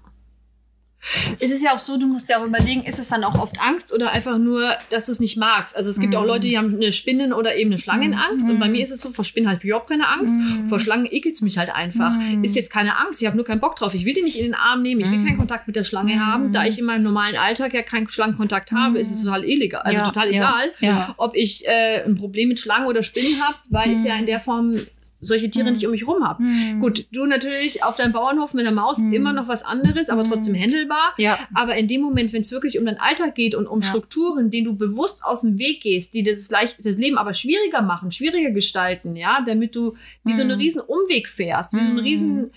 Es 1.40 1.50
ist 1.50 1.62
ja 1.62 1.74
auch 1.74 1.78
so, 1.78 1.96
du 1.98 2.06
musst 2.06 2.28
ja 2.28 2.40
auch 2.40 2.44
überlegen, 2.44 2.82
ist 2.84 2.98
es 2.98 3.08
dann 3.08 3.24
auch 3.24 3.38
oft 3.38 3.60
Angst 3.60 3.92
oder 3.92 4.10
einfach 4.12 4.38
nur, 4.38 4.70
dass 4.90 5.06
du 5.06 5.12
es 5.12 5.20
nicht 5.20 5.36
magst? 5.36 5.76
Also 5.76 5.90
es 5.90 6.00
gibt 6.00 6.14
ja 6.14 6.20
auch 6.20 6.24
Leute, 6.26 6.48
die 6.48 6.58
haben 6.58 6.74
eine 6.74 6.92
Spinnen- 6.92 7.32
oder 7.32 7.56
eben 7.56 7.70
eine 7.70 7.78
Schlangenangst. 7.78 8.50
Und 8.50 8.58
bei 8.60 8.68
mir 8.68 8.82
ist 8.82 8.90
es 8.90 9.00
so, 9.02 9.10
vor 9.10 9.24
Spinnen 9.24 9.48
habe 9.48 9.58
ich 9.58 9.64
überhaupt 9.64 9.88
keine 9.88 10.08
Angst. 10.08 10.34
Vor 10.68 10.80
Schlangen 10.80 11.06
ekelt 11.10 11.34
es 11.34 11.40
mich 11.42 11.58
halt 11.58 11.70
einfach. 11.70 12.16
Ist 12.42 12.56
jetzt 12.56 12.70
keine 12.70 12.98
Angst, 12.98 13.20
ich 13.20 13.26
habe 13.26 13.36
nur 13.36 13.46
keinen 13.46 13.60
Bock 13.60 13.76
drauf. 13.76 13.94
Ich 13.94 14.04
will 14.04 14.14
die 14.14 14.22
nicht 14.22 14.38
in 14.38 14.44
den 14.44 14.54
Arm 14.54 14.82
nehmen, 14.82 15.00
ich 15.00 15.10
will 15.10 15.24
keinen 15.24 15.38
Kontakt 15.38 15.66
mit 15.66 15.76
der 15.76 15.84
Schlange 15.84 16.24
haben. 16.24 16.52
Da 16.52 16.64
ich 16.64 16.78
in 16.78 16.84
meinem 16.84 17.02
normalen 17.02 17.36
Alltag 17.36 17.74
ja 17.74 17.82
keinen 17.82 18.08
Schlangenkontakt 18.08 18.72
habe, 18.72 18.98
ist 18.98 19.10
es 19.10 19.24
total 19.24 19.44
illegal. 19.44 19.82
Also 19.82 20.00
Ja, 20.00 20.06
total 20.06 20.32
ja, 20.32 20.36
egal, 20.36 20.72
ja. 20.80 21.14
ob 21.18 21.34
ich 21.36 21.66
äh, 21.66 22.04
ein 22.04 22.16
Problem 22.16 22.48
mit 22.48 22.60
Schlangen 22.60 22.86
oder 22.86 23.02
Spinnen 23.02 23.40
habe, 23.42 23.56
weil 23.70 23.92
ich 23.92 24.04
ja 24.04 24.16
in 24.16 24.26
der 24.26 24.40
Form 24.40 24.76
solche 25.20 25.50
Tiere 25.50 25.70
nicht 25.70 25.84
um 25.84 25.90
mich 25.92 26.06
rum 26.06 26.22
habe. 26.24 26.42
Gut, 26.80 27.06
du 27.10 27.24
natürlich 27.26 27.82
auf 27.82 27.96
deinem 27.96 28.12
Bauernhof 28.12 28.54
mit 28.54 28.66
einer 28.66 28.74
Maus 28.74 28.98
immer 29.00 29.32
noch 29.32 29.48
was 29.48 29.62
anderes, 29.64 30.10
aber 30.10 30.24
trotzdem 30.24 30.54
handelbar. 30.54 31.14
Ja. 31.18 31.38
Aber 31.54 31.76
in 31.76 31.88
dem 31.88 32.02
Moment, 32.02 32.32
wenn 32.32 32.42
es 32.42 32.52
wirklich 32.52 32.78
um 32.78 32.84
deinen 32.84 32.98
Alltag 32.98 33.34
geht 33.34 33.54
und 33.54 33.66
um 33.66 33.80
Ja. 33.80 33.86
Strukturen, 33.88 34.50
denen 34.50 34.66
du 34.66 34.76
bewusst 34.76 35.24
aus 35.24 35.40
dem 35.42 35.58
Weg 35.58 35.82
gehst, 35.82 36.14
die 36.14 36.22
das, 36.22 36.50
leicht, 36.50 36.84
das 36.84 36.96
Leben 36.96 37.16
aber 37.18 37.32
schwieriger 37.34 37.82
machen, 37.82 38.10
schwieriger 38.10 38.50
gestalten, 38.50 39.16
ja, 39.16 39.42
damit 39.46 39.74
du 39.74 39.94
wie 40.24 40.34
so 40.34 40.42
eine 40.42 40.58
riesen 40.58 40.80
Umweg 40.80 41.28
fährst, 41.28 41.72
wie 41.72 41.80
so 41.80 41.90
eine 41.90 42.02
riesen 42.02 42.50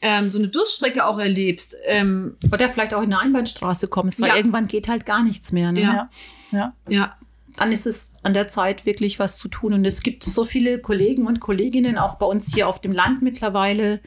ähm, 0.00 0.28
so 0.28 0.38
eine 0.38 0.48
Durststrecke 0.48 1.06
auch 1.06 1.18
erlebst. 1.18 1.76
Ähm, 1.86 2.36
Oder 2.52 2.68
vielleicht 2.68 2.92
auch 2.92 3.00
in 3.02 3.12
eine 3.14 3.20
Einbahnstraße 3.20 3.88
kommst, 3.88 4.20
weil 4.20 4.28
Ja. 4.28 4.36
irgendwann 4.36 4.68
geht 4.68 4.86
halt 4.88 5.06
gar 5.06 5.22
nichts 5.22 5.50
mehr. 5.52 5.72
Ne? 5.72 5.80
Ja. 5.80 6.10
Ja. 6.50 6.74
Ja. 6.88 7.16
Dann 7.56 7.70
ist 7.70 7.86
es 7.86 8.14
an 8.22 8.34
der 8.34 8.48
Zeit, 8.48 8.84
wirklich 8.84 9.18
was 9.18 9.38
zu 9.38 9.48
tun. 9.48 9.74
Und 9.74 9.84
es 9.84 10.02
gibt 10.02 10.24
so 10.24 10.44
viele 10.44 10.78
Kollegen 10.78 11.26
und 11.26 11.40
Kolleginnen, 11.40 11.98
auch 11.98 12.16
bei 12.16 12.26
uns 12.26 12.52
hier 12.52 12.68
auf 12.68 12.80
dem 12.80 12.92
Land 12.92 13.22
mittlerweile, 13.22 14.00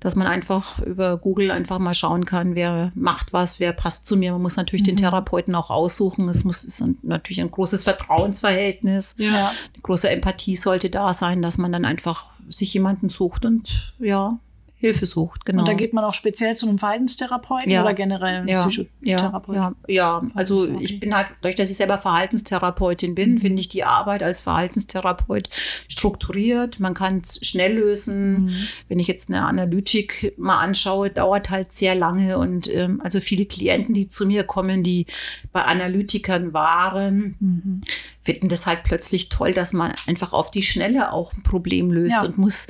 dass 0.00 0.16
man 0.16 0.26
einfach 0.26 0.80
über 0.80 1.16
Google 1.16 1.50
einfach 1.50 1.78
mal 1.78 1.94
schauen 1.94 2.26
kann, 2.26 2.54
wer 2.54 2.92
macht 2.94 3.32
was, 3.32 3.58
wer 3.58 3.72
passt 3.72 4.06
zu 4.06 4.16
mir. 4.16 4.32
Man 4.32 4.42
muss 4.42 4.56
natürlich 4.56 4.82
den 4.82 4.96
Therapeuten 4.96 5.54
auch 5.54 5.70
aussuchen. 5.70 6.28
Es 6.28 6.44
muss 6.44 6.62
ist 6.64 6.84
natürlich 7.02 7.40
ein 7.40 7.50
großes 7.50 7.84
Vertrauensverhältnis. 7.84 9.16
Ja. 9.18 9.48
Eine 9.48 9.82
große 9.82 10.10
Empathie 10.10 10.56
sollte 10.56 10.90
da 10.90 11.12
sein, 11.14 11.40
dass 11.40 11.56
man 11.56 11.72
dann 11.72 11.84
einfach 11.84 12.26
sich 12.50 12.74
jemanden 12.74 13.08
sucht 13.08 13.46
und 13.46 13.94
ja, 13.98 14.38
Hilfe 14.84 15.06
sucht. 15.06 15.44
Genau. 15.46 15.60
Und 15.62 15.68
da 15.68 15.72
geht 15.74 15.92
man 15.92 16.04
auch 16.04 16.14
speziell 16.14 16.54
zu 16.54 16.68
einem 16.68 16.78
Verhaltenstherapeuten 16.78 17.70
Ja. 17.70 17.82
oder 17.82 17.94
generell 17.94 18.36
einem 18.36 18.48
ja, 18.48 18.56
ja, 18.58 18.66
Psychotherapeuten. 18.66 19.54
ja, 19.62 19.74
ja, 19.88 20.22
also 20.34 20.78
ich 20.78 21.00
bin 21.00 21.14
halt, 21.16 21.28
dadurch, 21.40 21.56
dass 21.56 21.70
ich 21.70 21.76
selber 21.76 21.98
Verhaltenstherapeutin 21.98 23.10
Mhm. 23.10 23.14
bin, 23.14 23.38
finde 23.40 23.60
ich 23.60 23.68
die 23.68 23.84
Arbeit 23.84 24.22
als 24.22 24.40
Verhaltenstherapeut 24.42 25.48
strukturiert. 25.88 26.80
Man 26.80 26.94
kann 26.94 27.22
es 27.22 27.40
schnell 27.46 27.74
lösen. 27.76 28.44
Mhm. 28.46 28.54
Wenn 28.88 28.98
ich 28.98 29.06
jetzt 29.06 29.30
eine 29.30 29.44
Analytik 29.46 30.34
mal 30.36 30.58
anschaue, 30.58 31.10
dauert 31.10 31.50
halt 31.50 31.72
sehr 31.72 31.94
lange. 31.94 32.38
Und 32.38 32.68
ähm, 32.72 33.00
also 33.02 33.20
viele 33.20 33.46
Klienten, 33.46 33.94
die 33.94 34.08
zu 34.08 34.26
mir 34.26 34.44
kommen, 34.44 34.82
die 34.82 35.06
bei 35.52 35.62
Analytikern 35.64 36.52
waren, 36.52 37.36
Mhm. 37.40 37.80
finden 38.22 38.48
das 38.48 38.66
halt 38.66 38.84
plötzlich 38.84 39.28
toll, 39.28 39.52
dass 39.52 39.72
man 39.72 39.92
einfach 40.06 40.32
auf 40.32 40.50
die 40.50 40.62
Schnelle 40.62 41.12
auch 41.12 41.32
ein 41.32 41.42
Problem 41.42 41.90
löst 41.90 42.22
und 42.24 42.38
muss 42.38 42.66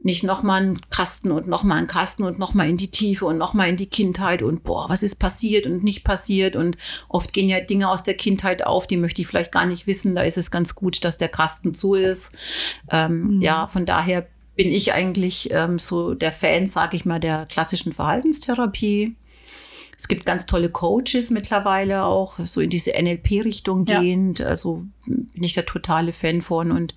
nicht 0.00 0.22
nochmal 0.22 0.62
einen 0.62 0.80
Kasten 0.90 1.30
und 1.32 1.48
nochmal 1.48 1.78
einen 1.78 1.88
Kasten 1.88 2.22
und 2.22 2.38
nochmal 2.38 2.68
in 2.70 2.76
die 2.76 2.90
Tiefe 2.90 3.26
und 3.26 3.36
nochmal 3.36 3.68
in 3.68 3.76
die 3.76 3.86
Kindheit 3.90 4.42
und 4.42 4.62
boah, 4.62 4.88
was 4.88 5.02
ist 5.02 5.16
passiert 5.16 5.66
und 5.66 5.82
nicht 5.82 6.04
passiert 6.04 6.54
und 6.54 6.76
oft 7.08 7.32
gehen 7.32 7.48
ja 7.48 7.60
Dinge 7.60 7.88
aus 7.90 8.04
der 8.04 8.14
Kindheit 8.14 8.64
auf, 8.64 8.86
die 8.86 8.96
möchte 8.96 9.20
ich 9.22 9.28
vielleicht 9.28 9.50
gar 9.52 9.66
nicht 9.66 9.86
wissen. 9.86 10.14
Da 10.14 10.22
ist 10.22 10.38
es 10.38 10.50
ganz 10.50 10.74
gut, 10.74 11.04
dass 11.04 11.18
der 11.18 11.28
Kasten 11.28 11.74
zu 11.74 11.94
ist. 11.94 12.36
Ähm, 12.90 13.40
Ja, 13.40 13.66
von 13.66 13.86
daher 13.86 14.26
bin 14.54 14.72
ich 14.72 14.92
eigentlich 14.92 15.50
ähm, 15.52 15.78
so 15.78 16.14
der 16.14 16.32
Fan, 16.32 16.66
sage 16.68 16.96
ich 16.96 17.04
mal, 17.04 17.20
der 17.20 17.46
klassischen 17.46 17.92
Verhaltenstherapie. 17.92 19.14
Es 19.96 20.06
gibt 20.06 20.26
ganz 20.26 20.46
tolle 20.46 20.68
Coaches 20.70 21.30
mittlerweile 21.30 22.04
auch, 22.04 22.38
so 22.44 22.60
in 22.60 22.70
diese 22.70 22.92
NLP-Richtung 22.92 23.84
Ja. 23.86 24.00
gehend. 24.00 24.40
Also 24.40 24.84
bin 25.06 25.42
ich 25.42 25.54
der 25.54 25.66
totale 25.66 26.12
Fan 26.12 26.40
von. 26.40 26.70
Und 26.70 26.94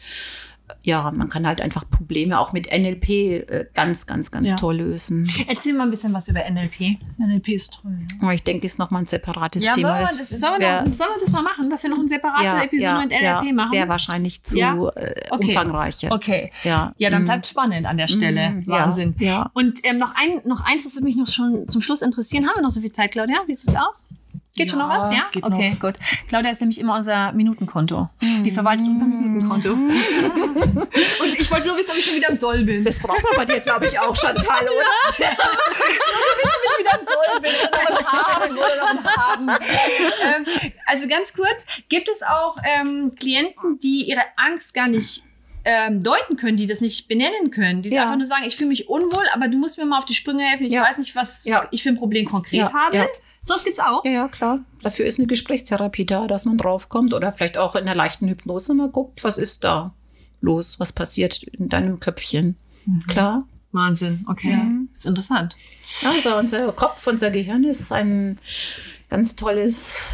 ja, 0.84 1.10
man 1.12 1.30
kann 1.30 1.46
halt 1.48 1.62
einfach 1.62 1.90
Probleme 1.90 2.40
auch 2.40 2.54
mit 2.54 2.68
NLP 2.72 3.10
äh, 3.10 3.66
ganz, 3.74 4.06
ganz, 4.08 4.32
ganz 4.32 4.48
Ja. 4.50 4.56
toll 4.56 4.78
lösen. 4.78 5.32
Erzähl 5.48 5.74
mal 5.74 5.84
ein 5.84 5.90
bisschen 5.92 6.14
was 6.14 6.28
über 6.28 6.40
NLP. 6.50 6.98
NLP 7.18 7.50
ist 7.50 7.80
toll. 7.82 7.92
Ja. 8.10 8.18
Aber 8.22 8.34
ich 8.34 8.44
denke, 8.44 8.66
ist 8.66 8.80
nochmal 8.80 9.04
ein 9.04 9.08
separates 9.08 9.64
Ja, 9.64 9.74
Thema. 9.74 10.00
Das 10.00 10.18
das, 10.18 10.30
sollen, 10.30 10.60
wir 10.60 10.82
noch, 10.84 10.94
sollen 10.94 11.10
wir 11.18 11.26
das 11.26 11.32
mal 11.32 11.42
machen, 11.44 11.70
dass 11.70 11.84
wir 11.84 11.90
noch 11.90 12.00
eine 12.00 12.08
separate 12.08 12.46
ja, 12.46 12.64
Episode 12.64 13.00
mit 13.00 13.10
NLP 13.12 13.24
ja, 13.48 13.54
machen? 13.54 13.72
Wäre 13.74 13.90
wahrscheinlich 13.90 14.44
zu 14.44 14.60
äh, 14.60 14.90
Okay. 15.32 15.48
umfangreich 15.48 16.02
jetzt. 16.02 16.12
Okay. 16.12 16.52
Ja, 16.64 16.94
Ja, 16.98 17.10
dann 17.10 17.24
Mm. 17.24 17.26
bleibt 17.26 17.48
spannend 17.48 17.86
an 17.86 17.98
der 17.98 18.08
Stelle. 18.08 18.64
Ja, 18.66 18.86
Wahnsinn. 18.86 19.16
ja. 19.20 19.50
Und 19.54 19.80
ähm, 19.84 19.98
noch, 19.98 20.14
ein, 20.16 20.42
noch 20.48 20.62
eins, 20.66 20.84
das 20.86 20.96
würde 20.96 21.06
mich 21.06 21.16
noch 21.16 21.28
schon 21.28 21.68
zum 21.70 21.82
Schluss 21.82 22.02
interessieren. 22.02 22.48
Haben 22.48 22.56
wir 22.58 22.62
noch 22.64 22.72
so 22.72 22.82
viel 22.82 22.92
Zeit, 22.92 23.12
Claudia? 23.12 23.38
Wie 23.48 23.56
sieht's 23.56 23.76
aus? 23.76 24.08
Geht 24.56 24.70
schon 24.70 24.80
Ja, 24.80 24.88
noch 24.88 24.98
was? 24.98 25.12
Ja? 25.14 25.30
geht 25.32 25.44
okay, 25.44 25.78
gut. 25.80 25.96
Claudia 26.28 26.52
ist 26.52 26.60
nämlich 26.60 26.80
immer 26.80 26.96
unser 26.96 27.32
Minutenkonto. 27.32 28.10
Die 28.44 28.52
verwaltet 28.52 28.86
unser 28.86 29.06
Minutenkonto. 29.06 29.74
Und 29.74 31.40
ich 31.40 31.50
wollte 31.50 31.68
nur 31.68 31.78
wissen, 31.78 31.92
ob 31.92 31.98
ich 31.98 32.06
schon 32.06 32.16
wieder 32.16 32.30
im 32.30 32.36
Soll 32.36 32.64
bin. 32.66 32.84
Das 32.84 33.00
braucht 33.00 33.24
man 33.24 33.32
bei 33.38 33.46
dir, 33.46 33.62
glaube 33.62 33.86
ich, 33.86 33.98
auch, 33.98 34.14
Chantal, 34.16 34.64
oder? 34.64 35.26
ob 35.26 36.44
ich 36.44 36.80
wieder 36.80 37.00
im 37.00 37.08
Soll 37.08 37.42
bin 37.42 37.52
oder 37.70 38.02
noch 38.02 38.12
Haben 38.12 38.58
oder 38.58 38.94
noch 38.94 39.18
Haben. 39.18 39.50
Ähm, 39.50 40.72
also 40.86 41.08
ganz 41.08 41.34
kurz, 41.34 41.66
gibt 41.88 42.10
es 42.10 42.22
auch 42.22 42.58
ähm, 42.64 43.14
Klienten, 43.18 43.80
die 43.80 44.10
ihre 44.10 44.24
Angst 44.36 44.74
gar 44.74 44.88
nicht 44.90 45.24
ähm, 45.63 46.02
deuten 46.04 46.38
können, 46.38 46.58
die 46.58 46.65
das 46.65 46.82
nicht 46.82 47.08
benennen 47.08 47.52
können, 47.52 47.82
die 47.82 47.89
Ja. 47.89 48.04
einfach 48.04 48.15
nur 48.15 48.26
sagen, 48.26 48.43
ich 48.47 48.56
fühle 48.58 48.69
mich 48.69 48.89
unwohl, 48.89 49.26
aber 49.34 49.47
du 49.47 49.58
musst 49.58 49.78
mir 49.78 49.86
mal 49.86 50.00
auf 50.00 50.06
die 50.06 50.13
Sprünge 50.15 50.43
helfen, 50.43 50.65
ich 50.65 50.74
Ja. 50.74 50.84
weiß 50.84 50.97
nicht, 50.97 51.15
was 51.15 51.45
Ja. 51.45 51.67
ich 51.71 51.84
für 51.84 51.89
ein 51.89 51.97
Problem 51.97 52.26
konkret 52.28 52.74
habe. 52.74 53.08
So 53.43 53.54
was 53.56 53.63
gibt's 53.63 53.80
auch. 53.80 54.04
Ja, 54.06 54.12
ja, 54.12 54.28
klar. 54.28 54.60
Dafür 54.84 55.06
ist 55.06 55.17
eine 55.19 55.28
Gesprächstherapie 55.28 56.06
da, 56.06 56.28
dass 56.28 56.45
man 56.45 56.58
draufkommt 56.58 57.13
oder 57.13 57.32
vielleicht 57.32 57.58
auch 57.58 57.76
in 57.76 57.86
der 57.86 57.95
leichten 57.95 58.28
Hypnose 58.28 58.74
mal 58.76 58.89
guckt, 58.89 59.24
was 59.24 59.38
ist 59.38 59.63
da 59.63 59.93
los, 60.41 60.80
was 60.80 60.91
passiert 60.93 61.41
in 61.43 61.69
deinem 61.69 62.00
Köpfchen. 62.00 62.56
Klar. 63.08 63.47
Wahnsinn, 63.71 64.26
okay. 64.28 64.52
Ja. 64.52 64.67
Ist 64.91 65.06
interessant. 65.06 65.56
Also 66.06 66.36
unser 66.36 66.71
Kopf, 66.74 67.06
unser 67.08 67.32
Gehirn 67.32 67.63
ist 67.63 67.91
ein 67.91 68.38
ganz 69.10 69.36
tolles 69.36 70.06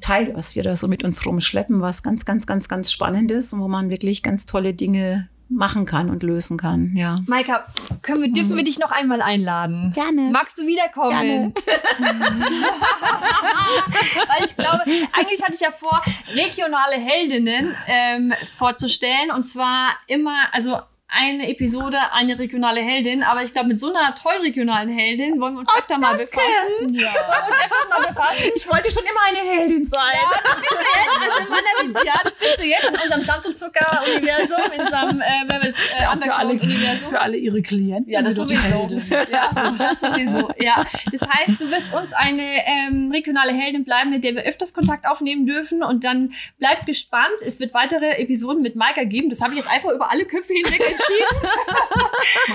Teil, 0.00 0.34
was 0.34 0.56
wir 0.56 0.62
da 0.62 0.76
so 0.76 0.88
mit 0.88 1.04
uns 1.04 1.24
rumschleppen, 1.24 1.80
was 1.80 2.02
ganz, 2.02 2.24
ganz, 2.24 2.46
ganz, 2.46 2.68
ganz 2.68 2.92
spannend 2.92 3.30
ist 3.30 3.52
und 3.52 3.60
wo 3.60 3.68
man 3.68 3.90
wirklich 3.90 4.22
ganz 4.22 4.46
tolle 4.46 4.74
Dinge 4.74 5.28
machen 5.48 5.84
kann 5.84 6.10
und 6.10 6.22
lösen 6.22 6.58
kann. 6.58 6.96
Ja. 6.96 7.16
Maika, 7.26 7.66
können 8.02 8.22
wir, 8.22 8.32
dürfen 8.32 8.56
wir 8.56 8.64
dich 8.64 8.78
noch 8.78 8.90
einmal 8.90 9.22
einladen? 9.22 9.92
Gerne. 9.94 10.30
Magst 10.32 10.58
du 10.58 10.66
wiederkommen? 10.66 11.10
Gerne. 11.10 11.52
Weil 14.28 14.44
ich 14.44 14.56
glaube, 14.56 14.82
eigentlich 15.12 15.42
hatte 15.42 15.54
ich 15.54 15.60
ja 15.60 15.70
vor, 15.70 16.02
regionale 16.28 16.96
Heldinnen 16.96 17.74
ähm, 17.86 18.32
vorzustellen. 18.56 19.30
Und 19.30 19.44
zwar 19.44 19.92
immer, 20.08 20.52
also 20.52 20.80
eine 21.08 21.48
Episode, 21.48 21.98
eine 22.12 22.38
regionale 22.38 22.80
Heldin, 22.80 23.22
aber 23.22 23.42
ich 23.42 23.52
glaube, 23.52 23.68
mit 23.68 23.78
so 23.78 23.94
einer 23.94 24.14
tollen 24.16 24.42
regionalen 24.42 24.88
Heldin 24.88 25.40
wollen 25.40 25.54
wir 25.54 25.60
uns 25.60 25.70
öfter 25.78 25.98
mal 25.98 26.16
befassen. 26.16 26.94
Ja. 26.94 27.08
Wollen 27.14 27.46
wir 27.46 27.54
uns 27.54 27.62
öfter 27.64 27.88
mal 27.88 28.06
befassen. 28.08 28.50
Ich 28.56 28.68
wollte 28.68 28.90
schon 28.90 29.04
immer 29.04 29.20
eine 29.28 29.38
Heldin 29.38 29.86
sein. 29.86 30.00
Ja, 30.14 30.30
das 30.42 30.56
bist 30.60 30.72
du 30.72 30.78
jetzt, 30.78 31.20
also 31.20 31.42
in 31.42 31.92
meiner, 31.92 32.04
ja, 32.04 32.20
das 32.24 32.34
bist 32.34 32.58
du 32.58 32.64
jetzt 32.64 32.88
in 32.88 32.94
unserem 32.96 33.22
Sand- 33.22 33.46
und 33.46 33.56
Zucker-Universum, 33.56 34.72
in 34.74 34.80
unserem 34.80 35.20
äh, 35.20 35.68
äh, 35.68 35.72
Für 35.72 36.08
alle, 36.08 36.12
Underground-Universum. 36.12 37.08
für 37.08 37.20
alle 37.20 37.36
ihre 37.36 37.62
Klienten. 37.62 38.12
Ja, 38.12 38.20
das 38.20 38.30
die 38.30 38.34
sowieso. 38.36 38.90
Ja, 39.30 39.50
so, 39.54 39.74
das 39.78 40.00
sowieso. 40.00 40.50
Ja. 40.58 40.84
Das 41.12 41.28
heißt, 41.28 41.60
du 41.60 41.70
wirst 41.70 41.94
uns 41.94 42.12
eine 42.14 42.66
ähm, 42.66 43.10
regionale 43.12 43.52
Heldin 43.52 43.84
bleiben, 43.84 44.10
mit 44.10 44.24
der 44.24 44.34
wir 44.34 44.42
öfters 44.42 44.74
Kontakt 44.74 45.06
aufnehmen 45.06 45.46
dürfen. 45.46 45.82
Und 45.82 46.04
dann 46.04 46.34
bleibt 46.58 46.86
gespannt. 46.86 47.36
Es 47.44 47.60
wird 47.60 47.74
weitere 47.74 48.18
Episoden 48.18 48.62
mit 48.62 48.74
Maika 48.76 49.04
geben. 49.04 49.30
Das 49.30 49.40
habe 49.40 49.52
ich 49.52 49.58
jetzt 49.58 49.70
einfach 49.70 49.90
über 49.90 50.10
alle 50.10 50.24
Köpfe 50.24 50.52
hinweg 50.52 50.95
entschieden. 50.96 51.50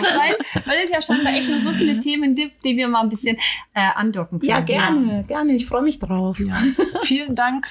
weil, 0.18 0.64
weil 0.66 0.84
es 0.84 0.92
ja 0.92 1.02
scheinbar 1.02 1.34
echt 1.34 1.50
noch 1.50 1.60
so 1.60 1.72
viele 1.72 2.00
Themen 2.00 2.36
gibt, 2.36 2.64
die 2.66 2.76
wir 2.76 2.88
mal 2.88 3.02
ein 3.02 3.10
bisschen 3.10 3.38
äh, 3.74 3.90
andocken 3.96 4.40
können. 4.40 4.50
Ja, 4.50 4.60
gerne, 4.62 5.24
gerne. 5.28 5.54
Ich 5.54 5.66
freue 5.66 5.82
mich 5.84 6.00
drauf. 6.00 6.40
Ja. 6.40 6.62
Vielen 7.04 7.36
Dank 7.36 7.68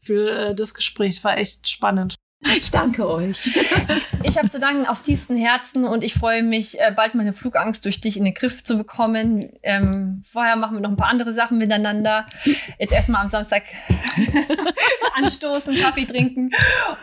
für 0.00 0.30
äh, 0.30 0.54
das 0.54 0.74
Gespräch. 0.74 1.22
War 1.24 1.36
echt 1.36 1.68
spannend. 1.68 2.14
Ich 2.44 2.70
danke 2.70 3.08
euch. 3.08 3.56
Ich 4.24 4.36
habe 4.36 4.48
zu 4.48 4.58
danken 4.58 4.86
aus 4.86 5.02
tiefstem 5.02 5.36
Herzen 5.36 5.84
und 5.84 6.02
ich 6.02 6.14
freue 6.14 6.42
mich, 6.42 6.78
äh, 6.80 6.92
bald 6.94 7.14
meine 7.14 7.32
Flugangst 7.32 7.84
durch 7.84 8.00
dich 8.00 8.16
in 8.16 8.24
den 8.24 8.34
Griff 8.34 8.62
zu 8.62 8.76
bekommen. 8.76 9.48
Ähm, 9.62 10.22
vorher 10.26 10.56
machen 10.56 10.76
wir 10.76 10.80
noch 10.80 10.90
ein 10.90 10.96
paar 10.96 11.08
andere 11.08 11.32
Sachen 11.32 11.58
miteinander. 11.58 12.26
Jetzt 12.78 12.92
erstmal 12.92 13.22
am 13.22 13.28
Samstag 13.28 13.62
anstoßen, 15.16 15.74
Kaffee 15.76 16.04
trinken 16.04 16.50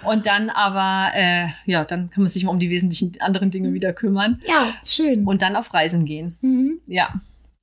und 0.05 0.25
dann 0.25 0.49
aber, 0.49 1.11
äh, 1.15 1.47
ja, 1.65 1.85
dann 1.85 2.09
kann 2.09 2.23
man 2.23 2.29
sich 2.29 2.43
mal 2.43 2.51
um 2.51 2.59
die 2.59 2.69
wesentlichen 2.69 3.13
anderen 3.19 3.51
Dinge 3.51 3.73
wieder 3.73 3.93
kümmern 3.93 4.41
Ja, 4.47 4.73
schön. 4.85 5.25
und 5.25 5.41
dann 5.41 5.55
auf 5.55 5.73
Reisen 5.73 6.05
gehen. 6.05 6.37
Mhm. 6.41 6.79
Ja. 6.87 7.13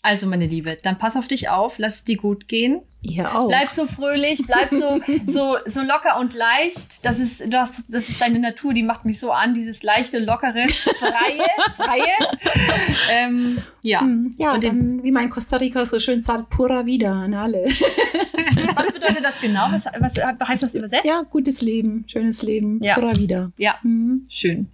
Also, 0.08 0.28
meine 0.28 0.46
Liebe, 0.46 0.78
dann 0.80 0.98
pass 0.98 1.16
auf 1.16 1.26
dich 1.26 1.48
auf, 1.48 1.78
lass 1.78 1.96
es 1.96 2.04
dir 2.04 2.16
gut 2.16 2.46
gehen. 2.46 2.80
Ihr 3.02 3.34
auch. 3.36 3.48
Bleib 3.48 3.70
so 3.70 3.86
fröhlich, 3.86 4.40
bleib 4.46 4.70
so, 4.70 5.00
so, 5.26 5.56
so 5.66 5.80
locker 5.82 6.20
und 6.20 6.32
leicht. 6.32 7.04
Das 7.04 7.18
ist, 7.18 7.40
du 7.52 7.58
hast, 7.58 7.86
das 7.88 8.08
ist 8.08 8.20
deine 8.20 8.38
Natur, 8.38 8.72
die 8.72 8.84
macht 8.84 9.04
mich 9.04 9.18
so 9.18 9.32
an, 9.32 9.52
dieses 9.54 9.82
leichte, 9.82 10.20
lockere, 10.20 10.68
freie, 10.68 11.48
freie. 11.76 12.76
Ähm, 13.12 13.58
ja. 13.82 14.00
Mhm. 14.02 14.36
Ja, 14.38 14.52
Und 14.54 14.62
dann, 14.62 15.02
wie 15.02 15.10
man 15.10 15.24
in 15.24 15.30
Costa 15.30 15.56
Rica 15.56 15.84
so 15.84 15.98
schön 15.98 16.22
sagt, 16.22 16.50
pura 16.50 16.86
vida 16.86 17.10
an 17.12 17.34
alle. 17.34 17.64
Was 18.76 18.92
bedeutet 18.92 19.24
das 19.24 19.40
genau? 19.40 19.66
Was, 19.70 19.86
was 19.98 20.14
heißt 20.48 20.62
das 20.62 20.74
übersetzt? 20.76 21.04
Ja, 21.04 21.22
gutes 21.28 21.62
Leben, 21.62 22.04
schönes 22.06 22.42
Leben, 22.42 22.80
Ja. 22.82 22.94
pura 22.94 23.16
vida. 23.16 23.50
Ja, 23.56 23.76
Mhm. 23.82 24.24
schön. 24.28 24.68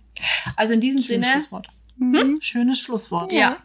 Also 0.56 0.74
in 0.74 0.80
diesem 0.80 1.00
Schönes 1.02 1.26
Sinne, 1.26 1.40
Schlusswort. 1.40 1.68
Mhm. 1.96 2.36
Schönes 2.40 2.78
Schlusswort. 2.80 3.32
ja. 3.32 3.56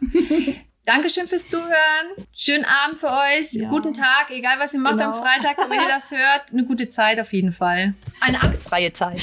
Dankeschön 0.88 1.26
fürs 1.26 1.46
Zuhören. 1.46 2.06
Schönen 2.34 2.64
Abend 2.64 2.98
für 2.98 3.10
euch. 3.10 3.52
Ja. 3.52 3.68
Guten 3.68 3.92
Tag, 3.92 4.30
egal 4.30 4.58
was 4.58 4.72
ihr 4.72 4.80
macht 4.80 4.98
am 5.02 5.12
Genau. 5.12 5.22
Freitag, 5.22 5.58
wenn 5.68 5.78
ihr 5.82 5.86
das 5.88 6.10
hört. 6.12 6.50
Eine 6.50 6.64
gute 6.64 6.88
Zeit 6.88 7.20
auf 7.20 7.30
jeden 7.34 7.52
Fall. 7.52 7.92
Eine 8.20 8.40
angstfreie 8.42 8.90
Zeit. 8.94 9.20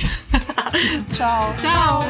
Ciao. 1.14 1.56
Ciao. 1.60 2.06